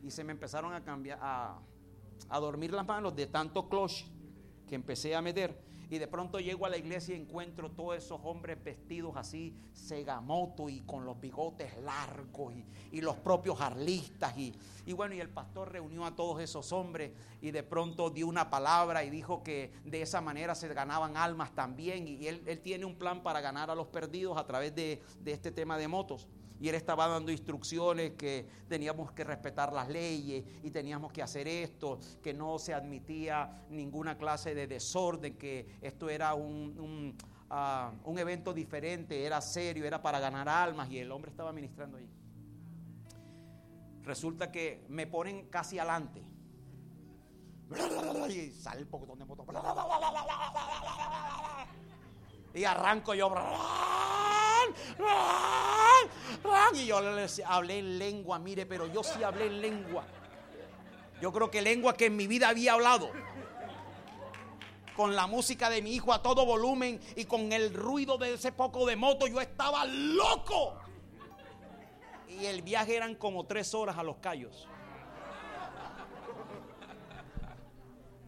y 0.03 0.11
se 0.11 0.25
me 0.25 0.33
empezaron 0.33 0.75
a 0.75 0.83
cambiar, 0.83 1.19
a, 1.23 1.61
dormir 2.41 2.73
las 2.73 2.87
manos 2.87 3.15
de 3.15 3.27
tanto 3.27 3.69
cloche 3.69 4.07
que 4.67 4.75
empecé 4.75 5.15
a 5.15 5.23
meter. 5.23 5.70
Y 5.91 5.99
de 5.99 6.07
pronto 6.07 6.39
llego 6.39 6.67
a 6.67 6.69
la 6.69 6.79
iglesia 6.79 7.17
y 7.17 7.21
encuentro 7.21 7.69
todos 7.73 7.97
esos 7.97 8.21
hombres 8.23 8.63
vestidos 8.63 9.17
así, 9.17 9.57
segamoto 9.73 10.69
y 10.69 10.83
con 10.83 11.05
los 11.05 11.21
bigotes 11.21 11.77
largos 11.83 12.55
y, 12.93 13.01
los 13.01 13.17
propios 13.17 13.61
arlistas. 13.61 14.39
Y, 14.39 14.55
y, 14.87 14.93
bueno, 14.93 15.17
y 15.17 15.21
el 15.21 15.31
pastor 15.31 15.73
reunió 15.73 16.07
a 16.07 16.15
todos 16.15 16.41
esos 16.41 16.71
hombres 16.73 17.11
y 17.41 17.51
de 17.51 17.65
pronto 17.65 18.09
dio 18.09 18.29
una 18.29 18.51
palabra 18.51 19.03
y 19.03 19.11
dijo 19.11 19.43
que 19.43 19.73
de 19.85 20.03
esa 20.03 20.21
manera 20.21 20.55
se 20.55 20.69
ganaban 20.73 21.17
almas 21.17 21.53
también. 21.57 22.07
Y 22.07 22.29
él, 22.29 22.43
él 22.47 22.61
tiene 22.61 22.85
un 22.85 22.95
plan 22.95 23.25
para 23.25 23.41
ganar 23.41 23.69
a 23.69 23.75
los 23.75 23.89
perdidos 23.89 24.39
a 24.39 24.47
través 24.47 24.73
de, 24.77 25.03
de 25.21 25.33
este 25.33 25.51
tema 25.51 25.77
de 25.77 25.89
motos 25.89 26.29
y 26.61 26.69
él 26.69 26.75
estaba 26.75 27.09
dando 27.09 27.33
instrucciones 27.33 28.13
que 28.13 28.47
teníamos 28.69 29.11
que 29.13 29.25
respetar 29.25 29.73
las 29.73 29.89
leyes 29.89 30.45
y 30.63 30.71
teníamos 30.71 31.11
que 31.11 31.23
hacer 31.23 31.49
esto, 31.49 31.99
que 32.23 32.35
no 32.35 32.59
se 32.59 32.75
admitía 32.75 33.65
ninguna 33.71 34.19
clase 34.19 34.55
de 34.55 34.67
desorden, 34.67 35.39
que 35.39 35.79
esto 35.81 36.11
era 36.11 36.35
un, 36.35 37.17
ah, 37.49 37.93
un, 38.05 38.19
evento 38.19 38.53
diferente, 38.53 39.25
era 39.25 39.41
serio, 39.41 39.87
era 39.87 40.03
para 40.03 40.21
ganar 40.21 40.51
almas 40.51 40.91
y 40.91 40.99
el 40.99 41.11
hombre 41.11 41.31
estaba 41.31 41.51
ministrando 41.51 41.97
ahí. 41.97 42.09
Resulta 44.03 44.53
que 44.53 44.85
me 44.89 45.07
ponen 45.07 45.47
casi 45.49 45.79
adelante. 45.79 46.23
Y 48.29 48.51
sale 48.51 48.81
el 48.81 48.87
poco 48.87 49.17
de 49.17 49.25
moto. 49.25 49.47
Y 52.53 52.65
arranco 52.65 53.15
yo. 53.15 53.33
Y 56.75 56.87
yo 56.87 57.01
les 57.01 57.43
hablé 57.45 57.79
en 57.79 57.99
lengua, 57.99 58.39
mire, 58.39 58.67
pero 58.67 58.87
yo 58.87 59.03
sí 59.03 59.23
hablé 59.23 59.47
en 59.47 59.61
lengua. 59.61 60.05
Yo 61.21 61.33
creo 61.33 61.51
que 61.51 61.61
lengua 61.61 61.95
que 61.95 62.07
en 62.07 62.17
mi 62.17 62.27
vida 62.27 62.49
había 62.49 62.73
hablado. 62.73 63.11
Con 64.97 65.15
la 65.15 65.27
música 65.27 65.71
de 65.71 65.83
mi 65.83 65.95
hijo 65.95 66.13
a 66.13 66.23
todo 66.23 66.45
volumen 66.45 67.01
y 67.17 67.25
con 67.25 67.53
el 67.53 67.73
ruido 67.75 68.19
de 68.19 68.35
ese 68.35 68.53
poco 68.53 68.87
de 68.87 68.97
moto, 68.97 69.27
yo 69.27 69.41
estaba 69.41 69.85
loco. 69.85 70.79
Y 72.29 72.47
el 72.47 72.63
viaje 72.63 72.97
eran 72.97 73.15
como 73.17 73.45
tres 73.45 73.75
horas 73.75 73.99
a 73.99 74.03
los 74.03 74.17
callos. 74.17 74.69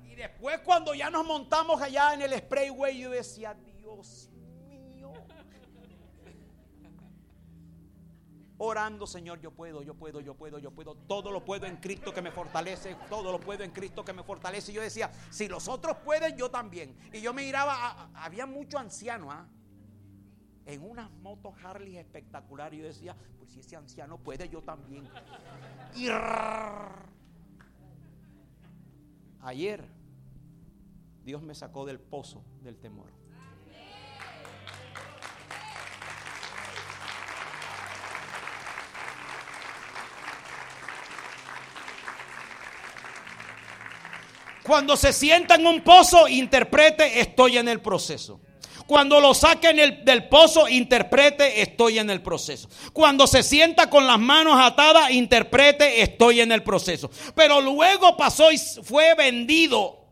Y 0.04 0.14
después 0.14 0.60
cuando 0.60 0.94
ya 0.94 1.08
nos 1.08 1.24
montamos 1.24 1.80
allá 1.80 2.14
en 2.14 2.22
el 2.22 2.36
sprayway, 2.38 2.98
yo 2.98 3.10
decía, 3.10 3.54
Dios 3.54 4.28
Orando, 8.64 9.08
Señor, 9.08 9.40
yo 9.40 9.50
puedo, 9.50 9.82
yo 9.82 9.94
puedo, 9.94 10.20
yo 10.20 10.34
puedo, 10.34 10.56
yo 10.60 10.70
puedo. 10.70 10.94
Todo 10.94 11.32
lo 11.32 11.44
puedo 11.44 11.66
en 11.66 11.78
Cristo 11.78 12.14
que 12.14 12.22
me 12.22 12.30
fortalece. 12.30 12.96
Todo 13.10 13.32
lo 13.32 13.40
puedo 13.40 13.64
en 13.64 13.72
Cristo 13.72 14.04
que 14.04 14.12
me 14.12 14.22
fortalece. 14.22 14.70
Y 14.70 14.76
yo 14.76 14.82
decía, 14.82 15.10
si 15.30 15.48
los 15.48 15.66
otros 15.66 15.96
pueden, 16.04 16.36
yo 16.36 16.48
también. 16.48 16.96
Y 17.12 17.20
yo 17.20 17.34
me 17.34 17.42
miraba, 17.42 18.08
había 18.14 18.46
mucho 18.46 18.78
anciano, 18.78 19.32
¿ah? 19.32 19.48
en 20.64 20.80
unas 20.80 21.10
motos 21.10 21.54
Harley 21.64 21.96
espectaculares. 21.96 22.78
Yo 22.78 22.86
decía, 22.86 23.16
pues 23.36 23.50
si 23.50 23.58
ese 23.58 23.74
anciano 23.74 24.18
puede, 24.18 24.48
yo 24.48 24.62
también. 24.62 25.08
Y 25.96 26.06
ayer 29.40 29.84
Dios 31.24 31.42
me 31.42 31.56
sacó 31.56 31.84
del 31.84 31.98
pozo 31.98 32.44
del 32.62 32.78
temor. 32.78 33.21
Cuando 44.62 44.96
se 44.96 45.12
sienta 45.12 45.56
en 45.56 45.66
un 45.66 45.82
pozo, 45.82 46.28
interprete, 46.28 47.20
estoy 47.20 47.58
en 47.58 47.68
el 47.68 47.80
proceso. 47.80 48.40
Cuando 48.86 49.20
lo 49.20 49.32
saquen 49.34 50.04
del 50.04 50.28
pozo, 50.28 50.68
interprete, 50.68 51.62
estoy 51.62 51.98
en 51.98 52.10
el 52.10 52.22
proceso. 52.22 52.68
Cuando 52.92 53.26
se 53.26 53.42
sienta 53.42 53.88
con 53.88 54.06
las 54.06 54.18
manos 54.18 54.56
atadas, 54.58 55.10
interprete, 55.10 56.02
estoy 56.02 56.40
en 56.40 56.52
el 56.52 56.62
proceso. 56.62 57.10
Pero 57.34 57.60
luego 57.60 58.16
pasó 58.16 58.52
y 58.52 58.58
fue 58.58 59.14
vendido 59.14 60.04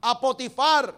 a 0.00 0.20
Potifar. 0.20 0.94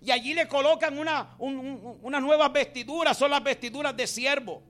Y 0.00 0.10
allí 0.10 0.32
le 0.32 0.46
colocan 0.46 0.98
una, 0.98 1.34
unas 1.38 2.22
nuevas 2.22 2.52
vestiduras, 2.52 3.18
son 3.18 3.30
las 3.30 3.42
vestiduras 3.42 3.96
de 3.96 4.06
siervo. 4.06 4.62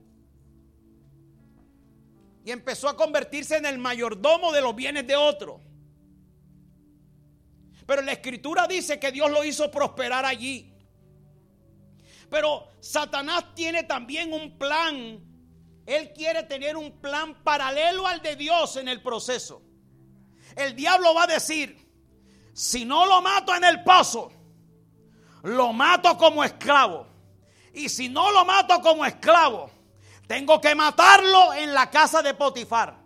Y 2.43 2.51
empezó 2.51 2.87
a 2.89 2.95
convertirse 2.95 3.57
en 3.57 3.65
el 3.65 3.77
mayordomo 3.77 4.51
de 4.51 4.61
los 4.61 4.75
bienes 4.75 5.05
de 5.05 5.15
otro. 5.15 5.61
Pero 7.85 8.01
la 8.01 8.11
escritura 8.11 8.67
dice 8.67 8.99
que 8.99 9.11
Dios 9.11 9.31
lo 9.31 9.43
hizo 9.43 9.71
prosperar 9.71 10.23
allí. 10.25 10.71
Pero 12.29 12.67
Satanás 12.79 13.55
tiene 13.55 13.83
también 13.83 14.31
un 14.31 14.57
plan. 14.57 15.19
Él 15.85 16.13
quiere 16.13 16.43
tener 16.43 16.77
un 16.77 17.01
plan 17.01 17.43
paralelo 17.43 18.05
al 18.05 18.21
de 18.21 18.35
Dios 18.35 18.75
en 18.75 18.87
el 18.87 19.01
proceso. 19.01 19.63
El 20.55 20.75
diablo 20.75 21.13
va 21.15 21.23
a 21.23 21.27
decir, 21.27 21.77
si 22.53 22.85
no 22.85 23.05
lo 23.05 23.21
mato 23.21 23.55
en 23.55 23.63
el 23.63 23.83
paso, 23.83 24.31
lo 25.43 25.73
mato 25.73 26.17
como 26.17 26.43
esclavo. 26.43 27.07
Y 27.73 27.89
si 27.89 28.09
no 28.09 28.31
lo 28.31 28.45
mato 28.45 28.81
como 28.81 29.05
esclavo, 29.05 29.71
tengo 30.29 30.61
que 30.61 30.75
matarlo 30.75 31.55
en 31.55 31.73
la 31.73 31.89
casa 31.89 32.21
de 32.21 32.35
Potifar. 32.35 33.03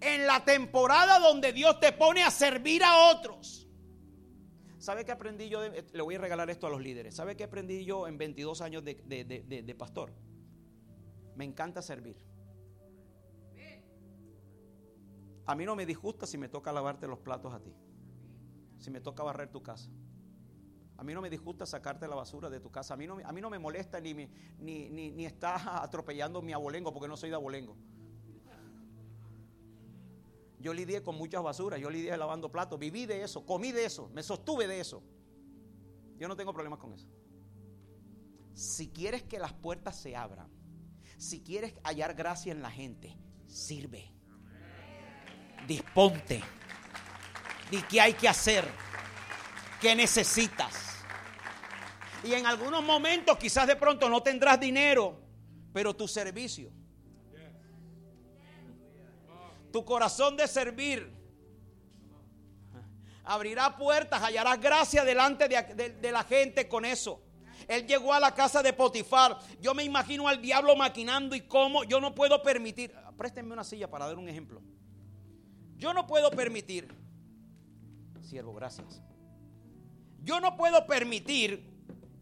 En 0.00 0.26
la 0.26 0.42
temporada 0.42 1.18
donde 1.18 1.52
Dios 1.52 1.78
te 1.78 1.92
pone 1.92 2.22
a 2.22 2.30
servir 2.30 2.82
a 2.82 3.10
otros. 3.10 3.68
¿Sabe 4.78 5.04
qué 5.04 5.12
aprendí 5.12 5.50
yo? 5.50 5.60
le 5.60 6.02
voy 6.02 6.14
a 6.14 6.18
regalar 6.18 6.48
esto 6.48 6.66
a 6.66 6.70
los 6.70 6.80
líderes. 6.80 7.14
¿Sabe 7.14 7.36
qué 7.36 7.44
aprendí 7.44 7.84
yo 7.84 8.08
en 8.08 8.16
22 8.16 8.62
años 8.62 8.82
de, 8.82 8.94
de 9.04 9.74
pastor? 9.74 10.14
Me 11.36 11.44
encanta 11.44 11.82
servir. 11.82 12.16
A 15.44 15.54
mí 15.54 15.66
no 15.66 15.76
me 15.76 15.84
disgusta 15.84 16.26
si 16.26 16.38
me 16.38 16.48
toca 16.48 16.72
lavarte 16.72 17.06
los 17.06 17.18
platos 17.18 17.52
a 17.52 17.60
ti. 17.60 17.74
Si 18.78 18.90
me 18.90 19.02
toca 19.02 19.22
barrer 19.22 19.50
tu 19.50 19.62
casa. 19.62 19.90
A 21.02 21.04
mí 21.04 21.14
no 21.14 21.20
me 21.20 21.28
disgusta 21.28 21.66
sacarte 21.66 22.06
la 22.06 22.14
basura 22.14 22.48
de 22.48 22.60
tu 22.60 22.70
casa. 22.70 22.94
A 22.94 22.96
mí 22.96 23.08
no, 23.08 23.18
a 23.24 23.32
mí 23.32 23.40
no 23.40 23.50
me 23.50 23.58
molesta 23.58 24.00
ni, 24.00 24.14
ni, 24.14 24.28
ni, 24.88 25.10
ni 25.10 25.26
está 25.26 25.82
atropellando 25.82 26.40
mi 26.40 26.52
abolengo 26.52 26.92
porque 26.92 27.08
no 27.08 27.16
soy 27.16 27.30
de 27.30 27.34
abolengo. 27.34 27.76
Yo 30.60 30.72
lidié 30.72 31.02
con 31.02 31.16
muchas 31.16 31.42
basuras, 31.42 31.80
yo 31.80 31.90
lidié 31.90 32.16
lavando 32.16 32.52
platos, 32.52 32.78
viví 32.78 33.04
de 33.04 33.24
eso, 33.24 33.44
comí 33.44 33.72
de 33.72 33.84
eso, 33.84 34.10
me 34.10 34.22
sostuve 34.22 34.68
de 34.68 34.78
eso. 34.78 35.02
Yo 36.18 36.28
no 36.28 36.36
tengo 36.36 36.54
problemas 36.54 36.78
con 36.78 36.92
eso. 36.92 37.08
Si 38.54 38.90
quieres 38.90 39.24
que 39.24 39.40
las 39.40 39.52
puertas 39.52 39.96
se 39.96 40.14
abran, 40.14 40.46
si 41.18 41.40
quieres 41.40 41.74
hallar 41.82 42.14
gracia 42.14 42.52
en 42.52 42.62
la 42.62 42.70
gente, 42.70 43.18
sirve. 43.48 44.14
Disponte. 45.66 46.44
¿Y 47.72 47.82
qué 47.82 48.00
hay 48.00 48.12
que 48.12 48.28
hacer? 48.28 48.64
¿Qué 49.80 49.96
necesitas? 49.96 50.91
Y 52.24 52.34
en 52.34 52.46
algunos 52.46 52.82
momentos 52.82 53.36
quizás 53.36 53.66
de 53.66 53.76
pronto 53.76 54.08
no 54.08 54.22
tendrás 54.22 54.60
dinero, 54.60 55.18
pero 55.72 55.94
tu 55.94 56.06
servicio 56.06 56.70
tu 59.72 59.84
corazón 59.84 60.36
de 60.36 60.46
servir. 60.46 61.10
Abrirá 63.24 63.76
puertas, 63.76 64.22
hallarás 64.22 64.60
gracia 64.60 65.04
delante 65.04 65.48
de, 65.48 66.12
la 66.12 66.22
gente 66.24 66.68
con 66.68 66.84
eso. 66.84 67.22
Él 67.66 67.86
llegó 67.86 68.12
a 68.12 68.20
la 68.20 68.34
casa 68.34 68.62
de 68.62 68.72
Potifar. 68.72 69.38
Yo 69.60 69.74
me 69.74 69.84
imagino 69.84 70.28
al 70.28 70.42
diablo 70.42 70.76
maquinando 70.76 71.34
y 71.34 71.40
cómo 71.42 71.84
yo 71.84 72.00
no 72.00 72.14
puedo 72.14 72.42
permitir. 72.42 72.92
Préstenme 73.16 73.52
una 73.52 73.64
silla 73.64 73.88
para 73.88 74.06
dar 74.06 74.18
un 74.18 74.28
ejemplo. 74.28 74.60
Yo 75.76 75.94
no 75.94 76.06
puedo 76.06 76.30
permitir. 76.30 76.92
Siervo, 78.20 78.52
gracias. 78.54 79.00
Yo 80.22 80.40
no 80.40 80.56
puedo 80.56 80.86
permitir. 80.86 81.71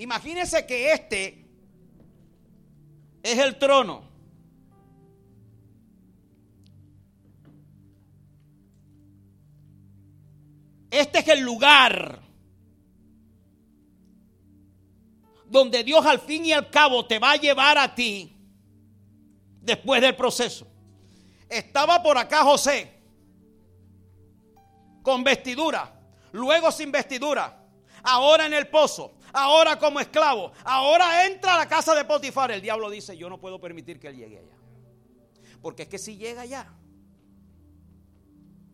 Imagínense 0.00 0.64
que 0.64 0.94
este 0.94 1.44
es 3.22 3.38
el 3.38 3.58
trono. 3.58 4.02
Este 10.90 11.18
es 11.18 11.28
el 11.28 11.40
lugar 11.40 12.18
donde 15.44 15.84
Dios 15.84 16.06
al 16.06 16.18
fin 16.18 16.46
y 16.46 16.52
al 16.52 16.70
cabo 16.70 17.04
te 17.04 17.18
va 17.18 17.32
a 17.32 17.36
llevar 17.36 17.76
a 17.76 17.94
ti 17.94 18.34
después 19.60 20.00
del 20.00 20.16
proceso. 20.16 20.66
Estaba 21.46 22.02
por 22.02 22.16
acá 22.16 22.42
José 22.42 22.90
con 25.02 25.22
vestidura, 25.22 25.92
luego 26.32 26.72
sin 26.72 26.90
vestidura, 26.90 27.66
ahora 28.02 28.46
en 28.46 28.54
el 28.54 28.66
pozo, 28.68 29.19
ahora 29.32 29.78
como 29.78 30.00
esclavo, 30.00 30.52
ahora 30.64 31.26
entra 31.26 31.54
a 31.54 31.58
la 31.58 31.68
casa 31.68 31.94
de 31.94 32.04
Potifar. 32.04 32.50
El 32.50 32.62
diablo 32.62 32.90
dice, 32.90 33.16
yo 33.16 33.28
no 33.28 33.40
puedo 33.40 33.60
permitir 33.60 33.98
que 33.98 34.08
él 34.08 34.16
llegue 34.16 34.38
allá. 34.38 34.56
Porque 35.62 35.84
es 35.84 35.88
que 35.88 35.98
si 35.98 36.16
llega 36.16 36.42
allá, 36.42 36.72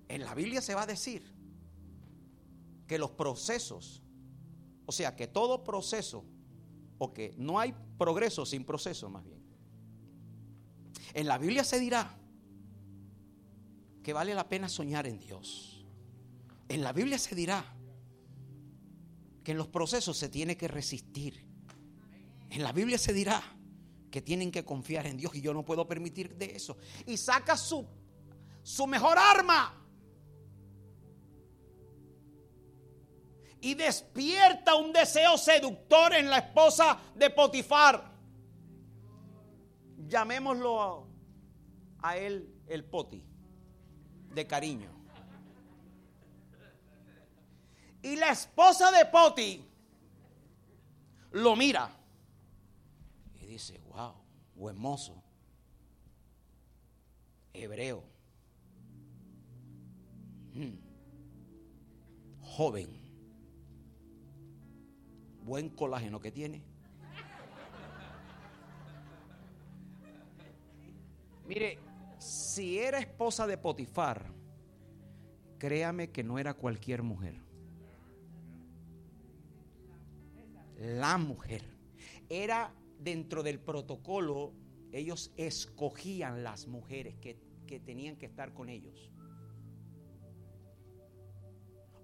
en 0.09 0.25
la 0.25 0.35
Biblia 0.35 0.61
se 0.61 0.75
va 0.75 0.83
a 0.83 0.87
decir 0.87 1.35
que 2.87 2.99
los 2.99 3.11
procesos, 3.11 4.03
o 4.87 4.93
sea, 4.93 5.17
que 5.17 5.27
todo 5.27 5.65
proceso, 5.65 6.25
o 6.99 7.13
que 7.13 7.35
no 7.37 7.59
hay 7.59 7.75
progreso 7.99 8.47
sin 8.47 8.65
proceso 8.65 9.11
más 9.11 9.25
bien. 9.25 9.43
En 11.15 11.27
la 11.27 11.39
Biblia 11.39 11.65
se 11.65 11.79
dirá 11.81 12.17
que 14.03 14.13
vale 14.13 14.35
la 14.35 14.49
pena 14.49 14.69
soñar 14.69 15.07
en 15.07 15.19
Dios. 15.19 15.85
En 16.69 16.83
la 16.83 16.93
Biblia 16.93 17.19
se 17.19 17.35
dirá 17.35 17.76
que 19.47 19.53
en 19.53 19.59
los 19.59 19.69
procesos 19.69 20.17
se 20.17 20.29
tiene 20.29 20.57
que 20.57 20.67
resistir. 20.67 21.47
En 22.51 22.65
la 22.65 22.73
Biblia 22.73 22.99
se 22.99 23.13
dirá 23.13 23.41
que 24.11 24.21
tienen 24.21 24.51
que 24.51 24.65
confiar 24.65 25.07
en 25.07 25.17
Dios 25.17 25.37
y 25.37 25.41
yo 25.41 25.55
no 25.55 25.65
puedo 25.65 25.87
permitir 25.87 26.35
de 26.35 26.57
eso. 26.57 26.79
Y 27.07 27.17
saca 27.17 27.57
su, 27.57 27.87
su 28.65 28.89
mejor 28.89 29.17
arma, 29.17 29.87
y 33.61 33.75
despierta 33.75 34.75
un 34.75 34.93
deseo 34.93 35.39
seductor 35.39 36.13
en 36.15 36.29
la 36.29 36.39
esposa 36.39 36.99
de 37.15 37.31
Potifar. 37.31 38.17
Llamémoslo 40.09 41.07
a, 42.03 42.17
él 42.17 42.53
el 42.67 42.85
poti, 42.85 43.23
de 44.35 44.45
cariño. 44.45 44.96
Y 48.07 48.15
la 48.15 48.31
esposa 48.31 48.93
de 48.93 49.05
Poti 49.07 49.65
lo 51.33 51.57
mira 51.57 51.91
y 53.35 53.47
dice, 53.47 53.81
wow, 53.89 54.15
buen 54.55 54.79
mozo, 54.79 55.21
hebreo, 57.53 58.05
hmm, 60.55 60.77
joven 62.43 63.07
buen 65.43 65.69
colágeno 65.71 66.21
que 66.21 66.31
tiene. 66.31 66.63
Mire, 71.49 71.81
si 72.19 72.79
era 72.79 73.01
esposa 73.01 73.49
de 73.49 73.59
Potifar, 73.59 74.27
créame 75.59 76.11
que 76.11 76.23
no 76.23 76.39
era 76.39 76.55
cualquier 76.55 77.03
mujer. 77.03 77.46
La 80.79 81.18
mujer. 81.18 81.62
Era 82.29 82.72
dentro 82.99 83.43
del 83.43 83.59
protocolo, 83.61 84.53
ellos 84.93 85.33
escogían 85.37 86.43
las 86.43 86.66
mujeres 86.66 87.16
que, 87.16 87.39
que 87.66 87.81
tenían 87.81 88.16
que 88.16 88.27
estar 88.27 88.53
con 88.53 88.68
ellos. 88.68 89.11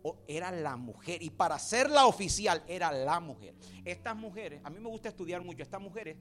O 0.03 0.19
era 0.27 0.51
la 0.51 0.77
mujer. 0.77 1.23
Y 1.23 1.31
para 1.31 1.59
ser 1.59 1.89
la 1.91 2.07
oficial 2.07 2.63
era 2.67 2.91
la 2.93 3.21
mujer. 3.21 3.55
Estas 3.85 4.17
mujeres, 4.17 4.61
a 4.65 4.71
mí 4.71 4.79
me 4.81 4.89
gusta 4.89 5.09
estudiar 5.09 5.43
mucho, 5.45 5.63
estas 5.63 5.81
mujeres 5.81 6.17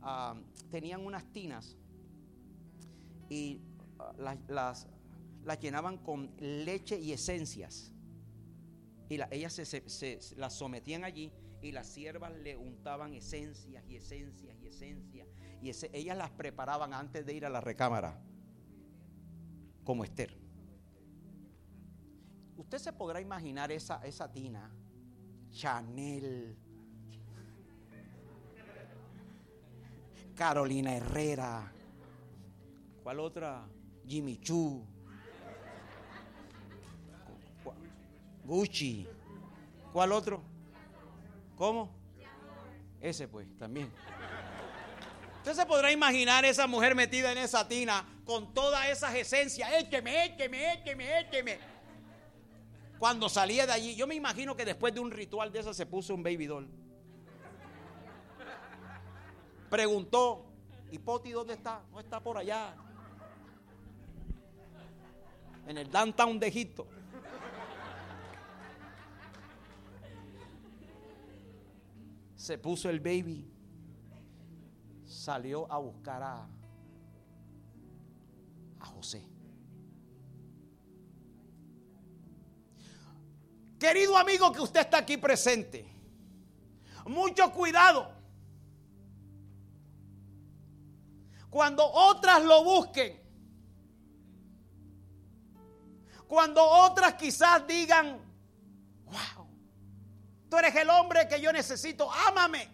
ah, 0.00 0.34
tenían 0.70 1.04
unas 1.04 1.24
tinas 1.32 1.76
y 3.28 3.60
ah, 3.98 4.12
las, 4.48 4.88
las, 5.44 5.60
llenaban 5.60 5.98
con 5.98 6.34
leche 6.38 6.98
y 6.98 7.12
esencias. 7.12 7.92
Y 9.08 9.20
ellas 9.30 9.52
se, 9.52 10.18
las 10.36 10.54
sometían 10.54 11.04
allí 11.04 11.30
y 11.66 11.72
las 11.72 11.88
siervas 11.88 12.32
le 12.32 12.56
untaban 12.56 13.12
esencias 13.12 13.84
y 13.88 13.96
esencias 13.96 14.56
y 14.62 14.68
esencias. 14.68 15.28
Y 15.60 15.70
ellas 15.92 16.16
las 16.16 16.30
preparaban 16.30 16.94
antes 16.94 17.26
de 17.26 17.34
ir 17.34 17.44
a 17.44 17.50
la 17.50 17.60
recámara, 17.60 18.20
como 19.84 20.04
Esther. 20.04 20.36
Usted 22.56 22.78
se 22.78 22.92
podrá 22.92 23.20
imaginar 23.20 23.72
esa, 23.72 24.00
esa 24.06 24.30
tina, 24.30 24.70
Chanel, 25.50 26.56
Carolina 30.34 30.96
Herrera, 30.96 31.72
¿cuál 33.02 33.20
otra? 33.20 33.68
Jimmy 34.06 34.38
Choo, 34.38 34.86
Gucci, 38.44 39.08
¿cuál 39.92 40.12
otro? 40.12 40.55
¿Cómo? 41.56 41.90
Ese 43.00 43.26
pues, 43.26 43.46
también. 43.58 43.90
Usted 45.38 45.54
se 45.54 45.66
podrá 45.66 45.90
imaginar 45.90 46.44
esa 46.44 46.66
mujer 46.66 46.94
metida 46.94 47.32
en 47.32 47.38
esa 47.38 47.66
tina 47.66 48.04
con 48.24 48.52
todas 48.52 48.88
esas 48.88 49.14
esencias. 49.14 49.70
Écheme, 49.74 50.24
écheme, 50.24 50.72
écheme, 50.74 51.20
écheme. 51.20 51.58
Cuando 52.98 53.28
salía 53.28 53.66
de 53.66 53.72
allí, 53.72 53.94
yo 53.94 54.06
me 54.06 54.14
imagino 54.14 54.56
que 54.56 54.64
después 54.64 54.92
de 54.92 55.00
un 55.00 55.10
ritual 55.10 55.52
de 55.52 55.60
eso 55.60 55.72
se 55.72 55.86
puso 55.86 56.14
un 56.14 56.22
baby 56.22 56.46
doll. 56.46 56.68
Preguntó, 59.70 60.46
¿y 60.90 60.98
Poti 60.98 61.30
dónde 61.30 61.54
está? 61.54 61.82
No 61.90 62.00
está 62.00 62.20
por 62.20 62.38
allá. 62.38 62.74
En 65.66 65.78
el 65.78 65.90
downtown 65.90 66.38
de 66.38 66.46
Egipto. 66.46 66.86
Se 72.46 72.58
puso 72.58 72.88
el 72.88 73.00
baby. 73.00 73.44
Salió 75.04 75.66
a 75.68 75.78
buscar 75.78 76.22
a, 76.22 76.48
a 78.78 78.86
José. 78.86 79.26
Querido 83.80 84.16
amigo 84.16 84.52
que 84.52 84.60
usted 84.60 84.78
está 84.78 84.98
aquí 84.98 85.16
presente, 85.16 85.92
mucho 87.06 87.50
cuidado. 87.50 88.12
Cuando 91.50 91.84
otras 91.84 92.44
lo 92.44 92.62
busquen, 92.62 93.20
cuando 96.28 96.62
otras 96.64 97.14
quizás 97.14 97.66
digan, 97.66 98.25
eres 100.58 100.74
el 100.76 100.90
hombre 100.90 101.26
que 101.28 101.40
yo 101.40 101.52
necesito, 101.52 102.10
ámame. 102.28 102.68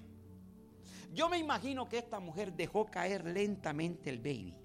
Yo 1.12 1.28
me 1.28 1.39
imagino 1.39 1.89
que 1.89 1.99
esta 1.99 2.20
mujer 2.20 2.53
dejó 2.53 2.87
caer 2.87 3.24
lentamente 3.24 4.11
el 4.11 4.18
baby. 4.18 4.57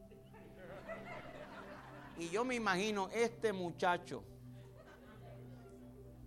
Y 2.18 2.30
yo 2.30 2.46
me 2.46 2.56
imagino 2.56 3.10
este 3.10 3.54
muchacho 3.54 4.24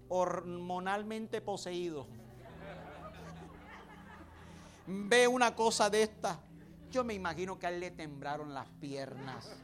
hormonalmente 0.09 1.41
poseído, 1.41 2.09
ve 4.87 5.29
una 5.29 5.55
cosa 5.55 5.89
de 5.89 6.03
esta, 6.03 6.41
yo 6.91 7.05
me 7.05 7.15
imagino 7.15 7.59
que 7.59 7.67
a 7.67 7.71
él 7.71 7.79
le 7.79 7.93
temblaron 7.93 8.53
las 8.53 8.69
piernas. 8.81 9.57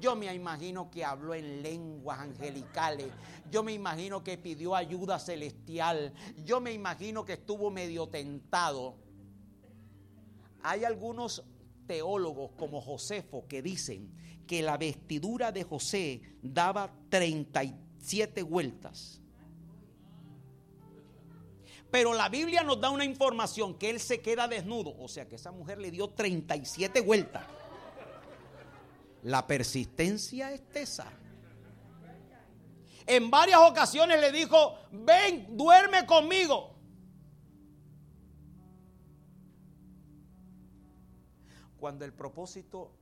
Yo 0.00 0.14
me 0.16 0.32
imagino 0.34 0.90
que 0.90 1.04
habló 1.04 1.34
en 1.34 1.62
lenguas 1.62 2.20
angelicales. 2.20 3.08
Yo 3.50 3.62
me 3.62 3.72
imagino 3.72 4.22
que 4.22 4.38
pidió 4.38 4.74
ayuda 4.74 5.18
celestial. 5.18 6.12
Yo 6.44 6.60
me 6.60 6.72
imagino 6.72 7.24
que 7.24 7.34
estuvo 7.34 7.70
medio 7.70 8.08
tentado. 8.08 8.96
Hay 10.62 10.84
algunos 10.84 11.44
teólogos 11.86 12.52
como 12.58 12.80
Josefo 12.80 13.46
que 13.48 13.62
dicen 13.62 14.12
que 14.46 14.62
la 14.62 14.76
vestidura 14.76 15.52
de 15.52 15.64
José 15.64 16.20
daba 16.42 16.92
37 17.08 18.42
vueltas. 18.42 19.20
Pero 21.90 22.12
la 22.12 22.28
Biblia 22.28 22.62
nos 22.62 22.80
da 22.80 22.90
una 22.90 23.04
información 23.04 23.74
que 23.78 23.90
él 23.90 24.00
se 24.00 24.20
queda 24.20 24.48
desnudo. 24.48 24.94
O 24.98 25.08
sea 25.08 25.28
que 25.28 25.36
esa 25.36 25.52
mujer 25.52 25.78
le 25.78 25.90
dio 25.90 26.08
37 26.08 27.00
vueltas. 27.00 27.44
La 29.26 29.44
persistencia 29.44 30.52
es 30.52 30.68
tesa. 30.68 31.10
En 33.08 33.28
varias 33.28 33.58
ocasiones 33.58 34.20
le 34.20 34.30
dijo, 34.30 34.78
ven, 34.92 35.56
duerme 35.56 36.06
conmigo. 36.06 36.76
Cuando 41.80 42.04
el 42.04 42.12
propósito 42.12 42.92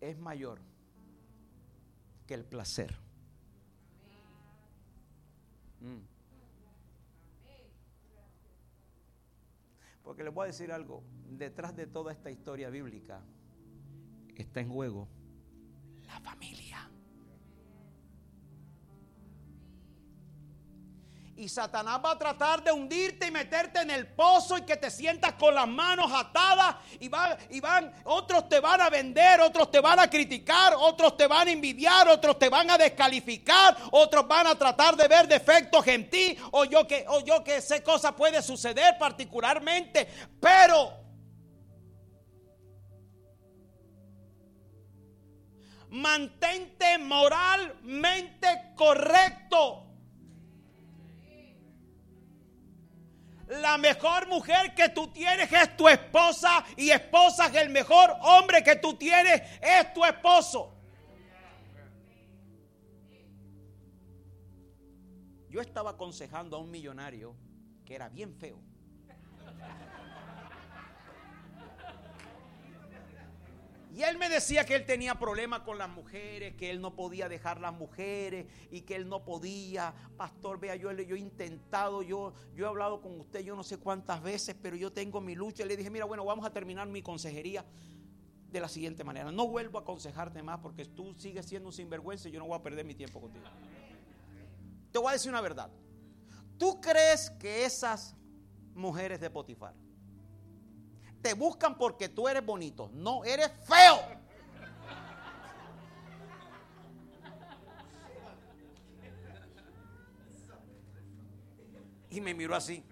es 0.00 0.16
mayor 0.16 0.60
que 2.28 2.34
el 2.34 2.44
placer. 2.44 2.96
Mm. 5.80 5.98
Porque 10.04 10.22
les 10.22 10.32
voy 10.32 10.44
a 10.44 10.46
decir 10.46 10.70
algo, 10.70 11.02
detrás 11.30 11.74
de 11.74 11.88
toda 11.88 12.12
esta 12.12 12.30
historia 12.30 12.70
bíblica 12.70 13.20
está 14.36 14.60
en 14.60 14.68
juego 14.68 15.08
la 16.08 16.20
familia. 16.20 16.90
Y 21.36 21.48
Satanás 21.48 22.00
va 22.04 22.12
a 22.12 22.18
tratar 22.18 22.64
de 22.64 22.72
hundirte 22.72 23.28
y 23.28 23.30
meterte 23.30 23.80
en 23.80 23.92
el 23.92 24.08
pozo 24.08 24.58
y 24.58 24.62
que 24.62 24.76
te 24.76 24.90
sientas 24.90 25.34
con 25.34 25.54
las 25.54 25.68
manos 25.68 26.10
atadas 26.12 26.74
y, 26.98 27.08
y 27.50 27.60
van, 27.60 27.92
otros 28.02 28.48
te 28.48 28.58
van 28.58 28.80
a 28.80 28.90
vender, 28.90 29.40
otros 29.40 29.70
te 29.70 29.78
van 29.78 30.00
a 30.00 30.10
criticar, 30.10 30.74
otros 30.76 31.16
te 31.16 31.28
van 31.28 31.46
a 31.46 31.52
envidiar, 31.52 32.08
otros 32.08 32.40
te 32.40 32.48
van 32.48 32.68
a 32.72 32.76
descalificar, 32.76 33.76
otros 33.92 34.26
van 34.26 34.48
a 34.48 34.56
tratar 34.56 34.96
de 34.96 35.06
ver 35.06 35.28
defectos 35.28 35.86
en 35.86 36.10
ti 36.10 36.36
o 36.50 36.64
yo 36.64 36.88
que, 36.88 37.04
o 37.06 37.20
yo 37.20 37.44
que 37.44 37.60
sé 37.60 37.84
cosa 37.84 38.16
puede 38.16 38.42
suceder 38.42 38.98
particularmente, 38.98 40.08
pero 40.40 41.07
mantente 45.90 46.98
moralmente 46.98 48.72
correcto. 48.74 49.84
La 53.48 53.78
mejor 53.78 54.28
mujer 54.28 54.74
que 54.74 54.90
tú 54.90 55.08
tienes 55.08 55.50
es 55.50 55.76
tu 55.76 55.88
esposa 55.88 56.64
y 56.76 56.90
esposa 56.90 57.46
el 57.58 57.70
mejor 57.70 58.14
hombre 58.20 58.62
que 58.62 58.76
tú 58.76 58.94
tienes 58.94 59.40
es 59.62 59.94
tu 59.94 60.04
esposo. 60.04 60.74
Yo 65.48 65.62
estaba 65.62 65.90
aconsejando 65.90 66.56
a 66.56 66.60
un 66.60 66.70
millonario 66.70 67.34
que 67.86 67.94
era 67.94 68.10
bien 68.10 68.34
feo. 68.34 68.67
Y 73.98 74.04
él 74.04 74.16
me 74.16 74.28
decía 74.28 74.64
que 74.64 74.76
él 74.76 74.86
tenía 74.86 75.18
problemas 75.18 75.62
con 75.62 75.76
las 75.76 75.88
mujeres, 75.88 76.54
que 76.54 76.70
él 76.70 76.80
no 76.80 76.94
podía 76.94 77.28
dejar 77.28 77.60
las 77.60 77.74
mujeres 77.74 78.46
y 78.70 78.82
que 78.82 78.94
él 78.94 79.08
no 79.08 79.24
podía. 79.24 79.92
Pastor, 80.16 80.60
vea, 80.60 80.76
yo, 80.76 80.92
yo 80.92 81.16
he 81.16 81.18
intentado, 81.18 82.02
yo, 82.02 82.32
yo 82.54 82.64
he 82.64 82.68
hablado 82.68 83.00
con 83.00 83.18
usted 83.18 83.40
yo 83.40 83.56
no 83.56 83.64
sé 83.64 83.76
cuántas 83.78 84.22
veces, 84.22 84.54
pero 84.62 84.76
yo 84.76 84.92
tengo 84.92 85.20
mi 85.20 85.34
lucha. 85.34 85.64
Y 85.64 85.66
le 85.66 85.76
dije, 85.76 85.90
mira, 85.90 86.04
bueno, 86.04 86.24
vamos 86.24 86.46
a 86.46 86.52
terminar 86.52 86.86
mi 86.86 87.02
consejería 87.02 87.64
de 88.52 88.60
la 88.60 88.68
siguiente 88.68 89.02
manera. 89.02 89.32
No 89.32 89.48
vuelvo 89.48 89.78
a 89.78 89.80
aconsejarte 89.82 90.44
más 90.44 90.60
porque 90.60 90.84
tú 90.84 91.12
sigues 91.18 91.46
siendo 91.46 91.68
un 91.68 91.72
sinvergüenza 91.72 92.28
y 92.28 92.30
yo 92.30 92.38
no 92.38 92.46
voy 92.46 92.56
a 92.56 92.62
perder 92.62 92.84
mi 92.84 92.94
tiempo 92.94 93.20
contigo. 93.20 93.46
Te 94.92 94.98
voy 95.00 95.08
a 95.08 95.12
decir 95.14 95.32
una 95.32 95.40
verdad. 95.40 95.72
¿Tú 96.56 96.80
crees 96.80 97.30
que 97.30 97.64
esas 97.64 98.14
mujeres 98.76 99.18
de 99.18 99.28
Potifar 99.28 99.74
te 101.22 101.34
buscan 101.34 101.76
porque 101.76 102.08
tú 102.08 102.28
eres 102.28 102.44
bonito. 102.44 102.90
No, 102.92 103.24
eres 103.24 103.50
feo. 103.66 104.00
Y 112.10 112.20
me 112.20 112.34
miró 112.34 112.54
así. 112.54 112.82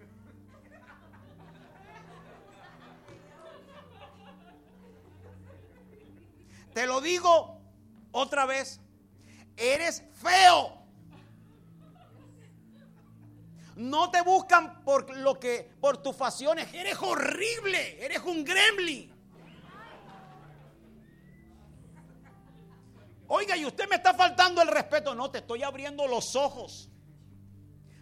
Te 6.73 6.85
lo 6.85 7.01
digo 7.01 7.59
otra 8.11 8.45
vez. 8.45 8.79
Eres 9.55 10.03
feo. 10.13 10.76
No 13.77 14.09
te 14.09 14.23
buscan 14.23 14.83
por 14.83 15.15
lo 15.15 15.39
que 15.39 15.69
por 15.79 16.01
tus 16.01 16.15
facciones. 16.15 16.73
Eres 16.73 16.97
horrible. 16.99 18.03
Eres 18.03 18.23
un 18.23 18.43
gremlin. 18.43 19.13
Oiga, 23.27 23.55
y 23.55 23.65
usted 23.65 23.87
me 23.87 23.97
está 23.97 24.15
faltando 24.15 24.63
el 24.63 24.67
respeto. 24.69 25.13
No, 25.13 25.29
te 25.29 25.39
estoy 25.39 25.61
abriendo 25.61 26.07
los 26.07 26.35
ojos. 26.35 26.89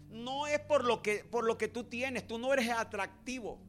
No 0.10 0.48
es 0.48 0.62
por 0.62 0.86
lo 0.86 1.02
que 1.02 1.26
por 1.26 1.44
lo 1.44 1.58
que 1.58 1.68
tú 1.68 1.84
tienes. 1.84 2.26
Tú 2.26 2.40
no 2.40 2.54
eres 2.54 2.70
atractivo. 2.70 3.60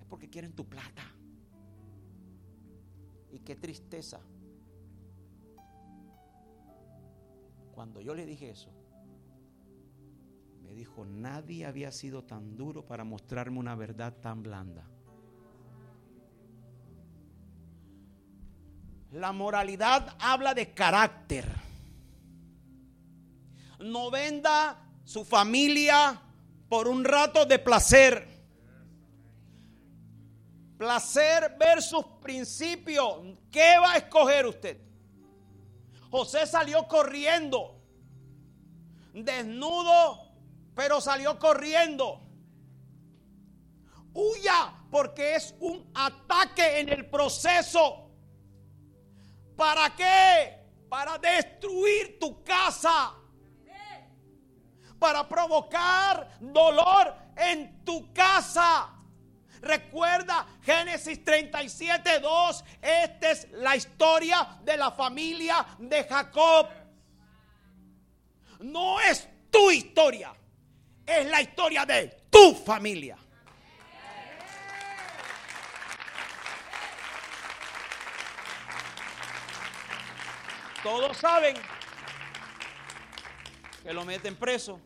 Es 0.00 0.06
porque 0.06 0.30
quieren 0.30 0.54
tu 0.54 0.66
plata. 0.66 1.02
Y 3.30 3.40
qué 3.40 3.56
tristeza 3.56 4.22
Cuando 7.80 8.02
yo 8.02 8.14
le 8.14 8.26
dije 8.26 8.50
eso, 8.50 8.68
me 10.60 10.74
dijo, 10.74 11.06
nadie 11.06 11.64
había 11.64 11.90
sido 11.92 12.22
tan 12.22 12.54
duro 12.54 12.84
para 12.84 13.04
mostrarme 13.04 13.58
una 13.58 13.74
verdad 13.74 14.12
tan 14.20 14.42
blanda. 14.42 14.86
La 19.12 19.32
moralidad 19.32 20.14
habla 20.18 20.52
de 20.52 20.74
carácter. 20.74 21.46
No 23.78 24.10
venda 24.10 24.86
su 25.04 25.24
familia 25.24 26.20
por 26.68 26.86
un 26.86 27.02
rato 27.02 27.46
de 27.46 27.58
placer. 27.58 28.28
Placer 30.76 31.56
versus 31.58 32.04
principio. 32.20 33.38
¿Qué 33.50 33.76
va 33.82 33.92
a 33.94 33.96
escoger 33.96 34.44
usted? 34.44 34.89
José 36.10 36.46
salió 36.46 36.88
corriendo, 36.88 37.80
desnudo, 39.12 40.32
pero 40.74 41.00
salió 41.00 41.38
corriendo. 41.38 42.20
Huya, 44.12 44.74
porque 44.90 45.36
es 45.36 45.54
un 45.60 45.88
ataque 45.94 46.80
en 46.80 46.88
el 46.88 47.08
proceso. 47.08 48.10
¿Para 49.56 49.94
qué? 49.94 50.58
Para 50.88 51.16
destruir 51.18 52.18
tu 52.18 52.42
casa. 52.42 53.14
Para 54.98 55.28
provocar 55.28 56.38
dolor 56.40 57.14
en 57.36 57.84
tu 57.84 58.12
casa. 58.12 58.99
Recuerda 59.60 60.46
Génesis 60.62 61.22
37, 61.22 62.20
2. 62.20 62.64
Esta 62.80 63.30
es 63.30 63.48
la 63.52 63.76
historia 63.76 64.58
de 64.64 64.76
la 64.76 64.90
familia 64.90 65.66
de 65.78 66.04
Jacob. 66.04 66.68
No 68.60 69.00
es 69.00 69.28
tu 69.50 69.70
historia, 69.70 70.32
es 71.06 71.26
la 71.26 71.42
historia 71.42 71.84
de 71.84 72.08
tu 72.30 72.54
familia. 72.54 73.16
Todos 80.82 81.18
saben 81.18 81.54
que 83.82 83.92
lo 83.92 84.04
meten 84.06 84.34
preso. 84.36 84.80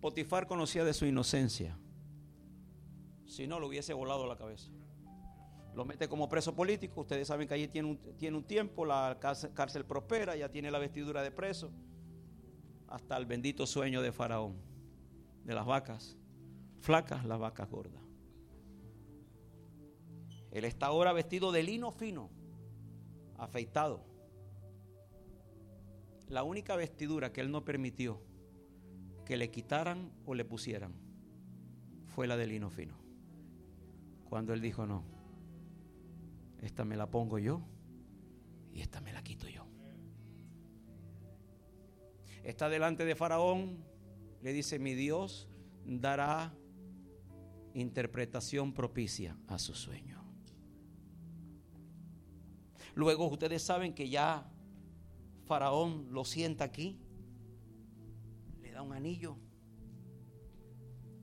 Potifar 0.00 0.46
conocía 0.46 0.84
de 0.84 0.94
su 0.94 1.04
inocencia. 1.04 1.76
Si 3.34 3.48
no, 3.48 3.58
lo 3.58 3.66
hubiese 3.66 3.92
volado 3.92 4.28
la 4.28 4.36
cabeza. 4.36 4.70
Lo 5.74 5.84
mete 5.84 6.08
como 6.08 6.28
preso 6.28 6.54
político. 6.54 7.00
Ustedes 7.00 7.26
saben 7.26 7.48
que 7.48 7.54
allí 7.54 7.66
tiene 7.66 7.88
un, 7.88 7.98
tiene 8.16 8.36
un 8.36 8.44
tiempo, 8.44 8.86
la 8.86 9.18
cárcel, 9.18 9.84
prospera, 9.84 10.36
ya 10.36 10.48
tiene 10.48 10.70
la 10.70 10.78
vestidura 10.78 11.20
de 11.20 11.32
preso. 11.32 11.72
Hasta 12.86 13.16
el 13.16 13.26
bendito 13.26 13.66
sueño 13.66 14.02
de 14.02 14.12
Faraón, 14.12 14.54
de 15.42 15.52
las 15.52 15.66
vacas 15.66 16.16
flacas, 16.78 17.24
las 17.24 17.40
vacas 17.40 17.68
gordas. 17.68 18.00
Él 20.52 20.64
está 20.64 20.86
ahora 20.86 21.12
vestido 21.12 21.50
de 21.50 21.64
lino 21.64 21.90
fino, 21.90 22.30
afeitado. 23.36 24.04
La 26.28 26.44
única 26.44 26.76
vestidura 26.76 27.32
que 27.32 27.40
él 27.40 27.50
no 27.50 27.64
permitió 27.64 28.22
que 29.24 29.36
le 29.36 29.50
quitaran 29.50 30.12
o 30.24 30.34
le 30.34 30.44
pusieran 30.44 30.94
fue 32.06 32.28
la 32.28 32.36
de 32.36 32.46
lino 32.46 32.70
fino. 32.70 33.03
Cuando 34.34 34.52
él 34.52 34.60
dijo, 34.60 34.84
no, 34.84 35.04
esta 36.60 36.84
me 36.84 36.96
la 36.96 37.08
pongo 37.08 37.38
yo 37.38 37.62
y 38.72 38.80
esta 38.80 39.00
me 39.00 39.12
la 39.12 39.22
quito 39.22 39.48
yo. 39.48 39.64
Está 42.42 42.68
delante 42.68 43.04
de 43.04 43.14
Faraón, 43.14 43.84
le 44.42 44.52
dice, 44.52 44.80
mi 44.80 44.94
Dios 44.94 45.46
dará 45.84 46.52
interpretación 47.74 48.72
propicia 48.74 49.38
a 49.46 49.60
su 49.60 49.72
sueño. 49.72 50.20
Luego 52.96 53.28
ustedes 53.28 53.62
saben 53.62 53.94
que 53.94 54.08
ya 54.08 54.50
Faraón 55.44 56.08
lo 56.10 56.24
sienta 56.24 56.64
aquí, 56.64 56.98
le 58.60 58.72
da 58.72 58.82
un 58.82 58.94
anillo, 58.94 59.36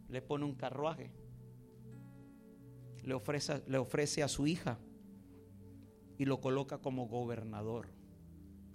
le 0.08 0.22
pone 0.22 0.46
un 0.46 0.56
carruaje 0.56 1.12
le 3.04 3.14
ofrece, 3.14 4.24
a 4.24 4.28
su 4.28 4.48
hija 4.48 4.78
y 6.18 6.26
lo 6.26 6.40
coloca 6.40 6.78
como 6.78 7.08
gobernador 7.08 7.88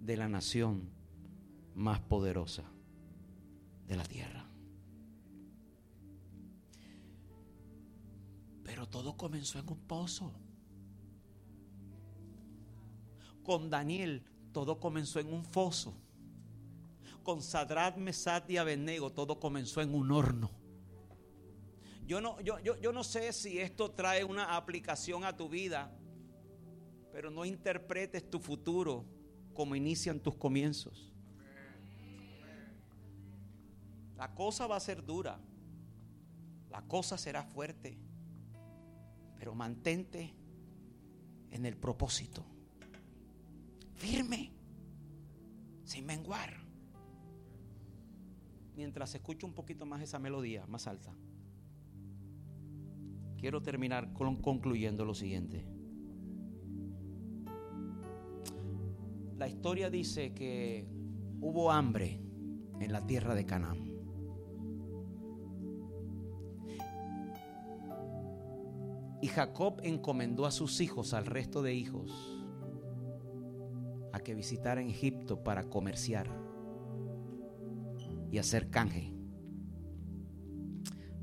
de 0.01 0.17
la 0.17 0.29
nación 0.29 0.91
más 1.75 2.01
poderosa 2.01 2.65
de 3.87 3.97
la 3.97 4.05
tierra. 4.05 4.49
Pero 8.65 8.89
todo 8.89 9.17
comenzó 9.17 9.59
en 9.59 9.69
un 9.69 9.79
pozo. 9.79 10.33
Con 13.45 13.71
Daniel 13.71 14.25
todo 14.53 14.81
comenzó 14.81 15.21
en 15.21 15.33
un 15.33 15.45
foso. 15.45 15.95
Con 17.23 17.43
Sadrat, 17.43 17.97
Mesat 17.97 18.51
y 18.51 18.57
Abednego 18.57 19.13
todo 19.13 19.39
comenzó 19.39 19.81
en 19.83 19.95
un 19.95 20.11
horno. 20.11 20.66
Yo 22.07 22.21
no, 22.21 22.41
yo, 22.41 22.61
yo, 22.61 22.93
no 22.93 23.03
sé 23.03 23.33
si 23.33 23.59
esto 23.59 23.91
trae 23.91 24.23
una 24.23 24.55
aplicación 24.57 25.25
a 25.25 25.37
tu 25.37 25.49
vida, 25.49 25.93
pero 27.11 27.33
no 27.33 27.45
interpretes 27.45 28.31
tu 28.31 28.39
futuro 28.39 29.05
como 29.53 29.75
inician 29.75 30.21
tus 30.21 30.37
comienzos. 30.37 31.13
La 34.17 34.33
cosa 34.35 34.69
va 34.69 34.77
a 34.77 34.81
ser 34.81 35.05
dura, 35.05 35.41
la 36.71 36.83
cosa 36.83 37.19
será 37.19 37.43
fuerte, 37.43 37.99
pero 39.37 39.57
mantente 39.57 40.33
en 41.51 41.67
el 41.67 41.77
propósito, 41.77 42.47
firme, 43.95 44.53
sin 45.83 46.07
menguar. 46.07 46.57
Mientras 48.77 49.13
escucho 49.17 49.45
un 49.45 49.55
poquito 49.55 49.85
más 49.87 50.03
esa 50.03 50.21
melodía, 50.21 50.67
más 50.67 50.87
alta 50.87 51.13
quiero 53.47 53.63
terminar 53.63 54.13
concluyendo 54.13 55.05
lo 55.05 55.15
siguiente. 55.15 55.65
La 59.37 59.47
historia 59.47 59.89
dice 59.89 60.35
que 60.35 60.85
hubo 61.41 61.71
hambre 61.71 62.21
en 62.81 62.91
la 62.91 63.07
tierra 63.07 63.37
de 63.37 63.47
Canaán. 63.47 63.85
Y 69.23 69.29
Jacob 69.29 69.81
encomendó 69.85 70.45
a 70.45 70.51
sus 70.51 70.81
hijos, 70.81 71.15
al 71.15 71.27
resto 71.27 71.63
de 71.63 71.73
hijos, 71.73 72.11
a 74.13 74.19
que 74.19 74.35
visitaran 74.35 74.89
Egipto 74.91 75.45
para 75.45 75.71
comerciar 75.71 76.27
y 78.33 78.39
hacer 78.39 78.71
canje 78.71 79.16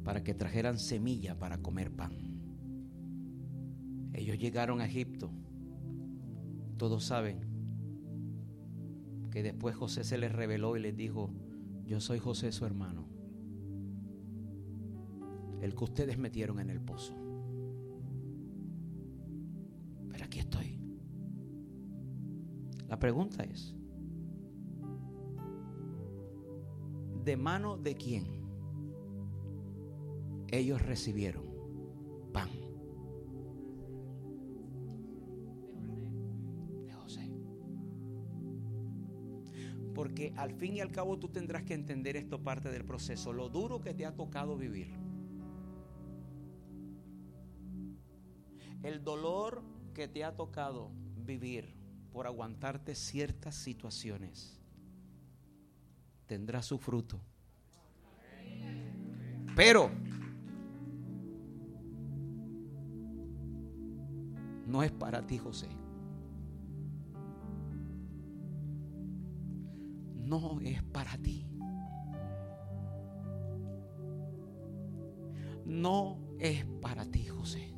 para 0.04 0.24
que 0.24 0.34
trajeran 0.34 0.78
semilla 0.78 1.38
para 1.38 1.60
comer 1.60 1.91
pan. 1.91 2.12
Ellos 4.14 4.38
llegaron 4.38 4.82
a 4.82 4.86
Egipto. 4.86 5.32
Todos 6.78 7.06
saben 7.06 7.39
que 9.32 9.41
después 9.41 9.76
José 9.76 10.04
se 10.04 10.18
les 10.18 10.32
reveló 10.32 10.78
y 10.78 10.82
les 10.82 10.95
dijo, 10.95 11.32
yo 11.86 11.99
soy 11.99 12.20
José 12.20 12.51
su 12.51 12.66
hermano, 12.66 13.08
el 15.62 15.74
que 15.76 15.84
ustedes 15.84 16.18
metieron 16.18 16.60
en 16.60 16.70
el 16.70 16.82
pozo. 16.82 17.16
Pero 20.10 20.26
aquí 20.26 20.39
estoy. 20.39 20.80
La 22.88 22.99
pregunta 22.99 23.43
es, 23.43 23.76
¿De 27.24 27.38
mano 27.38 27.78
de 27.78 27.95
quién? 27.95 28.43
Ellos 30.54 30.84
recibieron 30.84 31.45
pan. 32.32 32.47
De 36.86 36.93
José. 36.93 37.28
Porque 39.95 40.32
al 40.38 40.54
fin 40.54 40.76
y 40.76 40.82
al 40.82 40.91
cabo 40.91 41.18
tú 41.18 41.30
tendrás 41.30 41.64
que 41.64 41.74
entender 41.74 42.18
esto 42.18 42.43
parte 42.43 42.70
del 42.70 42.86
proceso, 42.86 43.34
lo 43.34 43.49
duro 43.49 43.82
que 43.82 43.95
te 43.95 44.06
ha 44.06 44.16
tocado 44.16 44.56
vivir. 44.56 44.93
El 48.84 49.04
dolor 49.04 49.64
que 49.95 50.08
te 50.08 50.24
ha 50.24 50.36
tocado 50.36 50.91
vivir 51.16 51.74
por 52.12 52.28
aguantarte 52.28 52.93
ciertas 52.93 53.56
situaciones 53.56 54.62
tendrá 56.28 56.62
su 56.62 56.78
fruto. 56.78 57.20
Pero 59.56 60.03
no 64.74 64.82
es 64.82 64.91
para 64.91 65.21
ti, 65.21 65.38
José. 65.38 65.67
No 70.15 70.59
es 70.61 70.82
para 70.82 71.15
ti. 71.19 71.45
No 75.63 76.17
es 76.39 76.65
para 76.82 77.05
ti, 77.05 77.24
José. 77.26 77.78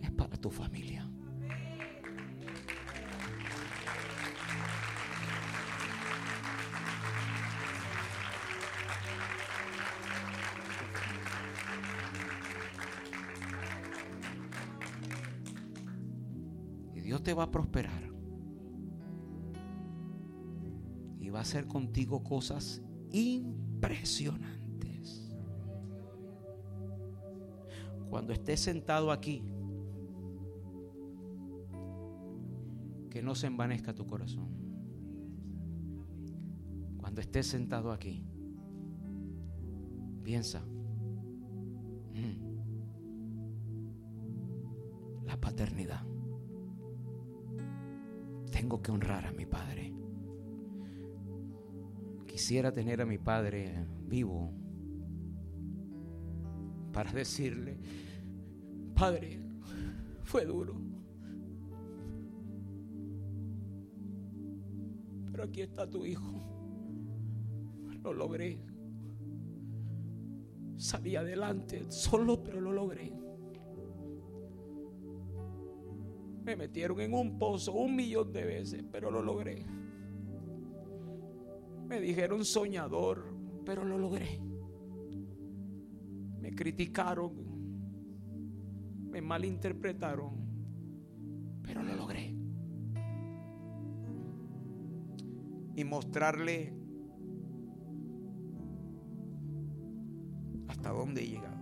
Es 0.00 0.12
para 0.12 0.36
tu 0.36 0.48
familia. 0.48 1.10
Va 17.34 17.44
a 17.44 17.50
prosperar. 17.50 18.10
Y 21.20 21.30
va 21.30 21.38
a 21.38 21.42
hacer 21.42 21.66
contigo 21.66 22.22
cosas 22.22 22.82
impresionantes. 23.10 25.34
Cuando 28.10 28.32
estés 28.32 28.60
sentado 28.60 29.10
aquí, 29.10 29.42
que 33.10 33.22
no 33.22 33.34
se 33.34 33.46
envanezca 33.46 33.94
tu 33.94 34.06
corazón. 34.06 34.48
Cuando 36.98 37.20
estés 37.20 37.46
sentado 37.46 37.92
aquí, 37.92 38.24
piensa, 40.22 40.62
mm, 42.14 42.52
la 45.26 45.40
paternidad. 45.40 46.11
Tengo 48.62 48.80
que 48.80 48.92
honrar 48.92 49.26
a 49.26 49.32
mi 49.32 49.44
padre. 49.44 49.92
Quisiera 52.28 52.72
tener 52.72 53.02
a 53.02 53.04
mi 53.04 53.18
padre 53.18 53.88
vivo 54.06 54.52
para 56.92 57.12
decirle, 57.12 57.76
Padre, 58.94 59.40
fue 60.22 60.46
duro. 60.46 60.80
Pero 65.32 65.42
aquí 65.42 65.62
está 65.62 65.90
tu 65.90 66.06
hijo. 66.06 66.40
Lo 68.04 68.12
logré. 68.12 68.64
Salí 70.76 71.16
adelante 71.16 71.90
solo, 71.90 72.40
pero 72.44 72.60
lo 72.60 72.70
logré. 72.70 73.12
Me 76.52 76.56
metieron 76.56 77.00
en 77.00 77.14
un 77.14 77.38
pozo 77.38 77.72
un 77.72 77.96
millón 77.96 78.30
de 78.30 78.44
veces, 78.44 78.84
pero 78.92 79.10
lo 79.10 79.22
logré. 79.22 79.64
Me 81.88 81.98
dijeron 81.98 82.44
soñador, 82.44 83.24
pero 83.64 83.84
lo 83.84 83.96
logré. 83.96 84.38
Me 86.42 86.54
criticaron, 86.54 87.32
me 89.10 89.22
malinterpretaron, 89.22 90.34
pero 91.62 91.82
lo 91.82 91.96
logré. 91.96 92.36
Y 95.74 95.84
mostrarle 95.84 96.74
hasta 100.68 100.90
dónde 100.90 101.22
he 101.22 101.28
llegado. 101.28 101.61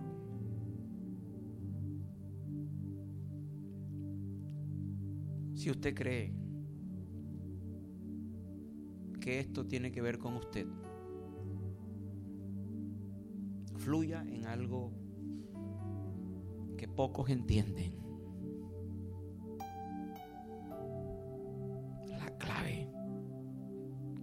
Si 5.61 5.69
usted 5.69 5.93
cree 5.93 6.33
que 9.19 9.39
esto 9.39 9.67
tiene 9.67 9.91
que 9.91 10.01
ver 10.01 10.17
con 10.17 10.33
usted, 10.33 10.65
fluya 13.77 14.23
en 14.23 14.47
algo 14.47 14.91
que 16.79 16.87
pocos 16.87 17.29
entienden. 17.29 17.93
La 22.07 22.35
clave, 22.39 22.89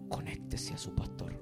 conéctese 0.08 0.74
a 0.74 0.76
su 0.76 0.92
pastor. 0.96 1.40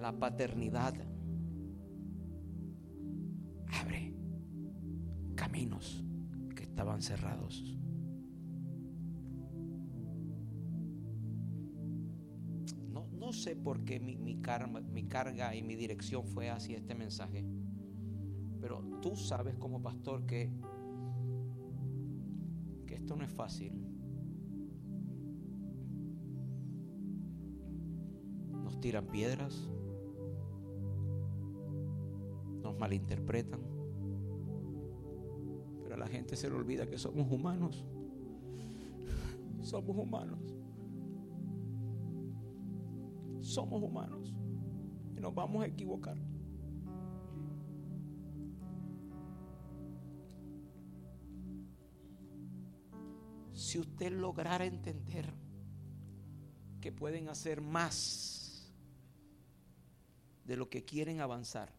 La 0.00 0.18
paternidad 0.18 0.94
No, 13.18 13.32
sé 13.32 13.56
por 13.56 13.84
qué 13.84 14.00
mi, 14.00 14.16
mi, 14.16 14.40
carga 14.40 15.54
y 15.54 15.62
mi 15.62 15.76
dirección 15.76 16.24
fue 16.26 16.48
hacia 16.48 16.78
este 16.78 16.94
mensaje, 16.94 17.44
pero 18.60 18.82
tú 19.02 19.16
sabes 19.16 19.54
como 19.56 19.82
pastor 19.82 20.24
que, 20.24 20.50
que 22.86 22.94
esto 22.94 23.16
no 23.16 23.24
es 23.24 23.30
fácil. 23.30 23.72
Nos 28.64 28.80
tiran 28.80 29.06
piedras, 29.08 29.68
nos 32.62 32.78
malinterpretan, 32.78 33.77
la 35.98 36.06
gente 36.06 36.36
se 36.36 36.48
le 36.48 36.54
olvida 36.54 36.86
que 36.88 36.98
somos 36.98 37.30
humanos. 37.30 37.84
Somos 39.62 39.96
humanos. 39.96 40.38
Somos 43.40 43.82
humanos 43.82 44.32
y 45.16 45.20
nos 45.20 45.34
vamos 45.34 45.62
a 45.62 45.66
equivocar. 45.66 46.16
Si 53.52 53.78
usted 53.78 54.12
lograra 54.12 54.64
entender 54.66 55.32
que 56.80 56.92
pueden 56.92 57.28
hacer 57.28 57.60
más 57.60 58.72
de 60.44 60.56
lo 60.56 60.68
que 60.70 60.84
quieren 60.84 61.20
avanzar, 61.20 61.72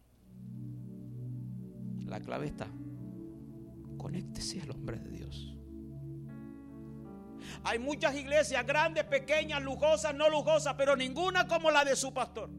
la 2.04 2.20
clave 2.20 2.46
está, 2.46 2.68
conéctese 4.00 4.62
al 4.62 4.70
hombre 4.70 4.98
de 4.98 5.10
Dios. 5.10 5.54
Hay 7.64 7.78
muchas 7.78 8.14
iglesias, 8.14 8.66
grandes, 8.66 9.04
pequeñas, 9.04 9.62
lujosas, 9.62 10.14
no 10.14 10.30
lujosas, 10.30 10.74
pero 10.74 10.96
ninguna 10.96 11.46
como 11.46 11.70
la 11.70 11.84
de 11.84 11.94
su 11.94 12.12
pastor. 12.14 12.50